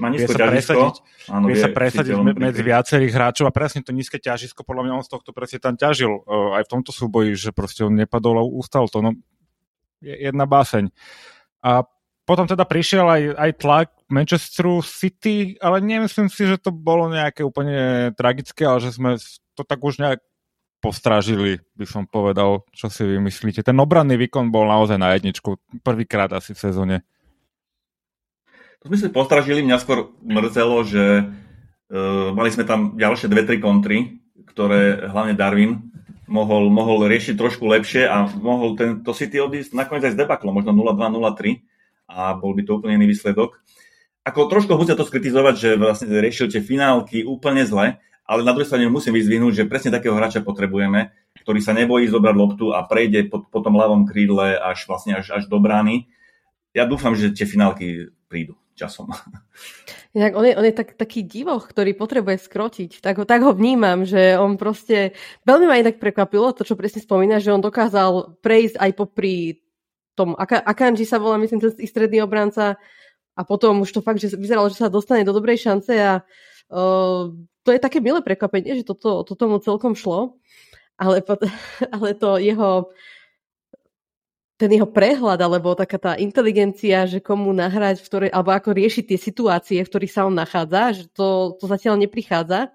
Má 0.02 0.10
vie 0.10 0.26
sa 0.26 0.34
presadiť, 0.34 0.96
Áno, 1.30 1.46
vie, 1.46 1.54
vie 1.54 1.62
sa 1.62 1.70
presadiť 1.70 2.16
medzi 2.34 2.62
viacerých 2.66 3.14
hráčov 3.14 3.46
a 3.46 3.54
presne 3.54 3.86
to 3.86 3.94
nízke 3.94 4.18
ťažisko, 4.18 4.66
podľa 4.66 4.90
mňa 4.90 4.94
on 4.98 5.06
z 5.06 5.12
tohto 5.14 5.30
presne 5.30 5.62
tam 5.62 5.78
ťažil 5.78 6.10
uh, 6.10 6.58
aj 6.58 6.66
v 6.66 6.72
tomto 6.74 6.90
súboji, 6.90 7.38
že 7.38 7.54
proste 7.54 7.86
on 7.86 7.94
nepadol 7.94 8.42
a 8.42 8.44
ustal 8.44 8.90
to. 8.90 9.06
No, 9.06 9.14
jedna 10.02 10.50
báseň. 10.50 10.90
A 11.62 11.86
potom 12.26 12.46
teda 12.46 12.64
prišiel 12.64 13.06
aj, 13.06 13.24
aj 13.34 13.52
tlak 13.58 13.88
Manchesteru 14.12 14.86
City, 14.86 15.58
ale 15.58 15.82
nemyslím 15.82 16.30
si, 16.30 16.46
že 16.46 16.62
to 16.62 16.70
bolo 16.70 17.10
nejaké 17.10 17.42
úplne 17.42 18.12
tragické, 18.14 18.68
ale 18.68 18.84
že 18.84 18.94
sme 18.94 19.18
to 19.58 19.66
tak 19.66 19.82
už 19.82 19.98
nejak 19.98 20.22
postrážili, 20.82 21.62
by 21.78 21.86
som 21.86 22.10
povedal, 22.10 22.66
čo 22.74 22.90
si 22.90 23.06
vy 23.06 23.22
myslíte. 23.22 23.62
Ten 23.62 23.78
obranný 23.78 24.18
výkon 24.18 24.50
bol 24.50 24.66
naozaj 24.66 24.98
na 24.98 25.14
jedničku, 25.14 25.62
prvýkrát 25.86 26.34
asi 26.34 26.58
v 26.58 26.62
sezóne. 26.62 26.96
To 28.82 28.90
sme 28.90 28.98
si 28.98 29.14
postražili, 29.14 29.62
mňa 29.62 29.78
skôr 29.78 30.10
mrzelo, 30.26 30.82
že 30.82 31.06
uh, 31.22 32.34
mali 32.34 32.50
sme 32.50 32.66
tam 32.66 32.98
ďalšie 32.98 33.30
dve, 33.30 33.46
tri 33.46 33.62
kontry, 33.62 34.18
ktoré 34.50 35.06
hlavne 35.06 35.38
Darwin 35.38 35.94
mohol, 36.26 36.74
mohol 36.74 37.06
riešiť 37.06 37.38
trošku 37.38 37.62
lepšie 37.70 38.10
a 38.10 38.26
mohol 38.26 38.74
tento 38.74 39.14
City 39.14 39.38
odísť 39.38 39.78
nakoniec 39.78 40.10
aj 40.10 40.18
s 40.18 40.20
debaklom, 40.20 40.58
možno 40.58 40.74
0-2, 40.74 40.98
0-3 40.98 41.71
a 42.12 42.36
bol 42.36 42.52
by 42.52 42.67
to 42.67 42.76
úplne 42.76 43.00
iný 43.00 43.15
výsledok. 43.15 43.63
Ako 44.21 44.52
trošku 44.52 44.76
musia 44.78 44.93
to 44.93 45.08
skritizovať, 45.08 45.56
že 45.58 45.69
vlastne 45.80 46.12
riešil 46.12 46.52
tie 46.52 46.62
finálky 46.62 47.26
úplne 47.26 47.65
zle, 47.65 47.97
ale 48.28 48.45
na 48.45 48.54
druhej 48.54 48.69
strane 48.69 48.91
musím 48.91 49.17
vyzvihnúť, 49.17 49.63
že 49.63 49.69
presne 49.71 49.95
takého 49.95 50.13
hráča 50.13 50.45
potrebujeme, 50.45 51.10
ktorý 51.41 51.60
sa 51.63 51.74
nebojí 51.74 52.06
zobrať 52.06 52.36
loptu 52.38 52.69
a 52.76 52.86
prejde 52.86 53.32
po, 53.32 53.41
po 53.41 53.60
tom 53.65 53.80
ľavom 53.80 54.06
krídle 54.06 54.56
až 54.62 54.86
vlastne 54.86 55.17
až, 55.17 55.34
až 55.34 55.50
do 55.50 55.58
brány. 55.58 56.06
Ja 56.71 56.86
dúfam, 56.86 57.17
že 57.17 57.34
tie 57.34 57.50
finálky 57.50 58.13
prídu 58.30 58.62
časom. 58.78 59.12
Inak 60.17 60.36
on 60.36 60.43
je, 60.43 60.54
on 60.60 60.65
je 60.67 60.76
tak, 60.76 61.00
taký 61.00 61.24
divoch, 61.24 61.63
ktorý 61.71 61.95
potrebuje 61.95 62.43
skrotiť. 62.43 62.91
Tak 63.00 63.15
ho, 63.19 63.26
tak 63.28 63.47
ho 63.47 63.56
vnímam, 63.56 64.04
že 64.04 64.36
on 64.36 64.60
proste... 64.60 65.15
Veľmi 65.47 65.71
ma 65.71 65.80
inak 65.80 66.04
prekvapilo 66.04 66.52
to, 66.52 66.67
čo 66.67 66.76
presne 66.76 67.00
spomína, 67.00 67.39
že 67.39 67.56
on 67.56 67.63
dokázal 67.63 68.43
prejsť 68.43 68.76
aj 68.76 68.91
popri 68.91 69.63
tom... 70.15 70.36
Akanji 70.39 71.08
sa 71.08 71.17
volá, 71.17 71.39
myslím, 71.41 71.60
ten 71.63 71.71
stredný 71.88 72.24
obranca 72.24 72.80
a 73.36 73.41
potom 73.47 73.84
už 73.84 73.91
to 73.91 74.02
fakt, 74.04 74.19
že 74.19 74.36
vyzeralo, 74.36 74.67
že 74.67 74.80
sa 74.80 74.91
dostane 74.91 75.24
do 75.24 75.32
dobrej 75.32 75.63
šance 75.63 75.93
a 75.95 76.21
uh, 76.21 77.32
to 77.63 77.69
je 77.71 77.80
také 77.80 78.04
milé 78.04 78.19
prekvapenie, 78.19 78.82
že 78.82 78.88
toto, 78.88 79.24
toto 79.24 79.43
mu 79.47 79.58
celkom 79.62 79.95
šlo. 79.95 80.38
Ale, 81.00 81.24
ale 81.95 82.10
to 82.13 82.38
jeho 82.38 82.91
ten 84.62 84.78
jeho 84.78 84.86
prehľad 84.86 85.41
alebo 85.41 85.74
taká 85.74 85.97
tá 85.97 86.13
inteligencia, 86.21 87.10
že 87.10 87.17
komu 87.17 87.50
nahrať, 87.50 87.97
v 87.97 88.06
ktorej, 88.06 88.30
alebo 88.30 88.54
ako 88.54 88.78
riešiť 88.78 89.10
tie 89.10 89.17
situácie, 89.17 89.82
v 89.82 89.89
ktorých 89.89 90.13
sa 90.13 90.30
on 90.30 90.38
nachádza, 90.38 91.02
že 91.02 91.04
to, 91.10 91.58
to 91.58 91.65
zatiaľ 91.65 91.97
neprichádza. 91.97 92.69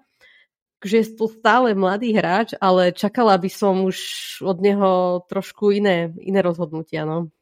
Že 0.83 0.95
je 1.01 1.05
to 1.17 1.25
stále 1.25 1.73
mladý 1.73 2.13
hráč, 2.13 2.53
ale 2.61 2.93
čakala 2.93 3.37
by 3.37 3.49
som 3.49 3.81
už 3.85 3.97
od 4.45 4.57
neho 4.61 5.23
trošku 5.25 5.73
iné, 5.73 6.13
iné 6.21 6.39
rozhodnutia. 6.45 7.01
No. 7.01 7.33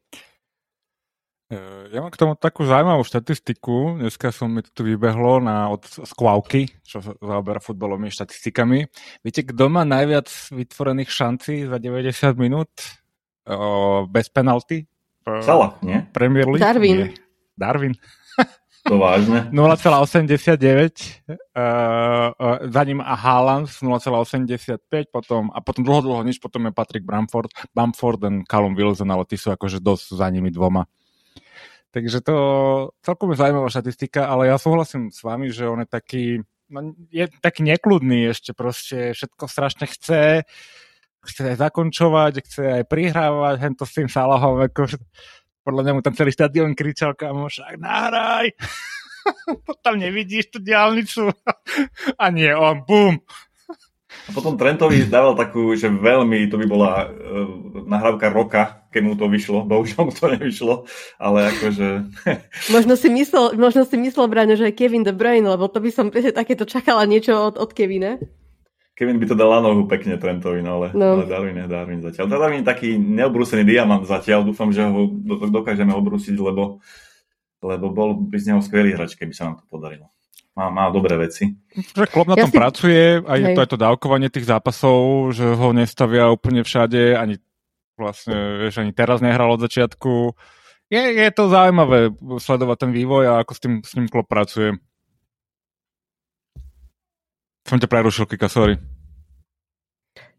E, 1.51 1.59
ja 1.91 1.99
mám 1.99 2.15
k 2.15 2.21
tomu 2.21 2.39
takú 2.39 2.63
zaujímavú 2.63 3.03
štatistiku. 3.03 3.99
Dneska 3.99 4.31
som 4.31 4.55
mi 4.55 4.63
tu 4.63 4.87
vybehlo 4.87 5.43
na, 5.43 5.67
od 5.67 5.83
Skvauky, 5.83 6.71
čo 6.87 7.03
sa 7.03 7.11
zaoberá 7.19 7.59
futbalovými 7.59 8.07
štatistikami. 8.07 8.87
Viete, 9.19 9.43
kto 9.43 9.67
má 9.67 9.83
najviac 9.83 10.31
vytvorených 10.55 11.11
šancí 11.11 11.67
za 11.67 11.75
90 11.75 12.39
minút? 12.39 12.71
o, 13.45 14.07
bez 14.09 14.29
penalty. 14.29 14.85
Sala, 15.41 15.77
nie? 15.81 16.05
Premier 16.13 16.45
League? 16.45 16.61
Darwin. 16.61 16.97
Nie. 16.97 17.13
Darwin. 17.57 17.93
To 18.85 19.01
vážne. 19.01 19.49
0,89, 19.49 20.61
uh, 21.25 21.33
uh, 21.57 22.69
za 22.69 22.81
ním 22.85 23.01
a 23.01 23.17
Haaland 23.17 23.65
0,85, 23.65 24.77
potom, 25.09 25.49
a 25.49 25.57
potom 25.57 25.81
dlho, 25.81 26.05
dlho 26.05 26.21
nič, 26.21 26.37
potom 26.37 26.69
je 26.69 26.71
Patrick 26.71 27.01
Bamford, 27.01 27.49
Bamford 27.73 28.21
a 28.21 28.29
Callum 28.45 28.77
Wilson, 28.77 29.09
ale 29.09 29.25
tí 29.25 29.41
sú 29.41 29.49
akože 29.49 29.81
dosť 29.81 30.21
za 30.21 30.29
nimi 30.29 30.53
dvoma. 30.53 30.85
Takže 31.89 32.21
to 32.21 32.35
celkom 33.01 33.33
je 33.33 33.41
zaujímavá 33.41 33.71
štatistika, 33.71 34.29
ale 34.29 34.51
ja 34.51 34.59
súhlasím 34.61 35.09
s 35.09 35.23
vami, 35.25 35.49
že 35.49 35.65
on 35.65 35.81
je 35.81 35.89
taký, 35.89 36.25
no, 36.69 36.93
je 37.09 37.25
taký 37.41 37.65
nekludný 37.65 38.35
ešte 38.35 38.53
proste, 38.53 39.17
všetko 39.17 39.47
strašne 39.49 39.89
chce, 39.89 40.43
chce 41.25 41.41
aj 41.41 41.57
zakončovať, 41.57 42.33
chce 42.45 42.61
aj 42.81 42.83
prihrávať, 42.85 43.55
hento 43.63 43.87
s 43.87 43.95
tým 43.97 44.11
Salahom, 44.11 44.61
ako, 44.61 44.99
podľa 45.65 45.81
mňa 45.81 45.93
mu 45.97 46.01
tam 46.05 46.13
celý 46.13 46.29
štadión 46.29 46.77
kričal, 46.77 47.17
kamo, 47.17 47.49
však 47.49 47.81
nahraj, 47.81 48.53
tam 49.85 49.97
nevidíš 49.97 50.53
tú 50.53 50.61
diálnicu. 50.61 51.33
A 52.21 52.25
nie, 52.29 52.53
on, 52.53 52.85
bum. 52.85 53.17
A 54.25 54.29
potom 54.33 54.57
Trentovi 54.57 55.05
dával 55.05 55.37
takú, 55.37 55.77
že 55.77 55.85
veľmi, 55.85 56.49
to 56.49 56.57
by 56.57 56.65
bola 56.65 57.05
uh, 57.05 57.45
nahrávka 57.85 58.33
roka, 58.33 58.81
keď 58.89 59.01
mu 59.05 59.13
to 59.13 59.29
vyšlo. 59.29 59.67
Bohužiaľ 59.67 60.01
mu 60.09 60.13
to 60.15 60.25
nevyšlo, 60.33 60.75
ale 61.21 61.53
akože... 61.53 61.87
možno 62.75 62.93
si 62.97 63.11
myslel, 63.13 63.53
možno 63.53 63.85
si 63.85 63.99
myslel 64.01 64.25
Braňo, 64.25 64.57
že 64.57 64.71
je 64.71 64.77
Kevin 64.77 65.05
De 65.05 65.13
Bruyne, 65.13 65.45
lebo 65.45 65.69
to 65.69 65.77
by 65.77 65.89
som 65.93 66.09
takéto 66.09 66.65
čakala 66.65 67.05
niečo 67.05 67.53
od, 67.53 67.61
od 67.61 67.69
Kevina. 67.75 68.17
Kevin 68.95 69.19
by 69.19 69.27
to 69.27 69.35
dal 69.35 69.51
na 69.51 69.59
nohu 69.59 69.91
pekne 69.91 70.15
Trentovi, 70.15 70.63
no 70.63 70.79
ale, 70.79 70.87
no. 70.95 71.19
ale 71.19 71.27
Darwin 71.27 71.59
je 71.59 71.67
Darwin 71.67 71.99
zatiaľ. 71.99 72.31
Teda 72.31 72.39
Darwin 72.47 72.63
je 72.63 72.71
taký 72.71 72.89
neobrúsený 72.95 73.67
diamant 73.67 74.07
zatiaľ, 74.07 74.47
dúfam, 74.47 74.71
že 74.71 74.87
ho 74.87 75.11
dokážeme 75.51 75.91
obrúsiť, 75.91 76.39
lebo, 76.39 76.79
lebo 77.59 77.85
bol 77.91 78.15
by 78.15 78.39
z 78.39 78.55
neho 78.55 78.63
skvelý 78.63 78.95
hrač, 78.95 79.19
keby 79.19 79.35
sa 79.35 79.51
nám 79.51 79.59
to 79.59 79.67
podarilo. 79.67 80.07
Má, 80.55 80.71
má 80.71 80.87
dobré 80.87 81.19
veci. 81.19 81.51
Že 81.75 82.07
klub 82.07 82.31
na 82.31 82.39
tom 82.39 82.47
ja 82.47 82.55
si... 82.55 82.55
pracuje, 82.55 83.03
aj 83.19 83.39
je 83.43 83.47
to 83.51 83.61
aj 83.67 83.69
to 83.75 83.77
dávkovanie 83.83 84.31
tých 84.31 84.47
zápasov, 84.47 85.35
že 85.35 85.43
ho 85.43 85.75
nestavia 85.75 86.31
úplne 86.31 86.63
všade, 86.63 87.19
ani 87.19 87.43
vlastne, 87.99 88.63
vieš, 88.63 88.79
ani 88.79 88.95
teraz 88.95 89.19
nehral 89.19 89.51
od 89.51 89.59
začiatku. 89.59 90.31
Je, 90.87 91.03
je 91.19 91.29
to 91.35 91.51
zaujímavé 91.51 92.15
sledovať 92.39 92.77
ten 92.87 92.91
vývoj 92.95 93.23
a 93.27 93.33
ako 93.43 93.51
s 93.51 93.59
tým, 93.59 93.73
s 93.83 93.91
ním 93.99 94.07
klub 94.07 94.31
pracuje. 94.31 94.79
Som 97.65 97.81
ťa 97.81 97.89
prerušil, 97.89 98.29
Kika, 98.29 98.45
sorry. 98.45 98.77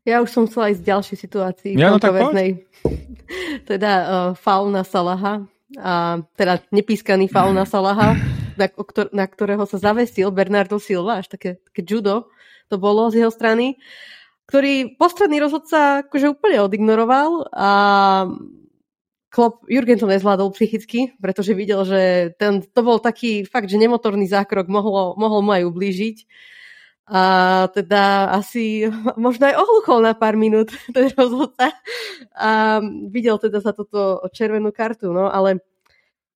Ja 0.07 0.23
už 0.23 0.31
som 0.31 0.47
chcela 0.47 0.71
ísť 0.71 0.87
v 0.87 0.91
ďalšej 0.95 1.17
situácii. 1.19 1.73
Ja, 1.75 1.91
no 1.91 1.99
tak 1.99 2.15
teda 3.71 3.93
uh, 4.07 4.31
fauna 4.39 4.87
Salaha, 4.87 5.43
a 5.75 6.23
teda 6.39 6.63
nepískaný 6.71 7.27
fauna 7.27 7.67
Salaha, 7.75 8.15
na, 8.55 8.67
ktor- 8.71 9.11
na 9.11 9.27
ktorého 9.27 9.67
sa 9.67 9.83
zavesil 9.83 10.31
Bernardo 10.31 10.79
Silva, 10.79 11.19
až 11.19 11.27
také, 11.35 11.59
také 11.67 11.83
judo 11.83 12.31
to 12.71 12.79
bolo 12.79 13.11
z 13.11 13.23
jeho 13.23 13.31
strany, 13.35 13.79
ktorý 14.47 14.95
postredný 14.95 15.43
rozhodca 15.43 16.07
akože 16.07 16.39
úplne 16.39 16.63
odignoroval 16.63 17.51
a 17.51 17.71
Klopp, 19.27 19.67
Jurgen 19.67 19.99
to 20.01 20.09
nezvládol 20.09 20.55
psychicky, 20.55 21.13
pretože 21.19 21.53
videl, 21.53 21.83
že 21.83 22.33
ten, 22.39 22.63
to 22.63 22.81
bol 22.81 23.03
taký 23.03 23.43
fakt, 23.45 23.69
že 23.69 23.77
nemotorný 23.77 24.31
zákrok 24.31 24.71
mohlo, 24.71 25.19
mohol 25.19 25.43
mu 25.45 25.51
aj 25.53 25.67
ublížiť 25.67 26.17
a 27.07 27.23
teda 27.71 28.35
asi 28.35 28.91
možno 29.17 29.47
aj 29.47 29.55
ohluchol 29.55 30.03
na 30.03 30.13
pár 30.19 30.35
minút 30.35 30.75
ten 30.95 31.07
rozhodca 31.15 31.71
a 32.35 32.83
videl 33.11 33.39
teda 33.39 33.63
za 33.63 33.71
toto 33.71 34.27
červenú 34.35 34.75
kartu, 34.75 35.15
no 35.15 35.31
ale 35.31 35.63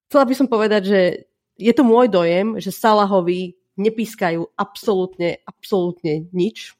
chcela 0.07 0.25
by 0.27 0.35
som 0.35 0.47
povedať, 0.47 0.83
že 0.87 1.01
je 1.61 1.73
to 1.77 1.85
môj 1.85 2.09
dojem, 2.09 2.57
že 2.57 2.73
Salahovi 2.73 3.59
nepískajú 3.77 4.57
absolútne, 4.57 5.45
absolútne 5.45 6.29
nič. 6.33 6.73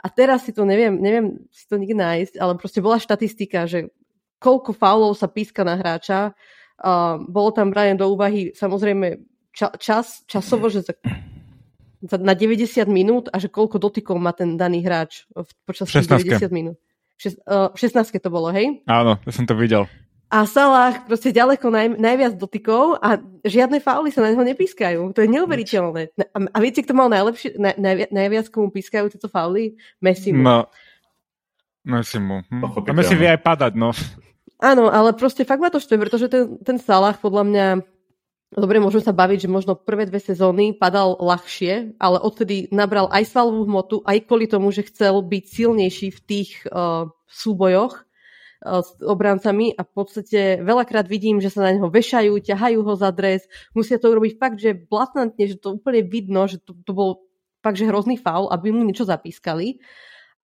A 0.00 0.08
teraz 0.08 0.48
si 0.48 0.52
to 0.52 0.64
neviem, 0.64 0.96
neviem 0.96 1.44
si 1.52 1.64
to 1.68 1.76
nikdy 1.76 1.96
nájsť, 1.96 2.34
ale 2.40 2.56
proste 2.56 2.80
bola 2.80 3.00
štatistika, 3.00 3.68
že 3.68 3.92
koľko 4.40 4.72
faulov 4.72 5.12
sa 5.16 5.28
píska 5.28 5.60
na 5.64 5.76
hráča. 5.76 6.32
Uh, 6.80 7.20
bolo 7.28 7.52
tam 7.52 7.68
brané 7.68 7.92
do 7.92 8.08
úvahy 8.08 8.56
samozrejme 8.56 9.20
ča- 9.52 9.76
čas, 9.76 10.24
časovo, 10.24 10.72
že 10.72 10.80
na 12.00 12.32
90 12.32 12.88
minút 12.88 13.28
a 13.28 13.36
že 13.36 13.52
koľko 13.52 13.76
dotykov 13.76 14.16
má 14.16 14.32
ten 14.32 14.56
daný 14.56 14.80
hráč 14.80 15.28
počas 15.68 15.92
90 15.92 16.48
minút. 16.48 16.80
v 17.20 17.76
16 17.76 18.16
to 18.16 18.30
bolo, 18.32 18.48
hej? 18.48 18.80
Áno, 18.88 19.20
ja 19.20 19.32
som 19.32 19.44
to 19.44 19.52
videl. 19.52 19.84
a 20.32 20.46
Salah 20.48 21.04
proste 21.04 21.34
ďaleko 21.34 21.68
naj, 21.68 21.86
najviac 22.00 22.38
dotykov 22.40 23.02
a 23.02 23.20
žiadne 23.44 23.82
fauly 23.82 24.08
sa 24.14 24.24
na 24.24 24.32
neho 24.32 24.46
nepískajú. 24.46 25.12
To 25.12 25.20
je 25.20 25.28
neuveriteľné. 25.28 26.16
A, 26.32 26.38
a 26.54 26.58
viete, 26.62 26.80
kto 26.86 26.96
mal 26.96 27.12
najlepšie, 27.12 27.60
naj, 27.60 27.76
najviac, 27.76 28.10
najviac 28.14 28.46
komu 28.48 28.72
pískajú 28.72 29.12
tieto 29.12 29.28
fauly? 29.28 29.76
Messi. 30.00 30.32
No, 30.32 30.70
Messi 31.84 32.22
mu. 32.22 32.40
Hm. 32.48 32.62
A 32.62 32.92
Messi 32.96 33.18
vie 33.18 33.28
aj 33.28 33.40
padať, 33.42 33.72
no. 33.76 33.90
Áno, 34.60 34.92
ale 34.92 35.16
proste 35.16 35.48
fakt 35.48 35.64
ma 35.64 35.72
to 35.72 35.80
štve, 35.80 35.96
pretože 35.96 36.28
ten, 36.28 36.60
ten 36.60 36.76
Salah 36.76 37.16
podľa 37.16 37.44
mňa 37.48 37.66
Dobre, 38.50 38.82
môžeme 38.82 39.06
sa 39.06 39.14
baviť, 39.14 39.46
že 39.46 39.54
možno 39.54 39.78
prvé 39.78 40.10
dve 40.10 40.18
sezóny 40.18 40.74
padal 40.74 41.14
ľahšie, 41.22 41.94
ale 42.02 42.18
odtedy 42.18 42.66
nabral 42.74 43.06
aj 43.06 43.30
svalovú 43.30 43.62
hmotu, 43.62 44.02
aj 44.02 44.26
kvôli 44.26 44.50
tomu, 44.50 44.74
že 44.74 44.90
chcel 44.90 45.22
byť 45.22 45.44
silnejší 45.46 46.10
v 46.10 46.20
tých 46.26 46.66
uh, 46.66 47.06
súbojoch 47.30 48.02
uh, 48.02 48.82
s 48.82 48.90
obrancami. 49.06 49.70
A 49.78 49.86
v 49.86 49.90
podstate 49.94 50.58
veľakrát 50.66 51.06
vidím, 51.06 51.38
že 51.38 51.54
sa 51.54 51.70
na 51.70 51.78
neho 51.78 51.86
vešajú, 51.86 52.42
ťahajú 52.42 52.82
ho 52.82 52.94
za 52.98 53.14
dres, 53.14 53.46
musia 53.70 54.02
to 54.02 54.10
urobiť 54.10 54.32
fakt, 54.34 54.58
že 54.58 54.74
blatantne, 54.74 55.46
že 55.46 55.54
to 55.54 55.78
úplne 55.78 56.02
vidno, 56.02 56.50
že 56.50 56.58
to, 56.58 56.74
to 56.82 56.90
bol 56.90 57.30
fakt, 57.62 57.78
že 57.78 57.86
hrozný 57.86 58.18
faul, 58.18 58.50
aby 58.50 58.74
mu 58.74 58.82
niečo 58.82 59.06
zapískali. 59.06 59.78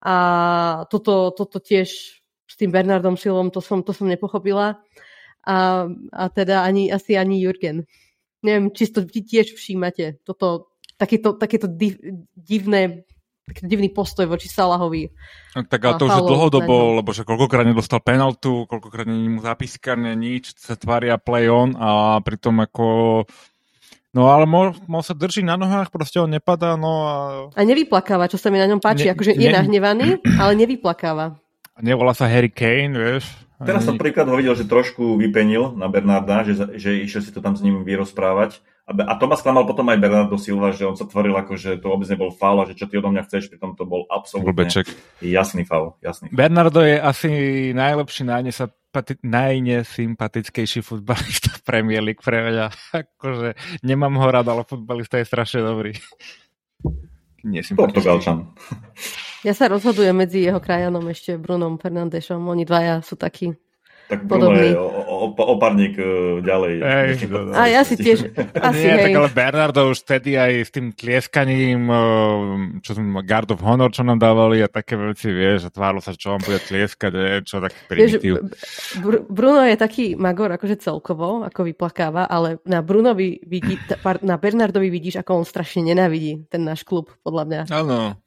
A 0.06 0.86
toto, 0.94 1.34
toto 1.34 1.58
tiež 1.58 1.90
s 2.22 2.54
tým 2.54 2.70
Bernardom 2.70 3.18
Silvom, 3.18 3.50
to 3.50 3.66
som, 3.66 3.82
to 3.82 3.98
som 3.98 4.06
nepochopila 4.06 4.78
a, 5.46 5.88
a 6.12 6.24
teda 6.34 6.66
ani, 6.66 6.90
asi 6.90 7.16
ani 7.16 7.40
Jurgen. 7.40 7.86
Neviem, 8.42 8.74
či 8.74 8.90
to 8.90 9.06
tiež 9.06 9.54
všímate, 9.54 10.22
toto, 10.26 10.74
takéto, 10.98 11.38
takéto 11.38 11.70
div, 11.70 11.98
divné 12.34 13.06
taký 13.46 13.70
divný 13.70 13.94
postoj 13.94 14.26
voči 14.26 14.50
Salahovi. 14.50 15.06
No, 15.54 15.62
tak 15.70 15.86
ale 15.86 16.02
to 16.02 16.10
už 16.10 16.18
je 16.18 16.30
dlhodobo, 16.34 16.98
lebo 16.98 17.14
že 17.14 17.22
koľkokrát 17.22 17.62
nedostal 17.62 18.02
penaltu, 18.02 18.66
koľkokrát 18.66 19.06
není 19.06 19.30
mu 19.30 19.40
zapískané, 19.46 20.18
nič, 20.18 20.58
sa 20.58 20.74
tvária 20.74 21.22
play 21.22 21.46
on 21.46 21.78
a 21.78 22.18
pritom 22.26 22.58
ako 22.58 22.86
No 24.16 24.32
ale 24.32 24.48
mo, 24.48 24.72
mo 24.88 25.04
sa 25.04 25.12
drží 25.12 25.44
na 25.44 25.60
nohách, 25.60 25.92
proste 25.92 26.24
on 26.24 26.32
nepadá, 26.32 26.80
no 26.80 27.04
a... 27.04 27.16
A 27.52 27.62
nevyplakáva, 27.68 28.32
čo 28.32 28.40
sa 28.40 28.48
mi 28.48 28.56
na 28.56 28.64
ňom 28.64 28.80
páči, 28.80 29.12
ne, 29.12 29.12
akože 29.12 29.36
ne, 29.36 29.44
je 29.44 29.48
nahnevaný, 29.52 30.08
ale 30.40 30.56
nevyplakáva. 30.56 31.36
Nevolá 31.84 32.16
sa 32.16 32.32
Harry 32.32 32.48
Kane, 32.48 32.96
vieš? 32.96 33.28
Teraz 33.56 33.88
som 33.88 33.96
príklad 33.96 34.28
ho 34.28 34.36
videl, 34.36 34.52
že 34.52 34.68
trošku 34.68 35.16
vypenil 35.16 35.80
na 35.80 35.88
Bernarda, 35.88 36.44
že, 36.44 36.76
že 36.76 37.00
išiel 37.08 37.24
si 37.24 37.32
to 37.32 37.40
tam 37.40 37.56
s 37.56 37.64
ním 37.64 37.88
vyrozprávať. 37.88 38.60
A, 38.86 38.92
a 38.92 39.14
to 39.16 39.26
ma 39.26 39.40
sklamal 39.40 39.64
potom 39.64 39.88
aj 39.90 39.98
Bernardo 39.98 40.36
Silva, 40.36 40.76
že 40.76 40.84
on 40.86 40.94
sa 40.94 41.08
tvoril 41.08 41.34
ako, 41.34 41.56
že 41.56 41.80
to 41.80 41.88
vôbec 41.90 42.06
nebol 42.12 42.30
faul 42.30 42.62
a 42.62 42.68
že 42.68 42.76
čo 42.76 42.86
ty 42.86 43.00
odo 43.00 43.10
mňa 43.10 43.24
chceš, 43.26 43.50
pritom 43.50 43.74
to 43.74 43.88
bol 43.88 44.04
absolútne 44.12 44.52
Blbeček. 44.52 44.86
jasný 45.24 45.64
faul. 45.64 45.96
Jasný. 46.04 46.30
Bernardo 46.36 46.84
je 46.84 47.00
asi 47.00 47.32
najlepší, 47.72 48.28
najnesympatickejší 49.24 50.80
futbalista 50.84 51.50
v 51.56 51.62
Premier 51.64 52.04
League 52.04 52.22
pre 52.22 52.44
mňa. 52.44 52.68
Akože 53.08 53.56
nemám 53.82 54.20
ho 54.20 54.28
rád, 54.30 54.52
ale 54.52 54.68
futbalista 54.68 55.18
je 55.18 55.32
strašne 55.32 55.64
dobrý. 55.64 55.96
Portugalčan. 57.74 58.52
Ja 59.46 59.54
sa 59.54 59.70
rozhodujem 59.70 60.18
medzi 60.18 60.42
jeho 60.42 60.58
krajanom 60.58 61.06
ešte 61.06 61.38
Brunom 61.38 61.78
Fernandešom. 61.78 62.42
Oni 62.50 62.66
dvaja 62.66 63.06
sú 63.06 63.14
takí 63.14 63.54
tak 64.06 64.22
Bruno 64.22 64.54
podobný. 64.54 64.70
je 64.70 64.78
oparník 65.34 65.96
e, 65.98 66.06
ďalej. 66.46 66.74
Ej, 66.78 67.10
no, 67.26 67.50
no, 67.50 67.52
a 67.58 67.66
ja 67.66 67.82
si 67.82 67.98
tiež, 67.98 68.30
asi 68.70 68.86
Nie, 68.86 68.94
hej. 69.02 69.06
tak 69.10 69.18
ale 69.18 69.30
Bernardo 69.34 69.82
už 69.90 70.06
vtedy 70.06 70.38
aj 70.38 70.52
s 70.62 70.70
tým 70.70 70.94
tlieskaním, 70.94 71.90
e, 71.90 72.02
čo 72.86 72.94
som 72.94 73.06
Guard 73.26 73.50
of 73.58 73.66
Honor, 73.66 73.90
čo 73.90 74.06
nám 74.06 74.22
dávali 74.22 74.62
a 74.62 74.70
také 74.70 74.94
veci, 74.94 75.34
vieš, 75.34 75.70
a 75.70 75.74
tvárlo 75.74 76.06
sa, 76.06 76.14
čo 76.14 76.38
on 76.38 76.42
bude 76.46 76.62
tlieskať, 76.62 77.42
čo 77.50 77.58
taký 77.58 77.80
primitív. 77.90 78.34
Vieš, 78.46 79.26
Bruno 79.26 79.66
je 79.66 79.74
taký 79.74 80.14
magor, 80.14 80.54
akože 80.54 80.78
celkovo, 80.78 81.42
ako 81.42 81.66
vyplakáva, 81.66 82.30
ale 82.30 82.62
na 82.62 82.86
Brunovi 82.86 83.42
vidí, 83.42 83.74
na 84.22 84.38
Bernardovi 84.38 84.94
vidíš, 84.94 85.26
ako 85.26 85.42
on 85.42 85.46
strašne 85.50 85.82
nenávidí 85.82 86.46
ten 86.46 86.62
náš 86.62 86.86
klub, 86.86 87.10
podľa 87.26 87.44
mňa. 87.50 87.62
Áno. 87.74 88.22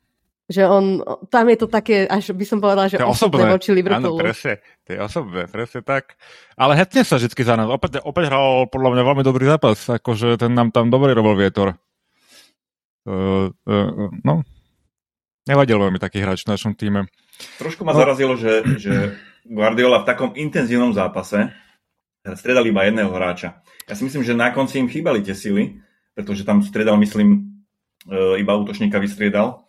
Že 0.49 0.63
on, 0.65 0.85
tam 1.29 1.45
je 1.53 1.57
to 1.61 1.69
také, 1.69 2.09
až 2.09 2.33
by 2.33 2.45
som 2.49 2.57
povedala, 2.57 2.89
že 2.89 2.97
to 2.97 3.05
osobné 3.05 3.53
voči 3.53 3.69
Liverpoolu. 3.77 4.17
Áno, 4.17 4.25
presne, 4.33 4.65
to 4.89 4.97
je 4.97 4.99
osobné, 5.05 5.45
presne 5.45 5.85
tak. 5.85 6.17
Ale 6.57 6.73
hetne 6.73 7.05
sa 7.05 7.21
vždy 7.21 7.37
za 7.37 7.53
nás. 7.53 7.69
Opäť, 7.69 8.01
opäť 8.01 8.33
hral 8.33 8.65
podľa 8.73 8.97
mňa 8.97 9.03
veľmi 9.05 9.25
dobrý 9.29 9.45
zápas, 9.45 9.77
akože 9.77 10.41
ten 10.41 10.57
nám 10.57 10.73
tam 10.73 10.89
dobre 10.89 11.13
robil 11.13 11.37
vietor. 11.37 11.77
Uh, 13.05 13.53
uh, 13.69 14.09
no, 14.25 14.41
nevadil 15.45 15.81
mi 15.93 16.01
taký 16.01 16.25
hráč 16.25 16.49
v 16.49 16.57
našom 16.57 16.73
týme. 16.77 17.09
Trošku 17.61 17.85
ma 17.85 17.93
no. 17.93 18.01
zarazilo, 18.01 18.37
že, 18.37 18.65
že 18.81 19.17
Guardiola 19.49 20.05
v 20.05 20.09
takom 20.09 20.31
intenzívnom 20.37 20.93
zápase 20.93 21.53
stredal 22.25 22.69
iba 22.69 22.85
jedného 22.85 23.09
hráča. 23.09 23.65
Ja 23.89 23.95
si 23.97 24.05
myslím, 24.05 24.21
že 24.27 24.37
na 24.37 24.53
konci 24.53 24.85
im 24.85 24.91
chýbali 24.91 25.25
tie 25.25 25.33
sily, 25.33 25.81
pretože 26.13 26.45
tam 26.45 26.61
stredal, 26.61 27.01
myslím, 27.01 27.57
e, 28.05 28.43
iba 28.43 28.53
útočníka 28.59 29.01
vystriedal 29.01 29.65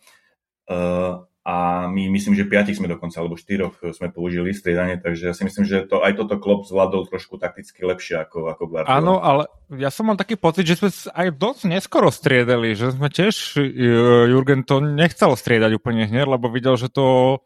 a 1.49 1.87
my 1.89 2.13
myslím, 2.13 2.37
že 2.37 2.45
piatich 2.45 2.77
sme 2.77 2.85
dokonca, 2.85 3.17
alebo 3.17 3.33
štyroch 3.33 3.73
sme 3.95 4.13
použili 4.13 4.53
striedanie, 4.53 5.01
takže 5.01 5.31
ja 5.31 5.33
si 5.33 5.47
myslím, 5.47 5.65
že 5.65 5.87
to, 5.89 6.05
aj 6.05 6.13
toto 6.19 6.37
klop 6.37 6.69
zvládol 6.69 7.09
trošku 7.09 7.41
takticky 7.41 7.81
lepšie 7.81 8.21
ako, 8.21 8.53
ako 8.53 8.63
Guardiola. 8.69 8.99
Áno, 9.01 9.17
ale 9.17 9.49
ja 9.73 9.89
som 9.89 10.05
mal 10.05 10.19
taký 10.19 10.37
pocit, 10.37 10.69
že 10.69 10.77
sme 10.77 10.93
aj 10.93 11.27
dosť 11.33 11.61
neskoro 11.65 12.13
striedali, 12.13 12.77
že 12.77 12.93
sme 12.93 13.09
tiež, 13.09 13.57
eh, 13.57 14.29
Jurgen 14.29 14.61
to 14.61 14.77
nechcel 14.77 15.33
striedať 15.33 15.73
úplne 15.73 16.05
hneď, 16.05 16.37
lebo 16.37 16.53
videl, 16.53 16.77
že 16.77 16.91
to 16.93 17.39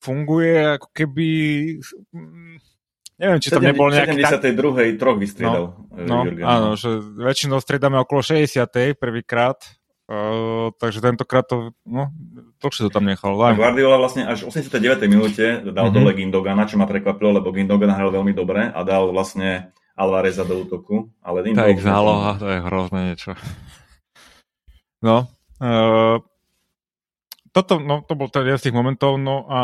funguje 0.00 0.80
ako 0.80 0.88
keby 0.96 1.28
Neviem, 3.16 3.40
či 3.40 3.48
tam 3.48 3.64
nebol 3.64 3.88
nejaký... 3.88 4.20
72. 4.20 5.00
troch 5.00 5.16
vystriedal 5.16 5.72
no, 5.88 6.04
no, 6.04 6.16
Jurgen. 6.28 6.44
Áno, 6.44 6.68
že 6.76 7.00
väčšinou 7.00 7.60
striedame 7.64 7.96
okolo 8.00 8.20
60. 8.20 8.68
prvýkrát 8.96 9.56
Uh, 10.06 10.70
takže 10.78 11.02
tentokrát 11.02 11.42
to, 11.50 11.74
no, 11.82 12.14
dlhšie 12.62 12.86
to 12.86 12.94
tam 12.94 13.10
nechal. 13.10 13.34
Daj. 13.34 13.58
Guardiola 13.58 13.98
vlastne 13.98 14.22
až 14.22 14.46
v 14.46 14.54
89. 14.54 15.02
minúte 15.10 15.44
dal 15.66 15.90
mm-hmm. 15.90 15.96
dole 15.98 16.10
Gindogana, 16.14 16.62
čo 16.70 16.78
ma 16.78 16.86
prekvapilo, 16.86 17.34
lebo 17.42 17.50
Gindogan 17.50 17.90
hral 17.90 18.14
veľmi 18.14 18.30
dobre 18.30 18.70
a 18.70 18.80
dal 18.86 19.10
vlastne 19.10 19.74
Alvareza 19.98 20.46
do 20.46 20.62
útoku. 20.62 21.10
Ale 21.26 21.42
tá 21.50 21.66
ich 21.66 21.82
záloha, 21.82 22.38
to 22.38 22.46
je 22.46 22.58
hrozné 22.62 23.00
niečo. 23.10 23.34
No, 25.02 25.26
uh, 25.58 26.22
toto, 27.56 27.80
no, 27.80 28.04
to 28.04 28.12
bol 28.12 28.28
ten 28.28 28.44
jeden 28.44 28.60
z 28.60 28.68
tých 28.68 28.76
momentov, 28.76 29.16
no 29.16 29.48
a 29.48 29.60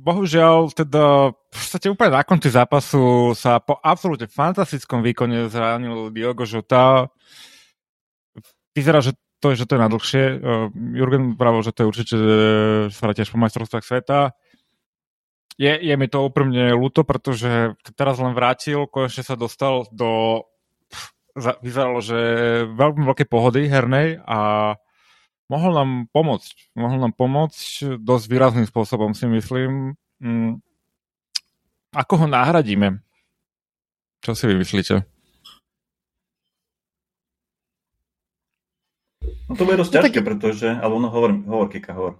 bohužiaľ 0.00 0.72
teda 0.72 1.28
v 1.30 1.54
podstate 1.54 1.92
úplne 1.92 2.16
na 2.16 2.24
konci 2.24 2.48
zápasu 2.48 3.36
sa 3.36 3.60
po 3.60 3.76
absolútne 3.84 4.26
fantastickom 4.26 5.04
výkone 5.04 5.52
zranil 5.52 6.08
Diogo 6.08 6.48
Jota. 6.48 7.12
Vyzerá, 8.72 9.04
že 9.04 9.12
to 9.38 9.54
že 9.54 9.66
to 9.66 9.78
je 9.78 9.84
na 9.84 9.90
dlhšie. 9.90 10.24
Uh, 10.38 10.68
Jurgen 10.94 11.38
pravil, 11.38 11.62
že 11.62 11.74
to 11.74 11.84
je 11.84 11.90
určite 11.90 12.14
sa 12.90 13.14
tiež 13.14 13.30
po 13.30 13.38
majstrovstvách 13.38 13.84
sveta. 13.86 14.34
Je, 15.58 15.74
je 15.74 15.94
mi 15.98 16.06
to 16.06 16.22
úprimne 16.22 16.70
ľúto, 16.78 17.02
pretože 17.02 17.74
teraz 17.98 18.22
len 18.22 18.30
vrátil, 18.30 18.86
konečne 18.86 19.26
sa 19.26 19.34
dostal 19.34 19.90
do... 19.90 20.42
Vyzeralo, 21.38 22.02
že 22.02 22.18
veľmi 22.66 23.06
veľké 23.06 23.26
pohody 23.26 23.66
hernej 23.70 24.22
a 24.26 24.74
mohol 25.50 25.70
nám 25.74 25.90
pomôcť. 26.10 26.74
Mohol 26.74 26.98
nám 27.10 27.14
pomôcť 27.14 27.94
dosť 27.98 28.24
výrazným 28.26 28.66
spôsobom, 28.66 29.14
si 29.14 29.26
myslím. 29.30 29.94
Mm. 30.18 30.62
Ako 31.94 32.22
ho 32.22 32.26
nahradíme? 32.26 33.02
Čo 34.22 34.34
si 34.34 34.50
vy 34.50 34.62
No 39.48 39.54
to 39.56 39.62
bude 39.64 39.80
dosť 39.80 39.92
no, 39.92 39.96
ťažké, 40.00 40.18
tak... 40.20 40.26
pretože... 40.26 40.68
Alebo 40.68 41.00
no, 41.00 41.08
hovor, 41.08 41.30
hovor, 41.44 41.68
Kika, 41.72 41.92
hovor. 41.96 42.14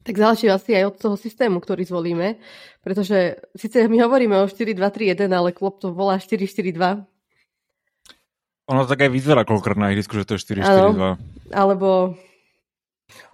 Tak 0.00 0.16
záleží 0.16 0.48
asi 0.48 0.72
aj 0.74 0.84
od 0.90 0.96
toho 0.96 1.16
systému, 1.16 1.60
ktorý 1.60 1.84
zvolíme, 1.84 2.40
pretože 2.80 3.36
síce 3.52 3.84
my 3.84 4.00
hovoríme 4.00 4.32
o 4.40 4.48
4-2-3-1, 4.48 5.28
ale 5.28 5.52
klop 5.52 5.76
to 5.76 5.92
volá 5.92 6.16
4-4-2. 6.16 7.04
Ono 8.70 8.86
tak 8.86 9.02
aj 9.04 9.10
vyzerá 9.12 9.44
koľkokrát 9.44 9.76
na 9.76 9.92
ihrisku, 9.92 10.16
že 10.16 10.24
to 10.24 10.40
je 10.40 10.64
4-4-2. 10.64 11.52
Alebo... 11.52 12.16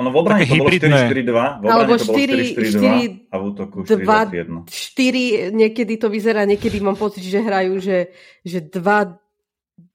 Ono 0.00 0.08
v 0.08 0.16
obrane 0.16 0.48
to 0.48 0.56
bolo 0.56 0.72
4-4-2, 0.72 1.60
v 1.60 1.64
Alebo 1.68 1.92
4-4-2 2.00 3.28
a 3.28 3.34
v 3.36 3.42
útoku 3.44 3.76
4-2-3-1. 3.84 4.66
4, 4.66 5.52
niekedy 5.52 5.94
to 6.00 6.08
vyzerá, 6.08 6.48
niekedy 6.48 6.80
mám 6.80 6.96
pocit, 6.96 7.22
že 7.22 7.44
hrajú, 7.44 7.78
že, 7.78 8.10
že 8.42 8.64
2 8.64 9.25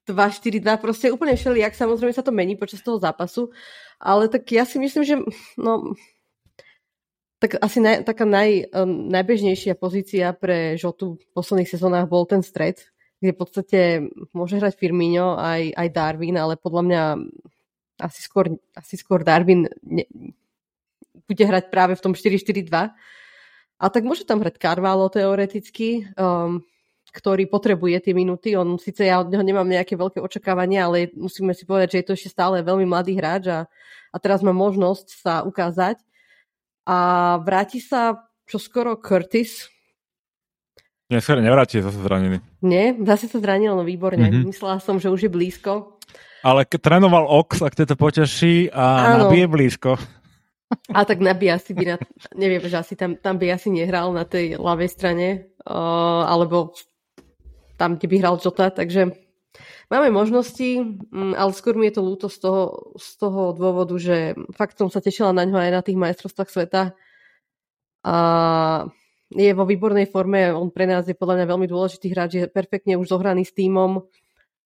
2-4-2, 0.09 0.65
proste 0.81 1.13
úplne 1.13 1.37
všelijak, 1.37 1.77
samozrejme 1.77 2.13
sa 2.13 2.25
to 2.25 2.33
mení 2.33 2.57
počas 2.57 2.81
toho 2.81 2.97
zápasu, 2.97 3.53
ale 4.01 4.25
tak 4.27 4.49
ja 4.49 4.65
si 4.65 4.81
myslím, 4.81 5.03
že 5.05 5.15
no, 5.61 5.93
tak 7.41 7.57
asi 7.57 7.81
naj, 7.81 8.05
taká 8.05 8.25
naj, 8.25 8.69
um, 8.73 9.09
najbežnejšia 9.09 9.73
pozícia 9.73 10.29
pre 10.33 10.77
Žotu 10.77 11.17
v 11.17 11.25
posledných 11.33 11.69
sezónach 11.69 12.05
bol 12.05 12.29
ten 12.29 12.45
stred, 12.45 12.81
kde 13.21 13.33
v 13.33 13.37
podstate 13.37 13.79
môže 14.33 14.57
hrať 14.57 14.77
Firmino 14.77 15.37
aj, 15.37 15.73
aj 15.73 15.87
Darwin, 15.93 16.37
ale 16.37 16.57
podľa 16.57 16.83
mňa 16.85 17.01
asi 18.01 18.21
skôr, 18.25 18.57
asi 18.73 18.97
skôr 18.97 19.21
Darwin 19.21 19.69
ne, 19.85 20.05
bude 21.29 21.43
hrať 21.45 21.69
práve 21.69 21.93
v 21.93 22.03
tom 22.03 22.13
4-4-2. 22.17 22.93
A 23.81 23.85
tak 23.89 24.05
môže 24.05 24.25
tam 24.25 24.41
hrať 24.41 24.61
Carvalho 24.61 25.09
teoreticky. 25.09 26.05
Um, 26.17 26.65
ktorý 27.11 27.45
potrebuje 27.51 28.07
tie 28.07 28.13
minúty. 28.15 28.55
On 28.55 28.79
síce 28.79 29.03
ja 29.03 29.19
od 29.19 29.27
neho 29.27 29.43
nemám 29.43 29.67
nejaké 29.67 29.99
veľké 29.99 30.23
očakávania, 30.23 30.87
ale 30.87 31.11
musíme 31.13 31.51
si 31.51 31.67
povedať, 31.67 31.95
že 31.95 31.99
je 31.99 32.07
to 32.07 32.15
ešte 32.15 32.29
stále 32.31 32.63
veľmi 32.63 32.87
mladý 32.87 33.19
hráč 33.19 33.51
a, 33.51 33.59
a 34.11 34.17
teraz 34.17 34.39
má 34.39 34.55
možnosť 34.55 35.07
sa 35.19 35.33
ukázať. 35.43 35.99
A 36.87 36.97
vráti 37.43 37.83
sa 37.83 38.31
čo 38.47 38.57
skoro 38.57 38.99
Curtis. 38.99 39.71
Nie, 41.11 41.19
sa 41.19 41.35
nevráti, 41.35 41.83
zase 41.83 41.99
zranený. 41.99 42.39
Nie, 42.63 42.95
zase 43.03 43.27
sa 43.27 43.43
zranil, 43.43 43.75
no 43.75 43.83
výborne. 43.83 44.31
Mm-hmm. 44.31 44.47
Myslela 44.47 44.79
som, 44.79 44.95
že 44.95 45.11
už 45.11 45.27
je 45.27 45.31
blízko. 45.31 45.99
Ale 46.43 46.63
ke, 46.63 46.79
trénoval 46.79 47.27
Ox, 47.27 47.59
ak 47.59 47.75
to 47.75 47.95
poteší 47.95 48.71
a 48.71 49.15
Áno. 49.15 49.27
nabije 49.27 49.45
blízko. 49.51 49.99
A 50.95 51.03
tak 51.03 51.19
nabíja 51.19 51.59
asi 51.59 51.75
by 51.75 51.83
na, 51.83 51.95
neviem, 52.31 52.63
že 52.63 52.79
asi 52.79 52.95
tam, 52.95 53.19
tam 53.19 53.35
by 53.35 53.51
asi 53.51 53.67
nehral 53.67 54.15
na 54.15 54.23
tej 54.23 54.55
ľavej 54.55 54.89
strane, 54.91 55.51
uh, 55.67 56.23
alebo 56.27 56.71
tam, 57.81 57.97
kde 57.97 58.05
by 58.05 58.15
hral 58.21 58.37
Jota, 58.37 58.69
takže 58.69 59.09
máme 59.89 60.13
možnosti, 60.13 61.01
um, 61.09 61.33
ale 61.33 61.51
skôr 61.57 61.73
mi 61.73 61.89
je 61.89 61.97
to 61.97 62.05
ľúto 62.05 62.29
z 62.29 62.37
toho, 62.37 62.93
z 63.01 63.09
toho 63.17 63.57
dôvodu, 63.57 63.97
že 63.97 64.37
fakt 64.53 64.77
som 64.77 64.93
sa 64.93 65.01
tešila 65.01 65.33
na 65.33 65.49
ňo 65.49 65.57
aj 65.57 65.71
na 65.73 65.81
tých 65.81 65.97
majstrovstvách 65.97 66.49
sveta 66.53 66.93
a 68.05 68.15
je 69.33 69.51
vo 69.57 69.65
výbornej 69.65 70.05
forme, 70.05 70.53
on 70.53 70.69
pre 70.69 70.85
nás 70.85 71.09
je 71.09 71.17
podľa 71.17 71.41
mňa 71.41 71.45
veľmi 71.49 71.67
dôležitý 71.67 72.13
hráč, 72.13 72.37
je 72.37 72.45
perfektne 72.45 73.01
už 73.01 73.09
zohraný 73.09 73.49
s 73.49 73.55
týmom, 73.55 74.05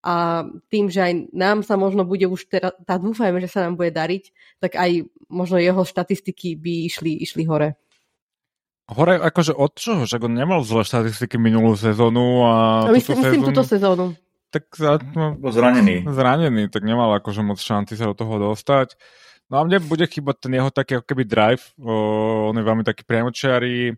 a 0.06 0.46
tým, 0.70 0.86
že 0.86 1.02
aj 1.02 1.14
nám 1.34 1.66
sa 1.66 1.82
možno 1.82 2.06
bude 2.06 2.30
už 2.30 2.46
teraz, 2.46 2.78
tá 2.86 3.02
dúfajme, 3.02 3.42
že 3.42 3.50
sa 3.50 3.66
nám 3.66 3.74
bude 3.74 3.90
dariť, 3.90 4.30
tak 4.62 4.78
aj 4.78 5.10
možno 5.34 5.58
jeho 5.58 5.82
štatistiky 5.82 6.54
by 6.62 6.86
išli, 6.86 7.26
išli 7.26 7.42
hore. 7.50 7.74
Hore 8.86 9.18
akože 9.18 9.58
od 9.58 9.74
čoho? 9.74 10.06
Však 10.06 10.22
on 10.30 10.38
nemal 10.38 10.62
zlé 10.62 10.86
štatistiky 10.86 11.42
minulú 11.42 11.74
sezónu 11.74 12.46
a 12.46 12.54
no, 12.86 12.94
myslím, 12.94 13.18
túto 13.18 13.22
myslím 13.26 13.42
túto 13.50 13.64
sezónu. 13.66 14.06
Tak 14.54 14.64
za, 14.78 15.02
no, 15.18 15.42
zranený. 15.50 16.06
Zranený, 16.06 16.70
tak 16.70 16.86
nemal 16.86 17.18
akože 17.18 17.42
moc 17.42 17.58
šanci 17.58 17.98
sa 17.98 18.14
do 18.14 18.16
toho 18.16 18.54
dostať. 18.54 18.94
No 19.50 19.62
a 19.62 19.66
mne 19.66 19.82
bude 19.82 20.06
chýbať 20.06 20.48
ten 20.48 20.54
jeho 20.58 20.70
taký 20.70 21.02
ako 21.02 21.06
keby 21.06 21.24
drive. 21.26 21.66
O, 21.82 22.54
on 22.54 22.56
je 22.58 22.66
veľmi 22.66 22.86
taký 22.86 23.06
priamočiarý. 23.10 23.94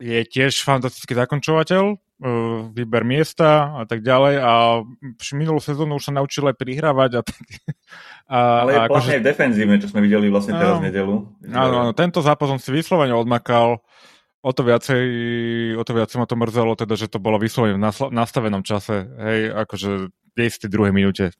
Je 0.00 0.20
tiež 0.24 0.64
fantastický 0.64 1.12
zakončovateľ, 1.12 1.82
uh, 1.92 2.72
výber 2.72 3.04
miesta 3.04 3.80
a 3.80 3.82
tak 3.84 4.00
ďalej 4.00 4.34
a 4.40 4.52
minulú 5.36 5.60
sezónu 5.60 6.00
už 6.00 6.08
sa 6.08 6.16
naučil 6.16 6.48
aj 6.48 6.56
prihrávať 6.56 7.10
a 7.18 7.22
tak. 7.24 7.40
A, 8.30 8.62
Ale 8.62 8.70
je 8.70 8.78
a 8.78 8.82
akože... 8.86 9.26
defenzívne, 9.26 9.82
čo 9.82 9.90
sme 9.90 10.06
videli 10.06 10.30
vlastne 10.30 10.54
teraz 10.54 10.78
v 10.78 10.86
nedelu. 10.86 11.26
Áno, 11.50 11.76
áno, 11.82 11.90
tento 11.90 12.22
zápas 12.22 12.46
som 12.46 12.62
si 12.62 12.70
vyslovene 12.70 13.10
odmakal. 13.10 13.82
O 14.38 14.54
to 14.54 14.62
viacej, 14.62 15.02
o 15.74 15.82
to 15.82 15.98
viacej 15.98 16.16
ma 16.22 16.30
to 16.30 16.38
mrzelo, 16.38 16.78
teda, 16.78 16.94
že 16.94 17.10
to 17.10 17.18
bolo 17.18 17.42
vyslovene 17.42 17.74
v 17.74 17.82
nastavenom 18.14 18.62
čase, 18.62 19.02
hej, 19.02 19.50
akože 19.66 20.14
v 20.14 20.34
92. 20.38 20.94
minúte. 20.94 21.34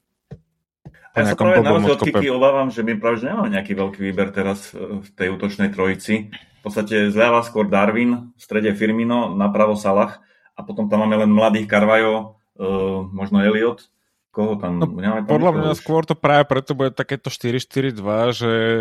Ja 1.11 1.27
sa 1.27 1.35
práve 1.35 1.63
na 1.63 1.75
od 1.75 2.03
obávam, 2.31 2.71
že 2.71 2.87
my 2.87 2.95
práve 2.99 3.27
nemá 3.27 3.51
nejaký 3.51 3.75
veľký 3.75 3.99
výber 3.99 4.31
teraz 4.31 4.71
e, 4.71 5.03
v 5.03 5.09
tej 5.15 5.35
útočnej 5.35 5.75
trojici. 5.75 6.31
V 6.61 6.69
podstate 6.69 7.09
zľava 7.09 7.41
skôr 7.41 7.73
Darwin, 7.73 8.37
v 8.37 8.41
strede 8.41 8.77
Firmino, 8.77 9.33
napravo 9.33 9.73
Salah 9.81 10.21
a 10.53 10.61
potom 10.61 10.93
tam 10.93 11.09
máme 11.09 11.17
len 11.25 11.33
mladých 11.33 11.73
Carvajo, 11.73 12.37
uh, 12.61 13.09
možno 13.09 13.41
Elliot. 13.41 13.89
Koho 14.31 14.55
tam? 14.61 14.79
No, 14.79 14.87
tam 14.87 15.27
podľa 15.27 15.53
mňa 15.57 15.71
už? 15.75 15.81
skôr 15.83 16.07
to 16.07 16.15
práve 16.15 16.47
preto 16.47 16.77
bude 16.77 16.95
takéto 16.95 17.33
4-4-2, 17.33 18.37
že 18.37 18.53
uh, 18.53 18.81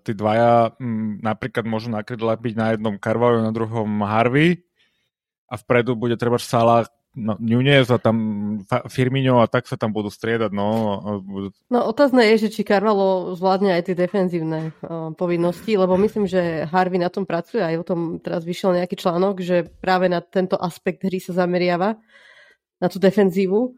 tí 0.00 0.10
dvaja 0.16 0.74
m, 0.80 1.22
napríklad 1.22 1.68
môžu 1.68 1.92
nakryť 1.92 2.18
byť 2.18 2.54
na 2.56 2.66
jednom 2.74 2.96
Carvajo, 2.98 3.44
na 3.44 3.54
druhom 3.54 3.86
Harvey 4.02 4.64
a 5.46 5.54
vpredu 5.54 5.94
bude 5.94 6.18
treba 6.18 6.40
Salah 6.40 6.88
no, 7.18 7.34
Nunez 7.42 7.90
a 7.90 7.98
tam 7.98 8.16
Firmino 8.86 9.42
a 9.42 9.50
tak 9.50 9.66
sa 9.66 9.74
tam 9.74 9.90
budú 9.90 10.06
striedať. 10.08 10.54
No, 10.54 10.68
budú... 11.20 11.50
no 11.66 11.90
otázne 11.90 12.22
je, 12.32 12.46
že 12.46 12.54
či 12.54 12.62
Carvalho 12.62 13.34
zvládne 13.34 13.74
aj 13.74 13.90
tie 13.90 13.96
defenzívne 13.98 14.70
uh, 14.86 15.10
povinnosti, 15.18 15.74
lebo 15.74 15.98
myslím, 15.98 16.30
že 16.30 16.64
Harvey 16.70 17.02
na 17.02 17.10
tom 17.10 17.26
pracuje, 17.26 17.58
aj 17.58 17.76
o 17.82 17.84
tom 17.84 18.00
teraz 18.22 18.46
vyšiel 18.46 18.78
nejaký 18.78 18.94
článok, 18.94 19.42
že 19.42 19.66
práve 19.66 20.06
na 20.06 20.22
tento 20.22 20.54
aspekt 20.54 21.02
hry 21.02 21.18
sa 21.18 21.34
zameriava, 21.34 21.98
na 22.78 22.86
tú 22.86 23.02
defenzívu. 23.02 23.74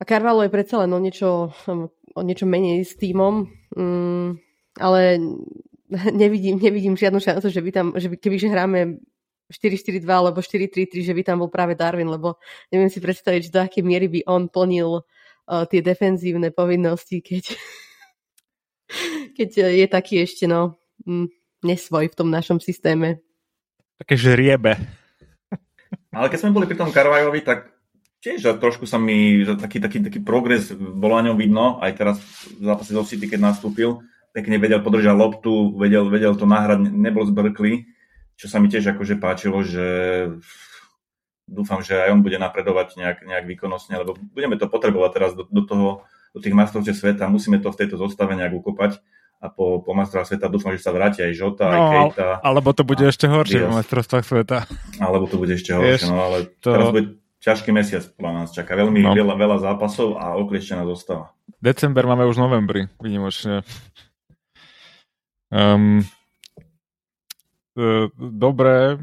A 0.00 0.02
Carvalho 0.08 0.46
je 0.46 0.54
predsa 0.54 0.80
len 0.80 0.90
o 0.94 1.00
niečo, 1.02 1.52
o 2.16 2.22
niečo 2.24 2.48
menej 2.48 2.86
s 2.86 2.96
týmom, 2.96 3.44
um, 3.76 4.38
ale 4.80 5.20
nevidím, 6.22 6.56
nevidím 6.58 6.96
žiadnu 6.96 7.20
šancu, 7.20 7.48
že 7.50 7.60
by 7.60 7.70
tam, 7.72 7.86
že 7.96 8.08
by, 8.08 8.16
kebyže 8.16 8.48
hráme 8.48 9.02
4-4-2 9.48 10.04
alebo 10.04 10.44
4-3-3, 10.44 11.08
že 11.08 11.12
by 11.16 11.22
tam 11.24 11.40
bol 11.40 11.48
práve 11.48 11.72
Darwin, 11.72 12.12
lebo 12.12 12.36
neviem 12.68 12.92
si 12.92 13.00
predstaviť, 13.00 13.48
že 13.48 13.54
do 13.54 13.60
akej 13.64 13.82
miery 13.84 14.06
by 14.08 14.20
on 14.28 14.52
plnil 14.52 15.00
uh, 15.00 15.64
tie 15.64 15.80
defenzívne 15.80 16.52
povinnosti, 16.52 17.24
keď, 17.24 17.56
keď 19.38 19.48
je 19.72 19.86
taký 19.88 20.20
ešte 20.20 20.44
no, 20.44 20.76
mm, 21.08 21.32
nesvoj 21.64 22.12
v 22.12 22.16
tom 22.16 22.28
našom 22.28 22.60
systéme. 22.60 23.24
Také 23.96 24.20
žriebe. 24.20 24.76
Ale 26.12 26.28
keď 26.28 26.38
sme 26.44 26.54
boli 26.54 26.68
pri 26.68 26.76
tom 26.76 26.92
Karvajovi, 26.92 27.40
tak 27.40 27.72
tiež 28.20 28.44
že 28.44 28.50
trošku 28.60 28.84
sa 28.84 29.00
mi, 29.00 29.46
že 29.48 29.56
taký, 29.56 29.80
taký, 29.80 29.98
taký 30.04 30.20
progres 30.20 30.68
bolo 30.76 31.16
na 31.16 31.30
ňom 31.30 31.36
vidno, 31.40 31.80
aj 31.80 31.92
teraz 31.96 32.16
v 32.52 32.68
zápase 32.68 32.92
zo 32.92 33.04
City, 33.08 33.30
keď 33.30 33.40
nastúpil, 33.54 34.04
pekne 34.36 34.60
vedel 34.60 34.84
podržať 34.84 35.16
loptu, 35.16 35.72
vedel, 35.80 36.12
vedel 36.12 36.36
to 36.36 36.44
nahrať, 36.44 36.84
nebol 36.92 37.24
zbrklý 37.24 37.88
čo 38.38 38.46
sa 38.46 38.62
mi 38.62 38.70
tiež 38.70 38.94
akože 38.94 39.18
páčilo, 39.18 39.66
že 39.66 39.86
dúfam, 41.50 41.82
že 41.82 41.98
aj 41.98 42.14
on 42.14 42.22
bude 42.22 42.38
napredovať 42.38 42.94
nejak, 42.94 43.18
nejak 43.26 43.44
výkonnostne, 43.50 43.98
lebo 43.98 44.14
budeme 44.14 44.54
to 44.54 44.70
potrebovať 44.70 45.10
teraz 45.10 45.30
do, 45.34 45.42
do 45.50 45.62
toho, 45.66 45.88
do 46.30 46.38
tých 46.38 46.54
majstrovstiev 46.54 46.94
sveta, 46.94 47.26
musíme 47.26 47.58
to 47.58 47.74
v 47.74 47.78
tejto 47.82 47.98
zostave 47.98 48.38
nejak 48.38 48.54
ukopať 48.54 49.02
a 49.38 49.46
po, 49.50 49.82
po 49.82 49.90
majstrovstvách 49.94 50.30
sveta 50.34 50.46
dúfam, 50.50 50.74
že 50.74 50.82
sa 50.82 50.90
vráti 50.90 51.22
aj 51.22 51.32
Žota, 51.34 51.66
no, 51.66 51.74
aj 51.74 51.80
Kejta. 51.90 52.28
Alebo 52.42 52.74
to 52.74 52.82
bude 52.82 53.02
ešte 53.06 53.30
horšie 53.30 53.70
v 53.70 53.74
majstrovstvách 53.74 54.24
sveta. 54.26 54.66
Alebo 54.98 55.30
to 55.30 55.38
bude 55.38 55.54
ešte 55.54 55.74
horšie, 55.74 56.10
no 56.10 56.18
ale 56.26 56.38
to... 56.58 56.74
teraz 56.74 56.90
bude 56.90 57.22
ťažký 57.38 57.70
mesiac 57.70 58.02
podľa 58.18 58.32
nás 58.34 58.48
čaká. 58.50 58.74
Veľmi 58.74 58.98
no. 58.98 59.14
veľa, 59.14 59.34
veľa 59.38 59.58
zápasov 59.62 60.18
a 60.18 60.34
oklieštená 60.42 60.82
zostava. 60.90 61.30
December 61.62 62.06
máme 62.06 62.26
už 62.26 62.38
novembri, 62.38 62.90
vidimočne. 62.98 63.62
Um, 65.54 66.02
dobre. 68.16 68.98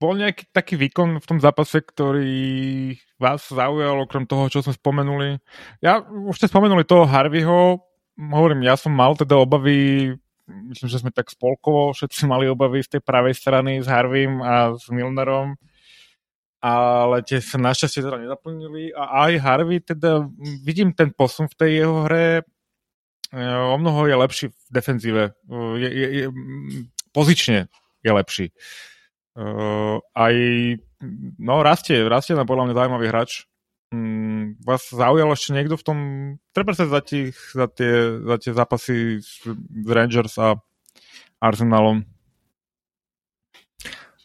Bol 0.00 0.20
nejaký 0.20 0.50
taký 0.52 0.74
výkon 0.76 1.22
v 1.22 1.28
tom 1.28 1.38
zápase, 1.40 1.80
ktorý 1.80 2.92
vás 3.16 3.46
zaujal, 3.48 4.04
okrem 4.04 4.26
toho, 4.28 4.50
čo 4.52 4.60
sme 4.60 4.74
spomenuli? 4.74 5.40
Ja, 5.80 6.02
už 6.04 6.36
ste 6.36 6.50
spomenuli 6.50 6.84
toho 6.84 7.08
Harveyho, 7.08 7.80
hovorím, 8.18 8.66
ja 8.66 8.76
som 8.76 8.92
mal 8.92 9.16
teda 9.16 9.38
obavy, 9.38 10.12
myslím, 10.46 10.88
že 10.90 11.00
sme 11.00 11.10
tak 11.14 11.30
spolkovo 11.32 11.94
všetci 11.94 12.28
mali 12.28 12.46
obavy 12.50 12.84
z 12.84 12.98
tej 12.98 13.02
pravej 13.02 13.34
strany 13.34 13.80
s 13.80 13.88
Harveym 13.88 14.44
a 14.44 14.76
s 14.76 14.86
Milnerom, 14.92 15.56
ale 16.64 17.20
tie 17.26 17.40
sa 17.40 17.60
našťastie 17.60 18.04
teda 18.04 18.20
nezaplnili 18.20 18.92
a 18.96 19.28
aj 19.28 19.32
Harvey 19.40 19.78
teda 19.80 20.24
vidím 20.64 20.92
ten 20.92 21.12
posun 21.12 21.48
v 21.48 21.58
tej 21.58 21.70
jeho 21.84 21.96
hre, 22.08 22.40
e, 23.32 23.42
o 23.44 23.76
mnoho 23.76 24.08
je 24.08 24.16
lepší 24.16 24.46
v 24.48 24.68
defenzíve. 24.68 25.24
Je, 25.80 25.88
je, 25.90 26.06
je, 26.08 26.26
pozične 27.14 27.70
je 28.02 28.10
lepší. 28.10 28.46
Uh, 29.34 30.02
aj 30.14 30.34
no 31.38 31.62
rastie, 31.62 32.02
rastie 32.06 32.34
na 32.34 32.46
podľa 32.46 32.70
mňa 32.70 32.74
zaujímavý 32.74 33.06
hráč. 33.08 33.46
Um, 33.94 34.58
vás 34.66 34.90
zaujal 34.90 35.30
ešte 35.30 35.54
niekto 35.54 35.78
v 35.78 35.86
tom, 35.86 35.98
treba 36.50 36.74
sa 36.74 36.90
za, 36.90 36.98
tých, 36.98 37.34
za, 37.54 37.70
tie, 37.70 38.18
za 38.22 38.36
tie 38.42 38.52
zápasy 38.52 39.22
s, 39.22 39.46
Rangers 39.86 40.34
a 40.42 40.58
Arsenalom? 41.38 42.02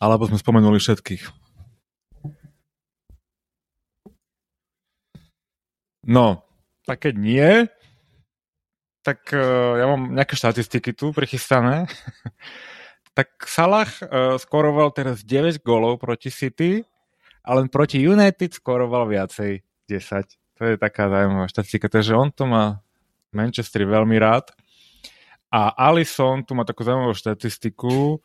Alebo 0.02 0.26
sme 0.26 0.42
spomenuli 0.42 0.82
všetkých? 0.82 1.24
No, 6.10 6.42
tak 6.90 7.06
keď 7.06 7.14
nie, 7.22 7.52
tak 9.10 9.34
uh, 9.34 9.74
ja 9.82 9.90
mám 9.90 10.14
nejaké 10.14 10.38
štatistiky 10.38 10.94
tu 10.94 11.10
prichystané. 11.10 11.90
tak 13.18 13.34
Salah 13.50 13.90
uh, 14.06 14.38
skoroval 14.38 14.94
teraz 14.94 15.26
9 15.26 15.66
golov 15.66 15.98
proti 15.98 16.30
City, 16.30 16.86
ale 17.42 17.66
proti 17.74 17.98
United 17.98 18.54
skoroval 18.54 19.10
viacej 19.10 19.66
10. 19.90 20.62
To 20.62 20.62
je 20.62 20.76
taká 20.78 21.10
zaujímavá 21.10 21.50
štatistika, 21.50 21.90
takže 21.90 22.14
on 22.14 22.30
to 22.30 22.46
má 22.46 22.86
Manchester 23.34 23.90
veľmi 23.90 24.14
rád. 24.22 24.54
A 25.50 25.74
Alisson 25.90 26.46
tu 26.46 26.54
má 26.54 26.62
takú 26.62 26.86
zaujímavú 26.86 27.18
štatistiku. 27.18 28.22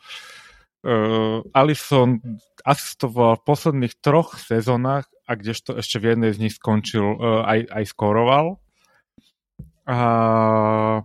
Uh, 0.84 1.40
Alisson 1.56 2.20
asistoval 2.60 3.40
v 3.40 3.46
posledných 3.48 3.96
troch 4.04 4.36
sezónach 4.36 5.08
a 5.24 5.32
kdežto 5.32 5.80
ešte 5.80 5.96
v 5.96 6.12
jednej 6.12 6.36
z 6.36 6.44
nich 6.44 6.54
skončil, 6.60 7.16
uh, 7.16 7.48
aj, 7.48 7.72
aj 7.72 7.84
skoroval. 7.88 8.60
A 9.84 11.04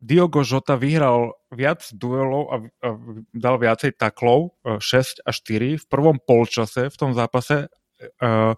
Diogo 0.00 0.40
Jota 0.40 0.80
vyhral 0.80 1.36
viac 1.52 1.84
duelov 1.92 2.48
a, 2.48 2.56
a 2.80 2.88
dal 3.36 3.60
viacej 3.60 4.00
taklov, 4.00 4.56
6 4.64 5.20
a 5.28 5.30
4 5.30 5.76
v 5.76 5.84
prvom 5.84 6.16
polčase 6.16 6.88
v 6.88 6.96
tom 6.96 7.12
zápase, 7.12 7.68
uh, 8.24 8.56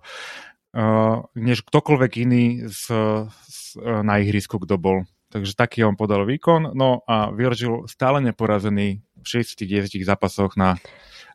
než 1.35 1.67
ktokoľvek 1.67 2.13
iný 2.23 2.45
z, 2.71 2.85
z, 3.29 3.61
na 4.07 4.23
ihrisku, 4.23 4.57
kto 4.63 4.79
bol. 4.79 5.05
Takže 5.33 5.57
taký 5.57 5.85
on 5.85 5.97
podal 5.97 6.29
výkon. 6.29 6.77
No 6.77 7.03
a 7.09 7.33
Virgil 7.33 7.89
stále 7.89 8.21
neporazený 8.21 9.01
v 9.21 9.27
6 9.27 9.65
zápasoch 10.05 10.55
na 10.61 10.77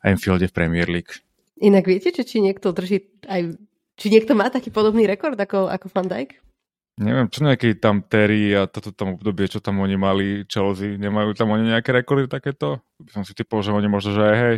Anfielde 0.05 0.47
v 0.47 0.55
Premier 0.55 0.87
League. 0.87 1.19
Inak 1.57 1.89
viete, 1.89 2.13
či 2.13 2.39
niekto 2.39 2.69
drží 2.71 3.25
aj... 3.25 3.57
Či 3.97 4.13
niekto 4.13 4.37
má 4.37 4.53
taký 4.53 4.69
podobný 4.69 5.09
rekord 5.09 5.33
ako, 5.33 5.73
ako 5.73 5.89
Van 5.89 6.05
Dijk? 6.05 6.37
Neviem, 6.97 7.29
čo 7.29 7.45
nejaký 7.45 7.77
tam 7.77 8.01
Terry 8.01 8.57
a 8.57 8.65
toto 8.65 8.89
tam 8.89 9.21
obdobie, 9.21 9.45
čo 9.45 9.61
tam 9.61 9.77
oni 9.85 9.93
mali, 9.93 10.49
Chelsea, 10.49 10.97
nemajú 10.97 11.37
tam 11.37 11.53
oni 11.53 11.69
nejaké 11.69 11.93
rekordy 11.93 12.25
takéto? 12.25 12.81
By 12.97 13.21
som 13.21 13.23
si 13.23 13.37
typol, 13.37 13.61
že 13.61 13.69
oni 13.69 13.85
možno, 13.85 14.17
že 14.17 14.23
aj 14.25 14.35
hej. 14.41 14.57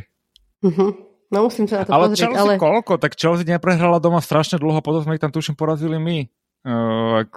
Uh-huh. 0.64 0.92
No 1.30 1.46
musím 1.46 1.68
sa 1.68 1.84
na 1.84 1.86
to 1.86 1.92
ale 1.92 2.08
pozrieť, 2.10 2.32
Chelsea 2.32 2.56
ale... 2.56 2.56
koľko? 2.56 2.96
Tak 2.96 3.20
Chelsea 3.20 3.44
neprehrala 3.44 4.00
doma 4.00 4.24
strašne 4.24 4.56
dlho, 4.56 4.80
potom 4.80 5.04
sme 5.04 5.20
ich 5.20 5.24
tam 5.24 5.36
tuším 5.36 5.60
porazili 5.60 6.00
my. 6.00 6.32
Uh, 6.64 7.28
ak... 7.28 7.36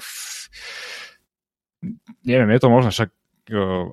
Neviem, 2.23 2.55
je 2.55 2.61
to 2.63 2.71
možné, 2.71 2.95
však 2.95 3.11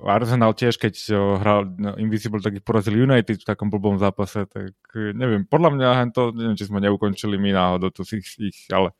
Arsenal 0.06 0.54
tiež, 0.54 0.78
keď 0.78 0.94
hral 1.42 1.66
Invisible, 1.98 2.38
tak 2.38 2.62
ich 2.62 2.64
porazil 2.64 2.94
United 2.94 3.42
v 3.42 3.48
takom 3.50 3.66
blbom 3.66 3.98
zápase, 3.98 4.46
tak 4.46 4.78
neviem, 4.94 5.42
podľa 5.42 5.74
mňa 5.74 5.88
to, 6.14 6.30
neviem, 6.30 6.54
či 6.54 6.70
sme 6.70 6.78
neukončili 6.78 7.34
my 7.34 7.50
náhodou 7.50 7.90
tu 7.90 8.06
ich, 8.14 8.30
ich, 8.38 8.58
ale 8.70 8.94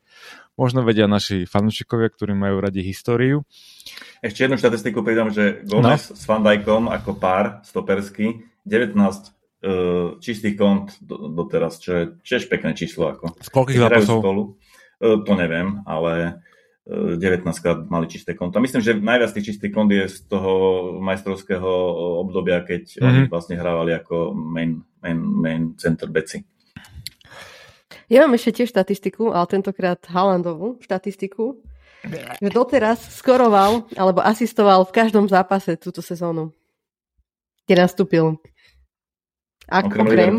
možno 0.61 0.85
vedia 0.85 1.09
naši 1.09 1.49
fanúšikovia, 1.49 2.13
ktorí 2.13 2.37
majú 2.37 2.61
radi 2.61 2.85
históriu. 2.85 3.41
Ešte 4.21 4.45
jednu 4.45 4.61
štatistiku 4.61 5.01
pridám, 5.01 5.33
že 5.33 5.65
Gomez 5.65 6.13
no. 6.13 6.13
s 6.13 6.23
Van 6.29 6.45
Dijkom 6.45 6.85
ako 6.93 7.17
pár 7.17 7.65
stopersky 7.65 8.45
19 8.61 8.93
uh, 8.93 9.09
e, 9.09 9.71
čistých 10.21 10.53
kont 10.53 11.01
do, 11.01 11.33
doteraz, 11.33 11.81
čo 11.81 11.89
je 11.97 12.03
tiež 12.21 12.45
pekné 12.45 12.77
číslo. 12.77 13.09
Ako. 13.09 13.33
Z 13.41 13.49
koľkých 13.49 13.81
zápasov? 13.81 14.21
Spolu. 14.21 14.43
Uh, 15.01 15.25
to 15.25 15.33
neviem, 15.33 15.81
ale 15.89 16.45
19 16.91 17.45
krát 17.61 17.79
mali 17.93 18.09
čisté 18.09 18.33
konto. 18.33 18.57
A 18.57 18.65
myslím, 18.65 18.81
že 18.81 18.97
najviac 18.97 19.31
tých 19.37 19.53
čistých 19.53 19.69
kont 19.69 19.93
je 19.93 20.09
z 20.09 20.17
toho 20.25 20.53
majstrovského 20.97 21.69
obdobia, 22.25 22.65
keď 22.65 22.97
mm-hmm. 22.97 23.05
oni 23.05 23.19
vlastne 23.29 23.55
hrávali 23.55 23.93
ako 23.93 24.33
main, 24.33 24.81
main, 24.99 25.19
main 25.21 25.63
center 25.77 26.09
beci. 26.09 26.41
Ja 28.11 28.27
mám 28.27 28.35
ešte 28.35 28.59
tiež 28.59 28.75
štatistiku, 28.75 29.31
ale 29.31 29.47
tentokrát 29.47 30.03
Haalandovú 30.03 30.75
štatistiku, 30.83 31.63
že 32.43 32.49
doteraz 32.51 32.99
skoroval 33.15 33.87
alebo 33.95 34.19
asistoval 34.19 34.83
v 34.83 34.91
každom 34.91 35.31
zápase 35.31 35.79
túto 35.79 36.03
sezónu, 36.03 36.51
kde 37.63 37.75
nastúpil. 37.79 38.35
Ak 39.71 39.87
okrem, 39.87 40.03
okrem 40.11 40.35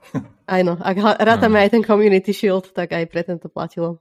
Aj 0.50 0.64
no, 0.64 0.80
ak 0.80 0.96
rátame 1.20 1.60
aj 1.60 1.76
ten 1.76 1.84
Community 1.84 2.32
Shield, 2.32 2.72
tak 2.72 2.96
aj 2.96 3.04
pre 3.06 3.22
tento 3.22 3.52
platilo. 3.52 4.00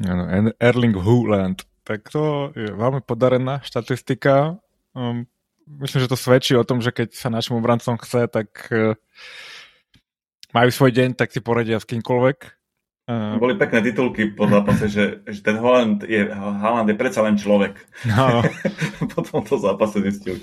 Ano, 0.00 0.50
Erling 0.56 0.96
Haaland. 0.96 1.62
Tak 1.84 2.08
to 2.08 2.56
je 2.56 2.72
veľmi 2.72 3.04
podarená 3.04 3.60
štatistika. 3.60 4.56
Um, 4.96 5.28
myslím, 5.78 6.08
že 6.08 6.10
to 6.10 6.18
svedčí 6.18 6.56
o 6.56 6.64
tom, 6.66 6.80
že 6.80 6.90
keď 6.90 7.14
sa 7.14 7.28
našim 7.28 7.60
obrancom 7.60 8.00
chce, 8.00 8.26
tak 8.32 8.48
uh, 8.72 8.96
majú 10.50 10.70
svoj 10.70 10.90
deň, 10.94 11.08
tak 11.18 11.30
si 11.34 11.40
poradia 11.42 11.78
s 11.78 11.88
kýmkoľvek. 11.88 12.38
Uh, 13.10 13.40
Boli 13.42 13.58
pekné 13.58 13.90
titulky 13.90 14.30
po 14.30 14.46
zápase, 14.46 14.86
že, 14.86 15.26
že 15.26 15.40
ten 15.42 15.58
Haaland 15.58 16.06
je, 16.06 16.30
Haaland 16.30 16.86
je 16.86 16.96
predsa 16.98 17.26
len 17.26 17.34
človek. 17.34 17.74
No. 18.06 18.46
po 19.16 19.20
tomto 19.26 19.58
zápase 19.58 19.98
zistili. 20.04 20.38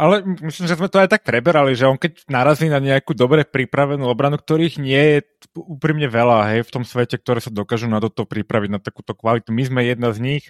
Ale 0.00 0.24
myslím, 0.24 0.64
že 0.64 0.78
sme 0.80 0.88
to 0.88 0.96
aj 0.96 1.12
tak 1.12 1.28
preberali, 1.28 1.76
že 1.76 1.84
on 1.84 2.00
keď 2.00 2.24
narazí 2.24 2.72
na 2.72 2.80
nejakú 2.80 3.12
dobre 3.12 3.44
pripravenú 3.44 4.08
obranu, 4.08 4.40
ktorých 4.40 4.80
nie 4.80 4.96
je 4.96 5.18
úprimne 5.52 6.08
veľa 6.08 6.56
hej, 6.56 6.64
v 6.64 6.72
tom 6.72 6.88
svete, 6.88 7.20
ktoré 7.20 7.44
sa 7.44 7.52
dokážu 7.52 7.84
na 7.84 8.00
toto 8.00 8.24
pripraviť, 8.24 8.70
na 8.72 8.80
takúto 8.80 9.12
kvalitu. 9.12 9.52
My 9.52 9.60
sme 9.60 9.84
jedna 9.84 10.16
z 10.16 10.24
nich. 10.24 10.44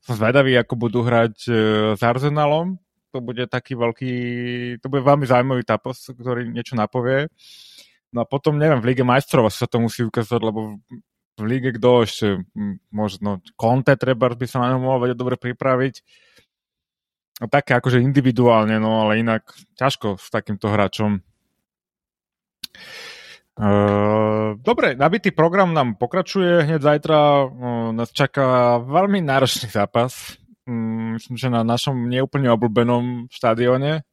Som 0.00 0.16
zvedavý, 0.16 0.56
ako 0.56 0.80
budú 0.80 1.04
hrať 1.04 1.34
e, 1.44 1.52
s 1.92 2.00
Arsenalom. 2.00 2.80
To 3.12 3.20
bude 3.20 3.44
taký 3.52 3.76
veľký, 3.76 4.12
to 4.80 4.86
bude 4.88 5.04
veľmi 5.04 5.28
zaujímavý 5.28 5.60
tápas, 5.68 6.00
ktorý 6.16 6.48
niečo 6.48 6.72
napovie. 6.72 7.28
No 8.10 8.22
a 8.22 8.26
potom, 8.26 8.58
neviem, 8.58 8.82
v 8.82 8.94
Lige 8.94 9.04
majstrov 9.06 9.46
sa 9.54 9.70
to 9.70 9.78
musí 9.78 10.02
ukázať, 10.02 10.40
lebo 10.42 10.82
v 11.38 11.44
Lige 11.46 11.78
kto 11.78 12.04
ešte, 12.04 12.26
možno 12.90 13.40
Conte 13.54 13.94
treba 13.94 14.28
by 14.28 14.46
sa 14.50 14.60
na 14.60 14.74
ňom 14.74 14.82
mohol 14.82 15.08
vedieť 15.08 15.18
dobre 15.18 15.36
pripraviť 15.38 16.02
No 17.40 17.48
také 17.48 17.72
akože 17.72 18.04
individuálne, 18.04 18.76
no 18.76 19.00
ale 19.00 19.24
inak 19.24 19.48
ťažko 19.80 20.20
s 20.20 20.28
takýmto 20.28 20.68
hráčom. 20.68 21.24
Uh, 23.60 24.56
dobre, 24.60 24.92
nabitý 24.92 25.32
program 25.32 25.72
nám 25.72 25.96
pokračuje. 25.96 26.68
Hneď 26.68 26.80
zajtra 26.84 27.18
uh, 27.48 27.48
nás 27.96 28.12
čaká 28.12 28.76
veľmi 28.76 29.24
náročný 29.24 29.72
zápas. 29.72 30.36
Um, 30.68 31.16
myslím, 31.16 31.40
že 31.40 31.48
na 31.48 31.64
našom 31.64 31.96
neúplne 32.12 32.52
obľúbenom 32.52 33.32
štadióne. 33.32 34.04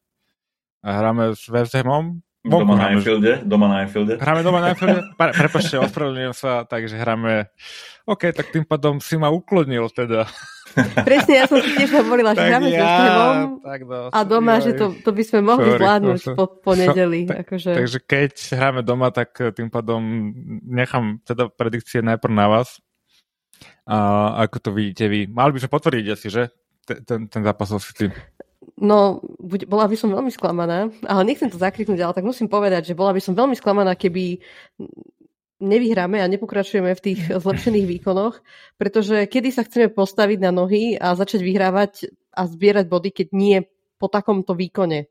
Hráme 0.80 1.36
s 1.36 1.52
West 1.52 1.76
Hamom. 1.76 2.24
Doma 2.46 2.74
na 2.78 2.86
Anfielde? 2.94 3.42
Doma 3.44 3.68
na 3.68 3.78
Anfielde? 3.84 4.14
Hráme 4.22 4.42
doma 4.46 4.60
na 4.62 4.68
Anfielde? 4.72 5.02
Prepačte, 5.42 5.82
ospravedlňujem 5.82 6.34
sa, 6.38 6.64
takže 6.64 6.96
hráme... 6.96 7.50
OK, 8.08 8.32
tak 8.32 8.56
tým 8.56 8.64
pádom 8.64 9.04
si 9.04 9.20
ma 9.20 9.28
uklodnil 9.28 9.92
teda. 9.92 10.24
Presne, 11.04 11.44
ja 11.44 11.46
som 11.50 11.60
si 11.60 11.76
tiež 11.76 11.92
hovorila, 12.00 12.32
že 12.38 12.46
hráme 12.48 12.70
ja, 12.72 13.52
tak 13.60 13.84
no, 13.84 14.08
a 14.14 14.20
doma, 14.24 14.64
že 14.64 14.78
to, 14.78 14.96
to 15.02 15.12
by 15.12 15.24
sme 15.26 15.40
mohli 15.44 15.76
sorry, 15.76 15.80
zvládnuť 15.82 16.22
no, 16.24 16.34
po, 16.38 16.46
po 16.62 16.72
nedeli. 16.78 17.28
So, 17.28 17.36
akože... 17.36 17.72
Takže 17.74 18.00
keď 18.06 18.34
hráme 18.56 18.82
doma, 18.86 19.12
tak 19.12 19.36
tým 19.58 19.68
pádom 19.68 20.00
nechám 20.64 21.20
teda 21.28 21.52
predikcie 21.52 22.00
najprv 22.00 22.32
na 22.32 22.48
vás. 22.48 22.80
A 23.88 23.98
ako 24.48 24.58
to 24.60 24.70
vidíte 24.72 25.08
vy? 25.10 25.28
Mali 25.28 25.56
by 25.56 25.60
sme 25.64 25.72
potvrdiť 25.72 26.06
asi, 26.14 26.28
že? 26.32 26.44
Ten, 26.88 27.28
ten 27.28 27.42
zápas 27.44 27.72
o 27.76 27.80
City. 27.82 28.08
No, 28.78 29.26
buď, 29.42 29.66
bola 29.66 29.90
by 29.90 29.98
som 29.98 30.14
veľmi 30.14 30.30
sklamaná, 30.30 30.94
ale 31.10 31.22
nechcem 31.26 31.50
to 31.50 31.58
zakriknúť, 31.58 31.98
ale 31.98 32.14
tak 32.14 32.30
musím 32.30 32.46
povedať, 32.46 32.94
že 32.94 32.98
bola 32.98 33.10
by 33.10 33.18
som 33.18 33.34
veľmi 33.34 33.58
sklamaná, 33.58 33.98
keby 33.98 34.38
nevyhráme 35.58 36.22
a 36.22 36.30
nepokračujeme 36.30 36.94
v 36.94 37.04
tých 37.04 37.20
zlepšených 37.44 37.90
výkonoch, 37.98 38.38
pretože 38.78 39.26
kedy 39.26 39.50
sa 39.50 39.66
chceme 39.66 39.90
postaviť 39.90 40.40
na 40.46 40.54
nohy 40.54 40.94
a 40.94 41.18
začať 41.18 41.42
vyhrávať 41.42 42.14
a 42.38 42.46
zbierať 42.46 42.86
body, 42.86 43.10
keď 43.10 43.28
nie 43.34 43.58
po 43.98 44.14
takomto 44.14 44.54
výkone, 44.54 45.10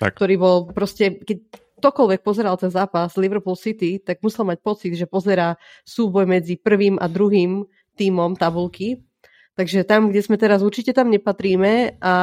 tak. 0.00 0.16
ktorý 0.16 0.34
bol 0.40 0.56
proste, 0.72 1.20
keď 1.20 1.44
ktokoľvek 1.84 2.20
pozeral 2.24 2.56
ten 2.56 2.72
zápas 2.72 3.12
Liverpool 3.20 3.58
City, 3.58 4.00
tak 4.00 4.24
musel 4.24 4.48
mať 4.48 4.64
pocit, 4.64 4.96
že 4.96 5.04
pozerá 5.04 5.60
súboj 5.84 6.24
medzi 6.24 6.56
prvým 6.56 6.96
a 6.96 7.10
druhým 7.10 7.66
tímom 7.98 8.38
tabulky. 8.38 9.04
Takže 9.52 9.84
tam, 9.84 10.08
kde 10.08 10.24
sme 10.24 10.40
teraz, 10.40 10.64
určite 10.64 10.96
tam 10.96 11.12
nepatríme 11.12 12.00
a 12.00 12.14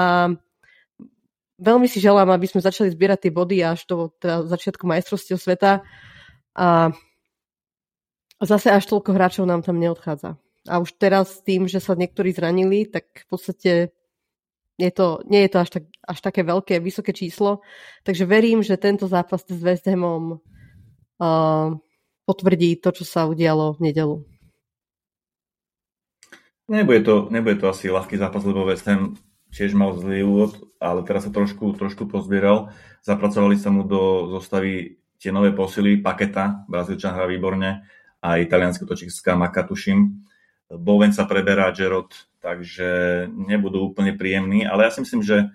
veľmi 1.60 1.86
si 1.92 2.00
želám, 2.00 2.32
aby 2.32 2.48
sme 2.48 2.64
začali 2.64 2.90
zbierať 2.90 3.28
tie 3.28 3.32
body 3.36 3.58
až 3.62 3.86
do 3.86 4.10
teda 4.18 4.48
začiatku 4.48 4.88
majstrovstiev 4.88 5.38
sveta. 5.38 5.84
A 6.56 6.92
zase 8.42 8.72
až 8.72 8.88
toľko 8.88 9.12
hráčov 9.14 9.46
nám 9.46 9.62
tam 9.62 9.78
neodchádza. 9.78 10.40
A 10.68 10.80
už 10.80 10.96
teraz 10.96 11.44
tým, 11.44 11.68
že 11.68 11.84
sa 11.84 11.96
niektorí 11.96 12.32
zranili, 12.32 12.88
tak 12.88 13.06
v 13.24 13.28
podstate 13.28 13.72
je 14.80 14.92
to, 14.96 15.20
nie 15.28 15.44
je 15.44 15.52
to 15.52 15.58
až, 15.60 15.70
tak, 15.76 15.84
až 16.08 16.20
také 16.24 16.42
veľké, 16.48 16.80
vysoké 16.80 17.12
číslo. 17.12 17.60
Takže 18.08 18.24
verím, 18.24 18.64
že 18.64 18.80
tento 18.80 19.12
zápas 19.12 19.44
s 19.44 19.60
West 19.60 19.84
Hamom 19.92 20.40
uh, 20.40 21.76
potvrdí 22.24 22.80
to, 22.80 22.96
čo 22.96 23.04
sa 23.04 23.28
udialo 23.28 23.76
v 23.76 23.92
nedelu. 23.92 24.16
Nebude 26.70 27.02
to, 27.02 27.16
nebude 27.34 27.58
to 27.60 27.68
asi 27.68 27.90
ľahký 27.90 28.16
zápas, 28.16 28.46
lebo 28.46 28.64
West 28.64 28.86
Ham 28.86 29.18
tiež 29.54 29.74
mal 29.74 29.98
zlý 29.98 30.26
úvod, 30.26 30.70
ale 30.78 31.02
teraz 31.06 31.26
sa 31.26 31.32
trošku, 31.34 31.74
trošku 31.76 32.06
pozbieral. 32.06 32.74
Zapracovali 33.02 33.58
sa 33.58 33.74
mu 33.74 33.86
do 33.86 34.32
zostavy 34.38 35.02
tie 35.20 35.34
nové 35.34 35.52
posily, 35.52 36.00
Paketa, 36.00 36.64
Brazílčan 36.72 37.18
hrá 37.18 37.28
výborne, 37.28 37.84
a 38.20 38.40
italianský 38.40 38.84
točík 38.84 39.12
Maka, 39.36 39.64
tuším. 39.64 40.28
Bowen 40.70 41.16
sa 41.16 41.26
preberá, 41.26 41.72
Gerard, 41.72 42.12
takže 42.44 43.26
nebudú 43.32 43.90
úplne 43.90 44.14
príjemní, 44.14 44.68
ale 44.68 44.86
ja 44.86 44.92
si 44.94 45.02
myslím, 45.02 45.24
že 45.24 45.50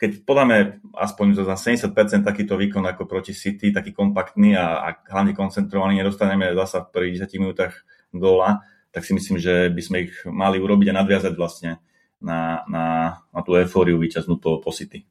keď 0.00 0.24
podáme 0.24 0.80
aspoň 0.96 1.44
za 1.44 1.56
70% 1.60 2.24
takýto 2.24 2.56
výkon 2.56 2.80
ako 2.88 3.04
proti 3.04 3.36
City, 3.36 3.68
taký 3.68 3.92
kompaktný 3.92 4.56
a, 4.56 4.80
a 4.80 4.88
hlavne 5.12 5.36
koncentrovaný, 5.36 6.00
nedostaneme 6.00 6.56
zasa 6.56 6.88
prvých 6.88 7.28
10 7.28 7.36
minútach 7.36 7.84
góla, 8.08 8.64
tak 8.90 9.04
si 9.04 9.12
myslím, 9.12 9.36
že 9.36 9.68
by 9.68 9.82
sme 9.84 9.96
ich 10.08 10.16
mali 10.24 10.56
urobiť 10.56 10.88
a 10.90 10.98
nadviazať 11.04 11.32
vlastne 11.36 11.84
na, 12.20 12.62
na, 12.68 12.84
na 13.32 13.40
tú 13.40 13.56
eufóriu 13.56 13.96
víťaznú 13.96 14.36
po, 14.36 14.60
po 14.60 14.70
City. 14.70 15.08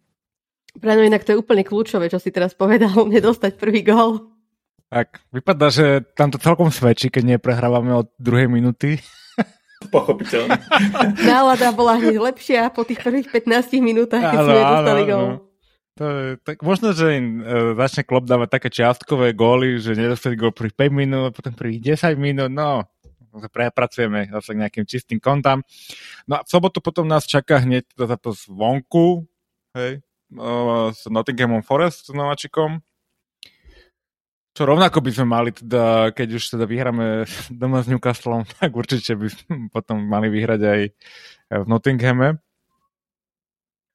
Práve 0.78 1.10
inak 1.10 1.26
to 1.26 1.34
je 1.34 1.42
úplne 1.42 1.66
kľúčové, 1.66 2.08
čo 2.08 2.22
si 2.22 2.30
teraz 2.30 2.54
povedal, 2.54 2.94
nedostať 3.14 3.58
prvý 3.58 3.82
gól. 3.82 4.30
Tak, 4.90 5.22
vypadá, 5.30 5.70
že 5.70 6.02
tam 6.18 6.34
to 6.34 6.42
celkom 6.42 6.74
svedčí, 6.74 7.14
keď 7.14 7.38
neprehrávame 7.38 7.94
od 7.94 8.10
druhej 8.18 8.50
minúty. 8.50 8.98
Pochopiteľne. 9.94 10.58
Nálada 11.30 11.70
bola 11.70 12.02
hneď 12.02 12.18
lepšia 12.18 12.74
po 12.74 12.82
tých 12.86 13.02
prvých 13.02 13.30
15 13.30 13.80
minútach, 13.86 14.22
keď 14.34 14.38
sme 14.42 14.62
dostali 14.62 15.04
gól. 15.06 15.28
To 16.00 16.06
je, 16.08 16.28
tak 16.40 16.64
možno, 16.64 16.96
že 16.96 17.20
im 17.20 17.44
uh, 17.44 17.76
začne 17.76 18.08
klop 18.08 18.24
dávať 18.24 18.56
také 18.56 18.72
čiastkové 18.72 19.36
góly, 19.36 19.84
že 19.84 20.00
nedostali 20.00 20.40
gól 20.40 20.56
pri 20.56 20.72
5 20.72 20.96
minút, 20.96 21.36
potom 21.36 21.52
pri 21.52 21.76
10 21.76 22.16
minút, 22.16 22.48
no, 22.50 22.88
prepracujeme 23.32 24.30
zase 24.30 24.56
k 24.56 24.62
nejakým 24.66 24.86
čistým 24.90 25.20
kontám. 25.22 25.62
No 26.26 26.40
a 26.40 26.46
v 26.46 26.50
sobotu 26.50 26.82
potom 26.82 27.06
nás 27.06 27.30
čaká 27.30 27.62
hneď 27.62 27.86
zápas 27.96 28.46
vonku, 28.50 29.26
hej, 29.78 30.02
uh, 30.36 30.90
s 30.92 31.06
Nottinghamom 31.08 31.62
Forest, 31.62 32.10
s 32.10 32.14
Nováčikom. 32.14 32.82
Čo 34.58 34.68
rovnako 34.68 35.00
by 35.00 35.12
sme 35.16 35.28
mali, 35.30 35.50
teda, 35.56 36.12
keď 36.12 36.28
už 36.36 36.44
teda 36.60 36.66
vyhráme 36.68 37.24
doma 37.62 37.80
s 37.80 37.88
Newcastlom, 37.88 38.44
tak 38.60 38.76
určite 38.76 39.16
by 39.16 39.28
sme 39.30 39.56
potom 39.72 40.04
mali 40.04 40.28
vyhrať 40.28 40.62
aj 40.62 40.82
v 41.50 41.66
Nottinghame. 41.66 42.44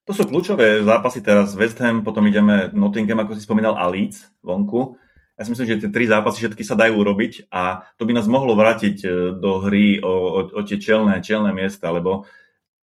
To 0.04 0.12
sú 0.12 0.28
kľúčové 0.28 0.84
zápasy 0.84 1.24
teraz. 1.24 1.56
West 1.56 1.80
Ham, 1.80 2.04
potom 2.04 2.28
ideme 2.28 2.68
Nottingham, 2.76 3.24
ako 3.24 3.32
si 3.36 3.40
spomínal, 3.40 3.72
a 3.72 3.88
Leeds 3.88 4.28
vonku. 4.44 5.00
Ja 5.34 5.42
si 5.42 5.50
myslím, 5.50 5.66
že 5.66 5.80
tie 5.82 5.90
tri 5.90 6.06
zápasy 6.06 6.46
všetky 6.46 6.62
sa 6.62 6.78
dajú 6.78 6.94
urobiť 6.94 7.50
a 7.50 7.90
to 7.98 8.06
by 8.06 8.14
nás 8.14 8.30
mohlo 8.30 8.54
vrátiť 8.54 8.96
e, 9.02 9.06
do 9.34 9.58
hry 9.66 9.98
o, 9.98 10.06
o, 10.06 10.40
o 10.46 10.60
tie 10.62 10.78
čelné, 10.78 11.18
čelné 11.26 11.50
miesta, 11.50 11.90
lebo 11.90 12.22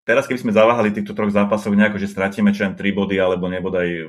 teraz, 0.07 0.31
keby 0.31 0.39
sme 0.47 0.55
zaváhali 0.55 0.95
týchto 0.95 1.11
troch 1.11 1.27
zápasov 1.27 1.75
nejako, 1.75 1.99
že 1.99 2.07
stratíme 2.07 2.55
čo 2.55 2.71
3 2.71 2.79
body 2.79 3.19
alebo 3.19 3.51
nebodaj 3.51 4.07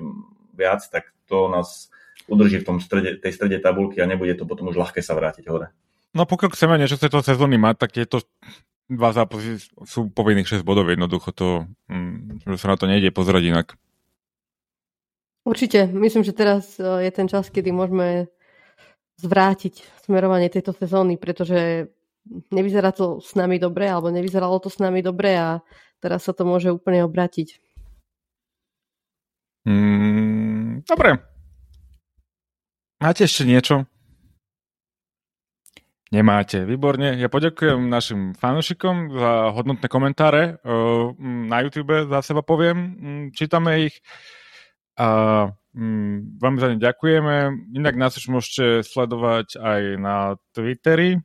viac, 0.55 0.87
tak 0.87 1.11
to 1.27 1.51
nás 1.51 1.91
udrží 2.31 2.63
v 2.63 2.67
tom 2.67 2.79
strede, 2.79 3.19
tej 3.19 3.35
strede 3.35 3.59
tabulky 3.59 3.99
a 3.99 4.07
nebude 4.07 4.39
to 4.39 4.47
potom 4.47 4.71
už 4.71 4.79
ľahké 4.79 5.03
sa 5.03 5.19
vrátiť 5.19 5.51
hore. 5.51 5.75
No 6.15 6.23
pokiaľ 6.23 6.55
chceme 6.55 6.79
niečo 6.79 6.95
z 6.95 7.11
tejto 7.11 7.27
sezóny 7.27 7.59
mať, 7.59 7.75
tak 7.83 7.91
tieto 7.91 8.23
dva 8.89 9.13
zápasy 9.13 9.61
sú 9.85 10.09
povinných 10.15 10.63
6 10.63 10.65
bodov 10.65 10.89
jednoducho, 10.89 11.35
to, 11.35 11.49
mm, 11.91 12.47
že 12.49 12.57
sa 12.57 12.73
na 12.73 12.77
to 12.79 12.87
nejde 12.87 13.13
pozerať 13.13 13.43
inak. 13.51 13.67
Určite. 15.49 15.89
Myslím, 15.89 16.29
že 16.29 16.37
teraz 16.37 16.77
e, 16.77 17.09
je 17.09 17.11
ten 17.11 17.25
čas, 17.25 17.49
kedy 17.49 17.73
môžeme 17.73 18.29
zvrátiť 19.17 19.81
smerovanie 20.05 20.53
tejto 20.53 20.77
sezóny, 20.77 21.17
pretože 21.17 21.89
nevyzerá 22.53 22.93
to 22.93 23.25
s 23.25 23.33
nami 23.33 23.57
dobre, 23.57 23.89
alebo 23.89 24.13
nevyzeralo 24.13 24.61
to 24.61 24.69
s 24.69 24.77
nami 24.77 25.01
dobre 25.01 25.33
a 25.41 25.65
teraz 26.05 26.29
sa 26.29 26.37
to 26.37 26.45
môže 26.45 26.69
úplne 26.69 27.01
obrátiť. 27.09 27.57
Mm, 29.65 30.85
dobre. 30.85 31.17
Máte 33.01 33.25
ešte 33.25 33.49
niečo? 33.49 33.89
Nemáte, 36.13 36.65
výborne. 36.65 37.17
Ja 37.17 37.33
poďakujem 37.33 37.89
našim 37.89 38.33
fanúšikom 38.37 39.17
za 39.17 39.53
hodnotné 39.57 39.89
komentáre 39.89 40.43
e, 40.45 40.53
na 41.49 41.57
YouTube, 41.65 42.05
za 42.05 42.21
seba 42.21 42.45
poviem. 42.45 43.33
Čítame 43.33 43.89
ich. 43.89 43.97
A 44.99 45.09
mm, 45.79 46.43
vám 46.43 46.55
za 46.59 46.67
ne 46.75 46.77
ďakujeme. 46.83 47.35
Inak 47.79 47.95
nás 47.95 48.19
už 48.19 48.27
môžete 48.27 48.83
sledovať 48.83 49.55
aj 49.63 49.83
na 50.03 50.17
Twitteri. 50.51 51.23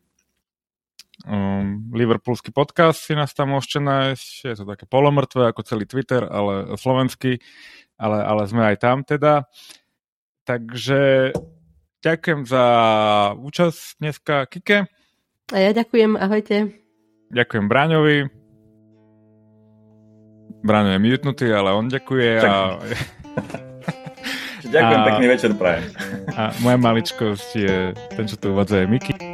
Um, 1.26 1.90
Liverpoolský 1.94 2.54
podcast 2.54 3.02
si 3.02 3.18
nás 3.18 3.34
tam 3.34 3.58
môžete 3.58 3.82
nájsť. 3.82 4.30
Je 4.46 4.56
to 4.62 4.66
také 4.70 4.86
polomrtvé 4.86 5.50
ako 5.50 5.66
celý 5.66 5.90
Twitter, 5.90 6.22
ale 6.22 6.78
slovenský. 6.78 7.42
Ale, 7.98 8.22
ale 8.22 8.46
sme 8.46 8.62
aj 8.62 8.78
tam 8.78 9.02
teda. 9.02 9.50
Takže 10.44 11.34
ďakujem 12.04 12.46
za 12.46 12.66
účasť 13.40 13.82
dneska 13.98 14.36
Kike. 14.52 14.86
A 15.50 15.58
ja 15.58 15.72
ďakujem, 15.74 16.14
ahojte. 16.20 16.78
Ďakujem 17.34 17.66
Bráňovi. 17.66 18.18
Bráňo 20.64 20.92
je 20.96 21.02
mutnutý, 21.02 21.48
ale 21.50 21.74
on 21.74 21.88
ďakuje. 21.90 22.32
A... 22.44 22.80
Ďakujem, 24.74 25.00
a, 25.00 25.06
pekný 25.06 25.26
večer 25.30 25.52
prajem. 25.54 25.84
A 26.34 26.50
moja 26.66 26.78
maličkosť 26.82 27.50
je 27.54 27.78
ten, 28.18 28.26
čo 28.26 28.36
tu 28.42 28.58
uvádza, 28.58 28.82
je 28.82 28.88
Miky. 28.90 29.33